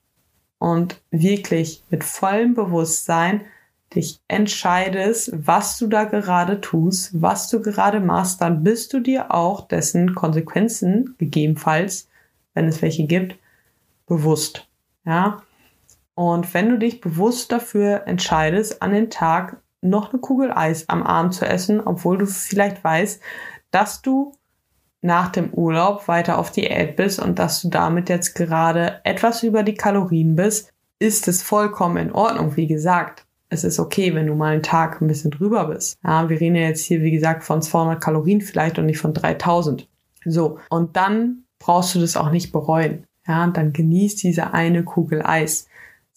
und 0.58 1.00
wirklich 1.10 1.82
mit 1.90 2.02
vollem 2.02 2.54
Bewusstsein 2.54 3.42
dich 3.94 4.20
entscheidest, 4.28 5.32
was 5.34 5.78
du 5.78 5.86
da 5.86 6.04
gerade 6.04 6.60
tust, 6.60 7.20
was 7.20 7.48
du 7.48 7.60
gerade 7.60 8.00
machst, 8.00 8.40
dann 8.40 8.62
bist 8.62 8.92
du 8.92 9.00
dir 9.00 9.34
auch 9.34 9.66
dessen 9.66 10.14
Konsequenzen, 10.14 11.14
gegebenenfalls, 11.18 12.08
wenn 12.54 12.68
es 12.68 12.82
welche 12.82 13.06
gibt, 13.06 13.36
bewusst. 14.06 14.68
Ja. 15.04 15.42
Und 16.14 16.52
wenn 16.54 16.68
du 16.68 16.78
dich 16.78 17.00
bewusst 17.00 17.50
dafür 17.52 18.06
entscheidest, 18.06 18.82
an 18.82 18.92
den 18.92 19.10
Tag 19.10 19.56
noch 19.82 20.12
eine 20.12 20.20
Kugel 20.20 20.52
Eis 20.52 20.88
am 20.88 21.02
Abend 21.02 21.34
zu 21.34 21.46
essen, 21.46 21.80
obwohl 21.80 22.18
du 22.18 22.26
vielleicht 22.26 22.82
weißt, 22.84 23.20
dass 23.70 24.02
du 24.02 24.32
nach 25.02 25.30
dem 25.30 25.54
Urlaub 25.54 26.08
weiter 26.08 26.38
auf 26.38 26.50
Diät 26.50 26.96
bist 26.96 27.20
und 27.20 27.38
dass 27.38 27.62
du 27.62 27.68
damit 27.68 28.08
jetzt 28.08 28.34
gerade 28.34 29.00
etwas 29.04 29.42
über 29.42 29.62
die 29.62 29.74
Kalorien 29.74 30.36
bist, 30.36 30.72
ist 30.98 31.28
es 31.28 31.42
vollkommen 31.42 31.96
in 31.96 32.12
Ordnung. 32.12 32.56
Wie 32.56 32.66
gesagt, 32.66 33.24
es 33.48 33.64
ist 33.64 33.80
okay, 33.80 34.14
wenn 34.14 34.26
du 34.26 34.34
mal 34.34 34.52
einen 34.52 34.62
Tag 34.62 35.00
ein 35.00 35.08
bisschen 35.08 35.30
drüber 35.30 35.66
bist. 35.66 35.98
Ja, 36.04 36.28
wir 36.28 36.40
reden 36.40 36.56
ja 36.56 36.68
jetzt 36.68 36.84
hier, 36.84 37.02
wie 37.02 37.10
gesagt, 37.10 37.42
von 37.42 37.62
200 37.62 38.00
Kalorien 38.00 38.42
vielleicht 38.42 38.78
und 38.78 38.86
nicht 38.86 38.98
von 38.98 39.14
3000. 39.14 39.88
So. 40.26 40.58
Und 40.68 40.96
dann 40.96 41.44
brauchst 41.58 41.94
du 41.94 42.00
das 42.00 42.16
auch 42.16 42.30
nicht 42.30 42.52
bereuen. 42.52 43.06
Ja, 43.26 43.46
dann 43.46 43.72
genießt 43.72 44.22
diese 44.22 44.52
eine 44.52 44.84
Kugel 44.84 45.22
Eis. 45.24 45.66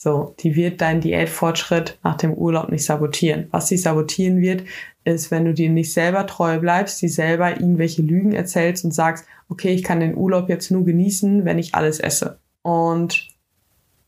So, 0.04 0.36
die 0.42 0.58
wird 0.58 0.82
deinen 0.82 1.00
Diätfortschritt 1.00 1.98
nach 2.04 2.18
dem 2.18 2.34
Urlaub 2.34 2.68
nicht 2.68 2.84
sabotieren. 2.84 3.48
Was 3.52 3.70
sie 3.70 3.78
sabotieren 3.78 4.42
wird, 4.42 4.66
ist, 5.06 5.32
wenn 5.32 5.46
du 5.46 5.54
dir 5.54 5.70
nicht 5.70 5.94
selber 5.94 6.28
treu 6.28 6.60
bleibst, 6.60 7.02
die 7.02 7.08
selber 7.08 7.52
irgendwelche 7.52 8.02
Lügen 8.02 8.34
erzählst 8.34 8.84
und 8.84 8.94
sagst, 8.94 9.26
okay, 9.48 9.70
ich 9.70 9.82
kann 9.82 10.02
den 10.02 10.18
Urlaub 10.18 10.50
jetzt 10.50 10.72
nur 10.72 10.84
genießen, 10.84 11.46
wenn 11.46 11.58
ich 11.58 11.74
alles 11.74 12.02
esse. 12.02 12.38
Und 12.64 13.30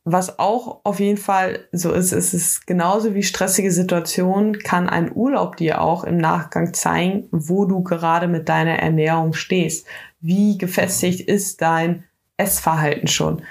was 0.03 0.37
auch 0.37 0.81
auf 0.83 0.99
jeden 0.99 1.15
Fall 1.15 1.59
so 1.71 1.93
ist, 1.93 2.11
ist 2.11 2.33
es 2.33 2.65
genauso 2.65 3.15
wie 3.15 3.23
stressige 3.23 3.71
Situationen, 3.71 4.59
kann 4.59 4.89
ein 4.89 5.15
Urlaub 5.15 5.55
dir 5.55 5.79
auch 5.79 6.03
im 6.03 6.17
Nachgang 6.17 6.73
zeigen, 6.73 7.29
wo 7.31 7.63
du 7.63 7.83
gerade 7.83 8.27
mit 8.27 8.49
deiner 8.49 8.79
Ernährung 8.79 9.31
stehst. 9.31 9.87
Wie 10.19 10.57
gefestigt 10.57 11.21
ist 11.21 11.61
dein 11.61 12.03
Essverhalten 12.35 13.07
schon? 13.07 13.43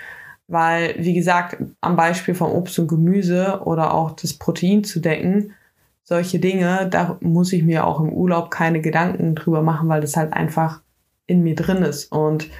Weil, 0.46 0.94
wie 0.98 1.14
gesagt, 1.14 1.56
am 1.80 1.96
Beispiel 1.96 2.34
von 2.34 2.50
Obst 2.50 2.78
und 2.78 2.88
Gemüse 2.88 3.62
oder 3.64 3.94
auch 3.94 4.12
das 4.12 4.34
Protein 4.34 4.84
zu 4.84 5.00
decken, 5.00 5.54
solche 6.02 6.38
Dinge, 6.38 6.86
da 6.90 7.16
muss 7.20 7.52
ich 7.52 7.62
mir 7.62 7.86
auch 7.86 8.00
im 8.00 8.12
Urlaub 8.12 8.50
keine 8.50 8.80
Gedanken 8.82 9.34
drüber 9.34 9.62
machen, 9.62 9.88
weil 9.88 10.02
das 10.02 10.16
halt 10.16 10.34
einfach 10.34 10.80
in 11.26 11.42
mir 11.42 11.54
drin 11.54 11.78
ist. 11.78 12.12
Und 12.12 12.50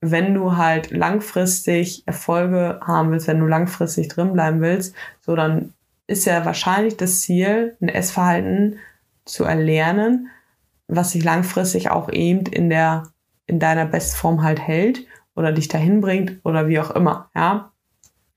wenn 0.00 0.34
du 0.34 0.56
halt 0.56 0.90
langfristig 0.90 2.06
Erfolge 2.06 2.80
haben 2.82 3.10
willst, 3.10 3.26
wenn 3.26 3.40
du 3.40 3.46
langfristig 3.46 4.08
drin 4.08 4.32
bleiben 4.32 4.60
willst, 4.60 4.94
so 5.20 5.34
dann 5.34 5.72
ist 6.06 6.26
ja 6.26 6.44
wahrscheinlich 6.44 6.96
das 6.96 7.22
Ziel, 7.22 7.76
ein 7.80 7.88
Essverhalten 7.88 8.78
zu 9.24 9.44
erlernen, 9.44 10.28
was 10.86 11.12
sich 11.12 11.24
langfristig 11.24 11.90
auch 11.90 12.12
eben 12.12 12.46
in 12.46 12.68
der, 12.68 13.04
in 13.46 13.58
deiner 13.58 13.86
Bestform 13.86 14.42
halt 14.42 14.60
hält 14.60 15.06
oder 15.34 15.52
dich 15.52 15.68
dahin 15.68 16.00
bringt 16.00 16.40
oder 16.44 16.68
wie 16.68 16.80
auch 16.80 16.90
immer, 16.90 17.30
ja. 17.34 17.72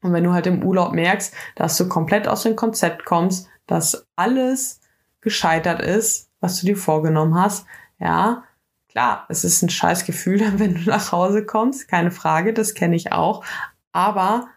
Und 0.02 0.14
wenn 0.14 0.24
du 0.24 0.32
halt 0.32 0.48
im 0.48 0.64
Urlaub 0.64 0.94
merkst, 0.94 1.34
dass 1.56 1.78
du 1.78 1.88
komplett 1.88 2.28
aus 2.28 2.44
dem 2.44 2.56
Konzept 2.56 3.04
kommst, 3.06 3.50
dass 3.66 4.08
alles 4.16 4.80
gescheitert 5.22 5.82
ist, 5.82 6.30
was 6.40 6.60
du 6.60 6.68
dir 6.68 6.78
vorgenommen 6.78 7.36
hast, 7.36 7.66
ja, 8.00 8.44
klar, 8.90 9.26
es 9.28 9.44
ist 9.44 9.62
ein 9.64 9.70
scheiß 9.70 10.06
Gefühl, 10.06 10.42
wenn 10.60 10.76
du 10.76 10.90
nach 10.90 11.12
Hause 11.12 11.46
kommst, 11.46 11.88
keine 11.88 12.12
Frage, 12.12 12.54
das 12.54 12.74
kenne 12.74 12.96
ich 12.96 13.12
auch, 13.12 13.44
aber 13.92 14.48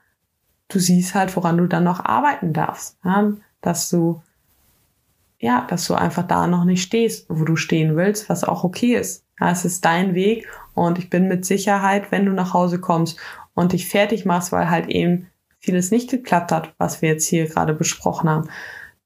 du 0.68 0.78
siehst 0.78 1.14
halt, 1.14 1.34
woran 1.36 1.56
du 1.56 1.66
dann 1.66 1.84
noch 1.84 2.04
arbeiten 2.04 2.52
darfst, 2.52 2.98
ja? 3.04 3.32
dass 3.60 3.90
du 3.90 4.22
ja, 5.40 5.66
dass 5.68 5.86
du 5.86 5.94
einfach 5.94 6.26
da 6.26 6.46
noch 6.46 6.64
nicht 6.64 6.82
stehst, 6.82 7.24
wo 7.30 7.44
du 7.44 7.56
stehen 7.56 7.96
willst, 7.96 8.28
was 8.28 8.44
auch 8.44 8.62
okay 8.62 8.94
ist. 8.94 9.24
Ja, 9.40 9.50
es 9.50 9.64
ist 9.64 9.84
dein 9.86 10.14
Weg 10.14 10.46
und 10.86 10.98
ich 10.98 11.10
bin 11.10 11.28
mit 11.28 11.44
Sicherheit, 11.44 12.10
wenn 12.10 12.24
du 12.24 12.32
nach 12.32 12.54
Hause 12.54 12.80
kommst 12.80 13.18
und 13.54 13.72
dich 13.72 13.88
fertig 13.88 14.24
machst, 14.24 14.50
weil 14.50 14.70
halt 14.70 14.88
eben 14.88 15.26
vieles 15.58 15.90
nicht 15.90 16.10
geklappt 16.10 16.52
hat, 16.52 16.74
was 16.78 17.02
wir 17.02 17.10
jetzt 17.10 17.26
hier 17.26 17.46
gerade 17.46 17.74
besprochen 17.74 18.30
haben, 18.30 18.48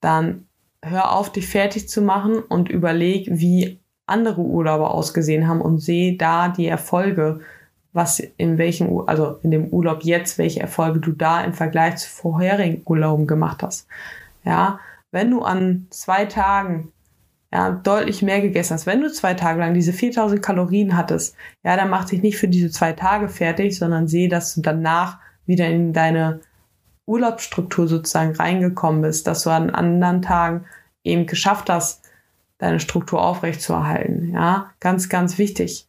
dann 0.00 0.46
hör 0.82 1.12
auf, 1.12 1.32
dich 1.32 1.48
fertig 1.48 1.88
zu 1.88 2.00
machen 2.00 2.38
und 2.38 2.68
überleg, 2.68 3.26
wie 3.28 3.80
andere 4.06 4.40
Urlauber 4.40 4.94
ausgesehen 4.94 5.48
haben 5.48 5.60
und 5.60 5.80
sehe 5.80 6.16
da 6.16 6.48
die 6.48 6.68
Erfolge, 6.68 7.40
was 7.92 8.20
in 8.20 8.56
welchem, 8.58 9.00
also 9.08 9.38
in 9.42 9.50
dem 9.50 9.68
Urlaub 9.68 10.04
jetzt, 10.04 10.38
welche 10.38 10.60
Erfolge 10.60 11.00
du 11.00 11.10
da 11.10 11.42
im 11.42 11.54
Vergleich 11.54 11.96
zu 11.96 12.08
vorherigen 12.08 12.82
Urlauben 12.84 13.26
gemacht 13.26 13.64
hast. 13.64 13.88
Ja, 14.44 14.78
wenn 15.10 15.30
du 15.30 15.42
an 15.42 15.86
zwei 15.90 16.26
Tagen 16.26 16.92
ja, 17.54 17.70
deutlich 17.70 18.20
mehr 18.20 18.40
gegessen 18.40 18.74
hast, 18.74 18.84
wenn 18.84 19.00
du 19.00 19.12
zwei 19.12 19.34
Tage 19.34 19.60
lang 19.60 19.74
diese 19.74 19.92
4000 19.92 20.42
Kalorien 20.42 20.96
hattest, 20.96 21.36
ja, 21.62 21.76
dann 21.76 21.88
mach 21.88 22.04
dich 22.04 22.20
nicht 22.20 22.36
für 22.36 22.48
diese 22.48 22.68
zwei 22.68 22.92
Tage 22.92 23.28
fertig, 23.28 23.78
sondern 23.78 24.08
sehe, 24.08 24.28
dass 24.28 24.56
du 24.56 24.60
danach 24.60 25.20
wieder 25.46 25.68
in 25.68 25.92
deine 25.92 26.40
Urlaubsstruktur 27.06 27.86
sozusagen 27.86 28.34
reingekommen 28.34 29.02
bist, 29.02 29.28
dass 29.28 29.44
du 29.44 29.50
an 29.50 29.70
anderen 29.70 30.20
Tagen 30.20 30.64
eben 31.04 31.26
geschafft 31.26 31.70
hast, 31.70 32.10
deine 32.58 32.80
Struktur 32.80 33.22
aufrechtzuerhalten. 33.22 34.32
Ja, 34.32 34.72
ganz, 34.80 35.08
ganz 35.08 35.38
wichtig. 35.38 35.86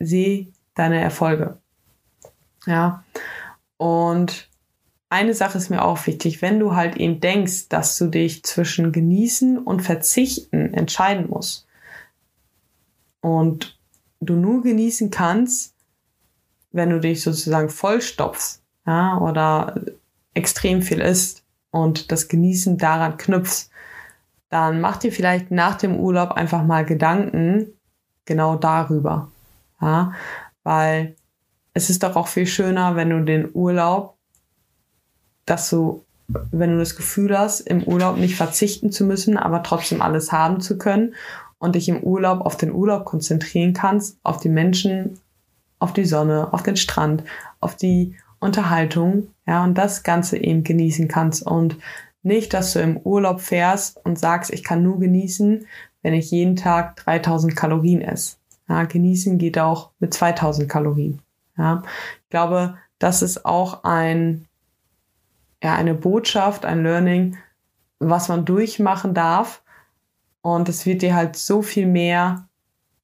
Seh 0.00 0.48
deine 0.74 1.00
Erfolge. 1.00 1.58
Ja, 2.66 3.04
und 3.76 4.47
eine 5.10 5.34
Sache 5.34 5.58
ist 5.58 5.70
mir 5.70 5.84
auch 5.84 6.06
wichtig, 6.06 6.42
wenn 6.42 6.60
du 6.60 6.74
halt 6.74 6.96
eben 6.96 7.20
denkst, 7.20 7.68
dass 7.68 7.96
du 7.96 8.08
dich 8.08 8.42
zwischen 8.44 8.92
genießen 8.92 9.58
und 9.58 9.80
verzichten 9.80 10.74
entscheiden 10.74 11.28
musst 11.28 11.66
und 13.20 13.78
du 14.20 14.34
nur 14.34 14.62
genießen 14.62 15.10
kannst, 15.10 15.74
wenn 16.72 16.90
du 16.90 17.00
dich 17.00 17.22
sozusagen 17.22 17.70
vollstopfst, 17.70 18.62
ja, 18.86 19.18
oder 19.18 19.80
extrem 20.34 20.82
viel 20.82 21.00
isst 21.00 21.42
und 21.70 22.12
das 22.12 22.28
Genießen 22.28 22.76
daran 22.76 23.16
knüpfst, 23.16 23.70
dann 24.50 24.80
mach 24.80 24.98
dir 24.98 25.12
vielleicht 25.12 25.50
nach 25.50 25.76
dem 25.76 25.96
Urlaub 25.96 26.32
einfach 26.32 26.62
mal 26.64 26.84
Gedanken 26.84 27.72
genau 28.26 28.56
darüber, 28.56 29.30
ja, 29.80 30.12
weil 30.64 31.16
es 31.72 31.88
ist 31.88 32.02
doch 32.02 32.16
auch 32.16 32.28
viel 32.28 32.46
schöner, 32.46 32.96
wenn 32.96 33.10
du 33.10 33.24
den 33.24 33.48
Urlaub 33.54 34.17
dass 35.50 35.70
du, 35.70 36.04
wenn 36.28 36.72
du 36.72 36.78
das 36.78 36.96
Gefühl 36.96 37.36
hast, 37.36 37.60
im 37.60 37.82
Urlaub 37.82 38.16
nicht 38.16 38.36
verzichten 38.36 38.92
zu 38.92 39.04
müssen, 39.04 39.36
aber 39.36 39.62
trotzdem 39.62 40.02
alles 40.02 40.32
haben 40.32 40.60
zu 40.60 40.78
können 40.78 41.14
und 41.58 41.74
dich 41.74 41.88
im 41.88 42.02
Urlaub 42.02 42.40
auf 42.42 42.56
den 42.56 42.72
Urlaub 42.72 43.04
konzentrieren 43.04 43.72
kannst, 43.72 44.18
auf 44.22 44.38
die 44.38 44.48
Menschen, 44.48 45.18
auf 45.78 45.92
die 45.92 46.04
Sonne, 46.04 46.52
auf 46.52 46.62
den 46.62 46.76
Strand, 46.76 47.24
auf 47.60 47.76
die 47.76 48.16
Unterhaltung, 48.40 49.28
ja, 49.46 49.64
und 49.64 49.76
das 49.76 50.02
Ganze 50.02 50.36
eben 50.36 50.62
genießen 50.62 51.08
kannst 51.08 51.44
und 51.44 51.76
nicht, 52.22 52.52
dass 52.54 52.72
du 52.72 52.80
im 52.80 52.98
Urlaub 52.98 53.40
fährst 53.40 54.04
und 54.04 54.18
sagst, 54.18 54.52
ich 54.52 54.62
kann 54.62 54.82
nur 54.82 54.98
genießen, 54.98 55.66
wenn 56.02 56.14
ich 56.14 56.30
jeden 56.30 56.56
Tag 56.56 56.96
3000 56.96 57.56
Kalorien 57.56 58.00
esse. 58.00 58.36
Ja, 58.68 58.84
genießen 58.84 59.38
geht 59.38 59.58
auch 59.58 59.90
mit 59.98 60.12
2000 60.12 60.68
Kalorien. 60.68 61.20
Ja, 61.56 61.82
ich 62.22 62.30
glaube, 62.30 62.76
das 62.98 63.22
ist 63.22 63.44
auch 63.44 63.84
ein 63.84 64.47
ja, 65.62 65.74
eine 65.74 65.94
Botschaft, 65.94 66.64
ein 66.64 66.82
Learning, 66.82 67.36
was 67.98 68.28
man 68.28 68.44
durchmachen 68.44 69.14
darf. 69.14 69.62
Und 70.40 70.68
es 70.68 70.86
wird 70.86 71.02
dir 71.02 71.14
halt 71.14 71.36
so 71.36 71.62
viel 71.62 71.86
mehr, 71.86 72.48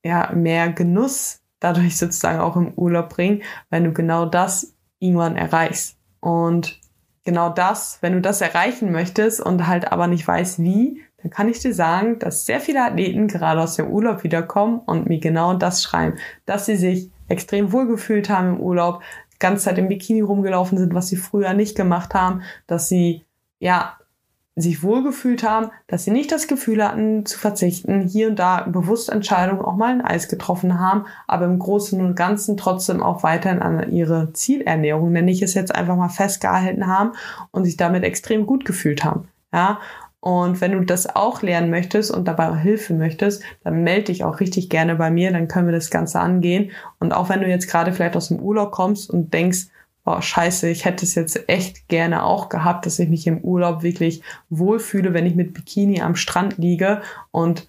ja, 0.05 0.31
mehr 0.33 0.73
Genuss 0.73 1.41
dadurch 1.61 1.97
sozusagen 1.99 2.41
auch 2.41 2.57
im 2.57 2.73
Urlaub 2.75 3.11
bringen, 3.11 3.43
wenn 3.71 3.85
du 3.85 3.93
genau 3.93 4.27
das 4.27 4.75
irgendwann 4.99 5.37
erreichst. 5.37 5.97
Und 6.21 6.81
genau 7.25 7.51
das, 7.51 7.99
wenn 8.01 8.13
du 8.15 8.21
das 8.21 8.41
erreichen 8.41 8.93
möchtest 8.93 9.41
und 9.41 9.67
halt 9.67 9.91
aber 9.91 10.07
nicht 10.07 10.27
weißt 10.27 10.61
wie, 10.61 11.03
dann 11.23 11.31
kann 11.31 11.49
ich 11.49 11.59
dir 11.59 11.73
sagen, 11.73 12.19
dass 12.19 12.45
sehr 12.45 12.61
viele 12.61 12.85
Athleten 12.85 13.29
gerade 13.29 13.61
aus 13.61 13.77
dem 13.77 13.89
Urlaub 13.89 14.25
wiederkommen 14.25 14.81
und 14.81 15.09
mir 15.09 15.19
genau 15.19 15.55
das 15.55 15.83
schreiben, 15.83 16.19
dass 16.45 16.67
sie 16.67 16.77
sich 16.77 17.11
extrem 17.29 17.73
wohlgefühlt 17.73 18.29
haben 18.29 18.57
im 18.57 18.61
Urlaub, 18.61 19.03
ganze 19.45 19.65
Zeit 19.65 19.77
im 19.77 19.89
Bikini 19.89 20.23
rumgelaufen 20.23 20.79
sind, 20.79 20.95
was 20.95 21.09
sie 21.09 21.17
früher 21.17 21.53
nicht 21.53 21.77
gemacht 21.77 22.15
haben, 22.15 22.41
dass 22.67 22.89
sie 22.89 23.25
ja 23.59 23.99
sich 24.57 24.83
wohlgefühlt 24.83 25.43
haben, 25.43 25.71
dass 25.87 26.05
sie 26.05 26.13
nicht 26.13 26.33
das 26.33 26.47
Gefühl 26.47 26.83
hatten 26.83 27.27
zu 27.27 27.39
verzichten, 27.39 28.01
hier 28.01 28.29
und 28.29 28.39
da 28.39 28.63
bewusst 28.63 29.11
Entscheidungen 29.11 29.61
auch 29.61 29.77
mal 29.77 29.91
ein 29.91 30.01
Eis 30.01 30.29
getroffen 30.29 30.79
haben, 30.79 31.05
aber 31.27 31.45
im 31.45 31.59
Großen 31.59 32.01
und 32.01 32.15
Ganzen 32.15 32.57
trotzdem 32.57 33.03
auch 33.03 33.23
weiterhin 33.23 33.61
an 33.61 33.93
ihre 33.93 34.33
Zielernährung, 34.33 35.13
nenne 35.13 35.31
ich 35.31 35.43
es 35.43 35.53
jetzt 35.53 35.75
einfach 35.75 35.97
mal 35.97 36.09
festgehalten 36.09 36.87
haben 36.87 37.13
und 37.51 37.65
sich 37.65 37.77
damit 37.77 38.03
extrem 38.05 38.47
gut 38.47 38.65
gefühlt 38.65 39.05
haben. 39.05 39.29
Ja, 39.53 39.79
und 40.25 40.63
wenn 40.63 40.73
du 40.73 40.81
das 40.81 41.15
auch 41.15 41.43
lernen 41.43 41.69
möchtest 41.69 42.11
und 42.11 42.27
dabei 42.27 42.57
Hilfe 42.57 42.95
möchtest, 42.95 43.43
dann 43.63 43.83
melde 43.83 44.05
dich 44.05 44.25
auch 44.25 44.41
richtig 44.41 44.71
gerne 44.71 44.95
bei 44.95 45.11
mir, 45.11 45.31
dann 45.31 45.49
können 45.49 45.67
wir 45.67 45.75
das 45.75 45.91
Ganze 45.91 46.19
angehen. 46.19 46.71
Und 46.99 47.13
auch 47.13 47.29
wenn 47.29 47.43
du 47.43 47.47
jetzt 47.47 47.69
gerade 47.69 47.93
vielleicht 47.93 48.17
aus 48.17 48.29
dem 48.29 48.41
Urlaub 48.41 48.73
kommst 48.73 49.11
und 49.11 49.35
denkst, 49.35 49.67
oh 50.07 50.23
scheiße, 50.23 50.67
ich 50.71 50.87
hätte 50.87 51.05
es 51.05 51.15
jetzt 51.15 51.47
echt 51.47 51.89
gerne 51.89 52.23
auch 52.23 52.49
gehabt, 52.49 52.87
dass 52.87 52.99
ich 52.99 53.11
mich 53.11 53.27
im 53.27 53.43
Urlaub 53.43 53.83
wirklich 53.83 54.23
wohlfühle, 54.49 55.13
wenn 55.13 55.27
ich 55.27 55.35
mit 55.35 55.53
Bikini 55.53 56.01
am 56.01 56.17
Strand 56.17 56.57
liege 56.57 57.03
und 57.31 57.69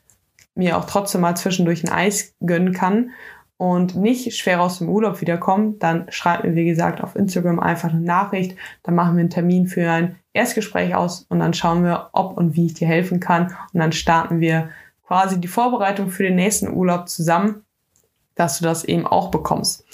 mir 0.55 0.77
auch 0.77 0.85
trotzdem 0.85 1.19
mal 1.19 1.35
zwischendurch 1.35 1.83
ein 1.83 1.91
Eis 1.91 2.35
gönnen 2.39 2.71
kann 2.71 3.09
und 3.57 3.97
nicht 3.97 4.33
schwer 4.33 4.61
aus 4.61 4.77
dem 4.77 4.87
Urlaub 4.87 5.19
wiederkommen, 5.19 5.77
dann 5.79 6.05
schreib 6.07 6.45
mir, 6.45 6.55
wie 6.55 6.63
gesagt, 6.63 7.03
auf 7.03 7.17
Instagram 7.17 7.59
einfach 7.59 7.89
eine 7.89 7.99
Nachricht. 7.99 8.55
Dann 8.83 8.95
machen 8.95 9.17
wir 9.17 9.19
einen 9.19 9.29
Termin 9.29 9.67
für 9.67 9.91
ein 9.91 10.15
Erstgespräch 10.35 10.95
aus 10.95 11.25
und 11.29 11.39
dann 11.39 11.53
schauen 11.53 11.83
wir, 11.83 12.09
ob 12.11 12.37
und 12.37 12.55
wie 12.55 12.67
ich 12.67 12.73
dir 12.73 12.87
helfen 12.87 13.19
kann. 13.19 13.55
Und 13.73 13.79
dann 13.79 13.91
starten 13.91 14.39
wir 14.39 14.69
quasi 15.07 15.39
die 15.39 15.47
Vorbereitung 15.47 16.09
für 16.09 16.23
den 16.23 16.35
nächsten 16.35 16.73
Urlaub 16.73 17.09
zusammen, 17.09 17.63
dass 18.35 18.59
du 18.59 18.65
das 18.65 18.83
eben 18.83 19.07
auch 19.07 19.31
bekommst. 19.31 19.85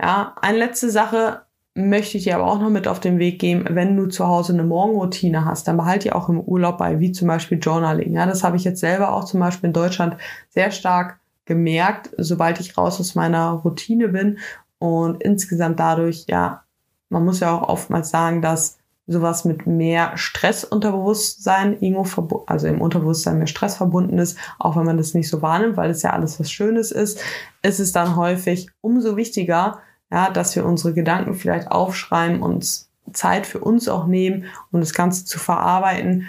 Ja, 0.00 0.34
eine 0.40 0.58
letzte 0.58 0.90
Sache, 0.90 1.42
möchte 1.78 2.18
ich 2.18 2.24
dir 2.24 2.34
aber 2.34 2.46
auch 2.46 2.58
noch 2.58 2.70
mit 2.70 2.88
auf 2.88 2.98
den 2.98 3.18
Weg 3.18 3.38
geben, 3.38 3.64
wenn 3.70 3.96
du 3.96 4.06
zu 4.06 4.26
Hause 4.26 4.52
eine 4.52 4.64
Morgenroutine 4.64 5.44
hast, 5.44 5.68
dann 5.68 5.76
behalte 5.76 6.08
die 6.08 6.12
auch 6.12 6.28
im 6.28 6.40
Urlaub 6.40 6.78
bei, 6.78 6.98
wie 6.98 7.12
zum 7.12 7.28
Beispiel 7.28 7.58
Journaling. 7.58 8.12
Ja, 8.12 8.26
das 8.26 8.42
habe 8.42 8.56
ich 8.56 8.64
jetzt 8.64 8.80
selber 8.80 9.12
auch 9.12 9.24
zum 9.24 9.38
Beispiel 9.40 9.68
in 9.68 9.72
Deutschland 9.72 10.16
sehr 10.50 10.72
stark 10.72 11.20
gemerkt, 11.44 12.10
sobald 12.18 12.58
ich 12.60 12.76
raus 12.76 12.98
aus 12.98 13.14
meiner 13.14 13.50
Routine 13.50 14.08
bin 14.08 14.38
und 14.78 15.22
insgesamt 15.22 15.78
dadurch, 15.78 16.24
ja, 16.28 16.64
man 17.10 17.24
muss 17.24 17.40
ja 17.40 17.56
auch 17.56 17.68
oftmals 17.68 18.10
sagen, 18.10 18.42
dass 18.42 18.77
sowas 19.08 19.44
mit 19.44 19.66
mehr 19.66 20.16
Stressunterbewusstsein 20.16 21.80
irgendwo 21.80 22.44
also 22.46 22.66
im 22.66 22.80
Unterbewusstsein 22.80 23.38
mehr 23.38 23.46
Stress 23.46 23.76
verbunden 23.76 24.18
ist, 24.18 24.38
auch 24.58 24.76
wenn 24.76 24.84
man 24.84 24.98
das 24.98 25.14
nicht 25.14 25.28
so 25.28 25.42
wahrnimmt, 25.42 25.76
weil 25.76 25.90
es 25.90 26.02
ja 26.02 26.10
alles 26.10 26.38
was 26.38 26.52
Schönes 26.52 26.92
ist, 26.92 27.20
ist 27.62 27.80
es 27.80 27.92
dann 27.92 28.16
häufig 28.16 28.68
umso 28.82 29.16
wichtiger, 29.16 29.78
ja, 30.12 30.30
dass 30.30 30.54
wir 30.54 30.64
unsere 30.64 30.92
Gedanken 30.92 31.34
vielleicht 31.34 31.70
aufschreiben, 31.70 32.42
uns 32.42 32.90
Zeit 33.12 33.46
für 33.46 33.60
uns 33.60 33.88
auch 33.88 34.06
nehmen, 34.06 34.44
um 34.70 34.80
das 34.80 34.92
Ganze 34.92 35.24
zu 35.24 35.38
verarbeiten, 35.38 36.28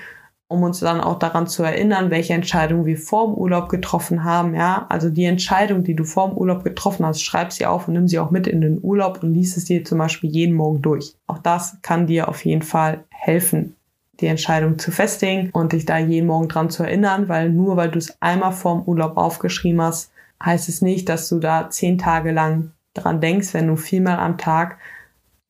um 0.50 0.64
uns 0.64 0.80
dann 0.80 1.00
auch 1.00 1.20
daran 1.20 1.46
zu 1.46 1.62
erinnern, 1.62 2.10
welche 2.10 2.34
Entscheidungen 2.34 2.86
wir 2.86 2.98
vor 2.98 3.28
dem 3.28 3.36
Urlaub 3.36 3.70
getroffen 3.70 4.24
haben. 4.24 4.56
Ja, 4.56 4.88
also 4.90 5.12
die 5.12 5.26
Entscheidung, 5.26 5.84
die 5.84 5.96
du 5.96 6.04
vor 6.04 6.28
dem 6.28 6.38
Urlaub 6.38 6.64
getroffen 6.64 7.06
hast, 7.06 7.22
schreib 7.22 7.54
sie 7.54 7.68
auf 7.68 7.88
und 7.88 7.94
nimm 7.94 8.08
sie 8.08 8.18
auch 8.18 8.32
mit 8.32 8.48
in 8.48 8.60
den 8.60 8.80
Urlaub 8.82 9.22
und 9.22 9.32
lies 9.32 9.58
es 9.58 9.66
dir 9.66 9.86
zum 9.86 10.00
Beispiel 10.00 10.32
jeden 10.32 10.56
Morgen 10.56 10.82
durch. 10.82 11.16
Auch 11.28 11.38
das 11.38 11.78
kann 11.84 12.08
dir 12.08 12.28
auf 12.28 12.44
jeden 12.46 12.64
Fall 12.64 13.04
helfen, 13.12 13.76
die 14.20 14.26
Entscheidung 14.26 14.80
zu 14.80 14.92
festigen 14.92 15.52
und 15.52 15.72
dich 15.72 15.86
da 15.86 16.00
jeden 16.00 16.26
Morgen 16.26 16.48
dran 16.48 16.72
zu 16.72 16.82
erinnern, 16.82 17.30
weil 17.30 17.52
nur 17.52 17.78
weil 17.78 17.92
du 17.92 18.00
es 18.00 18.20
einmal 18.20 18.52
vor 18.52 18.78
dem 18.78 18.86
Urlaub 18.86 19.18
aufgeschrieben 19.18 19.84
hast, 19.84 20.12
heißt 20.44 20.68
es 20.68 20.82
nicht, 20.82 21.10
dass 21.10 21.30
du 21.30 21.38
da 21.38 21.70
zehn 21.70 22.00
Tage 22.00 22.32
lang 22.32 22.72
dran 22.96 23.22
denkst, 23.22 23.54
wenn 23.54 23.68
du 23.68 23.76
viermal 23.76 24.18
am 24.18 24.40
Tag 24.40 24.80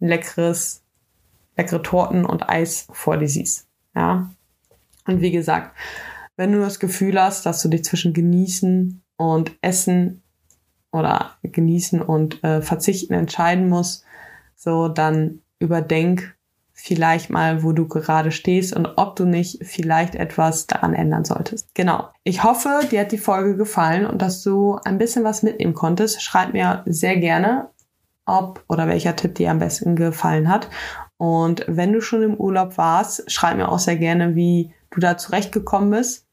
ein 0.02 0.10
leckeres, 0.10 0.84
leckere 1.56 1.82
Torten 1.82 2.26
und 2.26 2.50
Eis 2.50 2.88
vor 2.92 3.16
dir 3.16 3.30
siehst. 3.30 3.66
Ja. 3.96 4.30
Und 5.06 5.22
wie 5.22 5.32
gesagt, 5.32 5.76
wenn 6.36 6.52
du 6.52 6.60
das 6.60 6.80
Gefühl 6.80 7.20
hast, 7.22 7.46
dass 7.46 7.62
du 7.62 7.70
dich 7.70 7.84
zwischen 7.84 8.14
genießen 8.14 9.02
und 9.18 9.52
essen 9.62 10.24
oder 10.92 11.32
genießen 11.44 12.02
und 12.02 12.44
äh, 12.44 12.62
verzichten 12.62 13.14
entscheiden 13.14 13.68
musst, 13.70 14.06
so 14.56 14.88
dann 14.88 15.42
überdenk 15.60 16.36
vielleicht 16.82 17.30
mal, 17.30 17.62
wo 17.62 17.74
du 17.74 17.88
gerade 17.88 18.32
stehst 18.32 18.74
und 18.74 18.88
ob 18.96 19.18
du 19.18 19.26
nicht 19.26 19.66
vielleicht 19.66 20.16
etwas 20.16 20.66
daran 20.66 20.94
ändern 20.94 21.26
solltest. 21.26 21.68
Genau. 21.76 22.10
Ich 22.24 22.44
hoffe, 22.44 22.80
dir 22.90 23.02
hat 23.02 23.12
die 23.12 23.18
Folge 23.18 23.58
gefallen 23.58 24.06
und 24.06 24.22
dass 24.22 24.42
du 24.42 24.80
ein 24.86 24.98
bisschen 24.98 25.26
was 25.26 25.44
mitnehmen 25.44 25.74
konntest. 25.74 26.22
Schreib 26.22 26.54
mir 26.54 26.84
sehr 26.86 27.18
gerne, 27.18 27.70
ob 28.26 28.64
oder 28.70 28.88
welcher 28.88 29.16
Tipp 29.18 29.36
dir 29.36 29.52
am 29.52 29.60
besten 29.60 29.98
gefallen 29.98 30.48
hat. 30.48 30.70
Und 31.18 31.66
wenn 31.68 31.92
du 31.92 32.00
schon 32.00 32.24
im 32.24 32.36
Urlaub 32.36 32.78
warst, 32.78 33.30
schreib 33.30 33.58
mir 33.58 33.70
auch 33.70 33.80
sehr 33.80 33.98
gerne, 33.98 34.36
wie 34.36 34.74
du 34.92 35.00
da 35.00 35.18
zurechtgekommen 35.18 35.92
bist. 35.92 36.26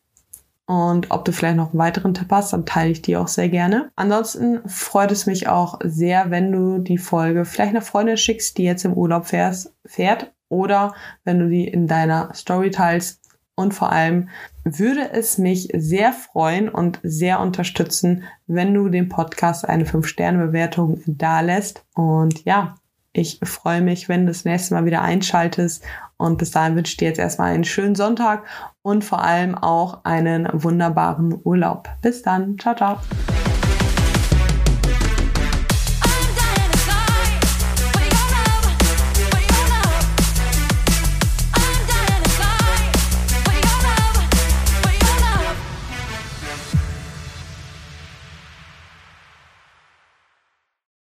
Und 0.66 1.12
ob 1.12 1.24
du 1.24 1.32
vielleicht 1.32 1.57
noch 1.57 1.70
einen 1.70 1.78
weiteren 1.78 2.12
Tipp 2.12 2.28
hast, 2.30 2.52
dann 2.52 2.66
teile 2.66 2.90
ich 2.90 3.00
die 3.00 3.16
auch 3.16 3.28
sehr 3.28 3.48
gerne. 3.48 3.92
Ansonsten 3.94 4.68
freut 4.68 5.12
es 5.12 5.26
mich 5.26 5.46
auch 5.46 5.78
sehr, 5.84 6.30
wenn 6.32 6.50
du 6.50 6.78
die 6.78 6.98
Folge 6.98 7.44
vielleicht 7.44 7.70
einer 7.70 7.82
Freundin 7.82 8.16
schickst, 8.16 8.59
die 8.59 8.64
jetzt 8.64 8.84
im 8.84 8.94
Urlaub 8.94 9.26
fährst, 9.26 9.72
fährt 9.84 10.32
oder 10.48 10.94
wenn 11.24 11.38
du 11.38 11.48
die 11.48 11.68
in 11.68 11.86
deiner 11.86 12.34
Story 12.34 12.72
teilst. 12.72 13.20
Und 13.54 13.74
vor 13.74 13.90
allem 13.90 14.28
würde 14.64 15.12
es 15.12 15.38
mich 15.38 15.68
sehr 15.72 16.12
freuen 16.12 16.68
und 16.68 16.98
sehr 17.02 17.40
unterstützen, 17.40 18.24
wenn 18.46 18.74
du 18.74 18.88
dem 18.88 19.09
Podcast 19.09 19.66
eine 19.66 19.84
5-Sterne-Bewertung 19.84 21.00
dalässt. 21.07 21.84
Und 21.94 22.44
ja, 22.44 22.74
ich 23.12 23.40
freue 23.42 23.80
mich, 23.80 24.11
wenn 24.11 24.26
du 24.26 24.32
das 24.32 24.44
nächste 24.44 24.74
Mal 24.74 24.84
wieder 24.84 25.00
einschaltest. 25.00 25.82
Und 26.18 26.38
bis 26.38 26.50
dahin 26.50 26.76
wünsche 26.76 26.92
ich 26.92 26.96
dir 26.96 27.08
jetzt 27.08 27.18
erstmal 27.18 27.52
einen 27.52 27.64
schönen 27.64 27.94
Sonntag 27.94 28.44
und 28.82 29.04
vor 29.04 29.22
allem 29.22 29.54
auch 29.54 30.04
einen 30.04 30.48
wunderbaren 30.52 31.38
Urlaub. 31.44 31.88
Bis 32.02 32.22
dann. 32.22 32.58
Ciao, 32.58 32.74
ciao. 32.74 32.98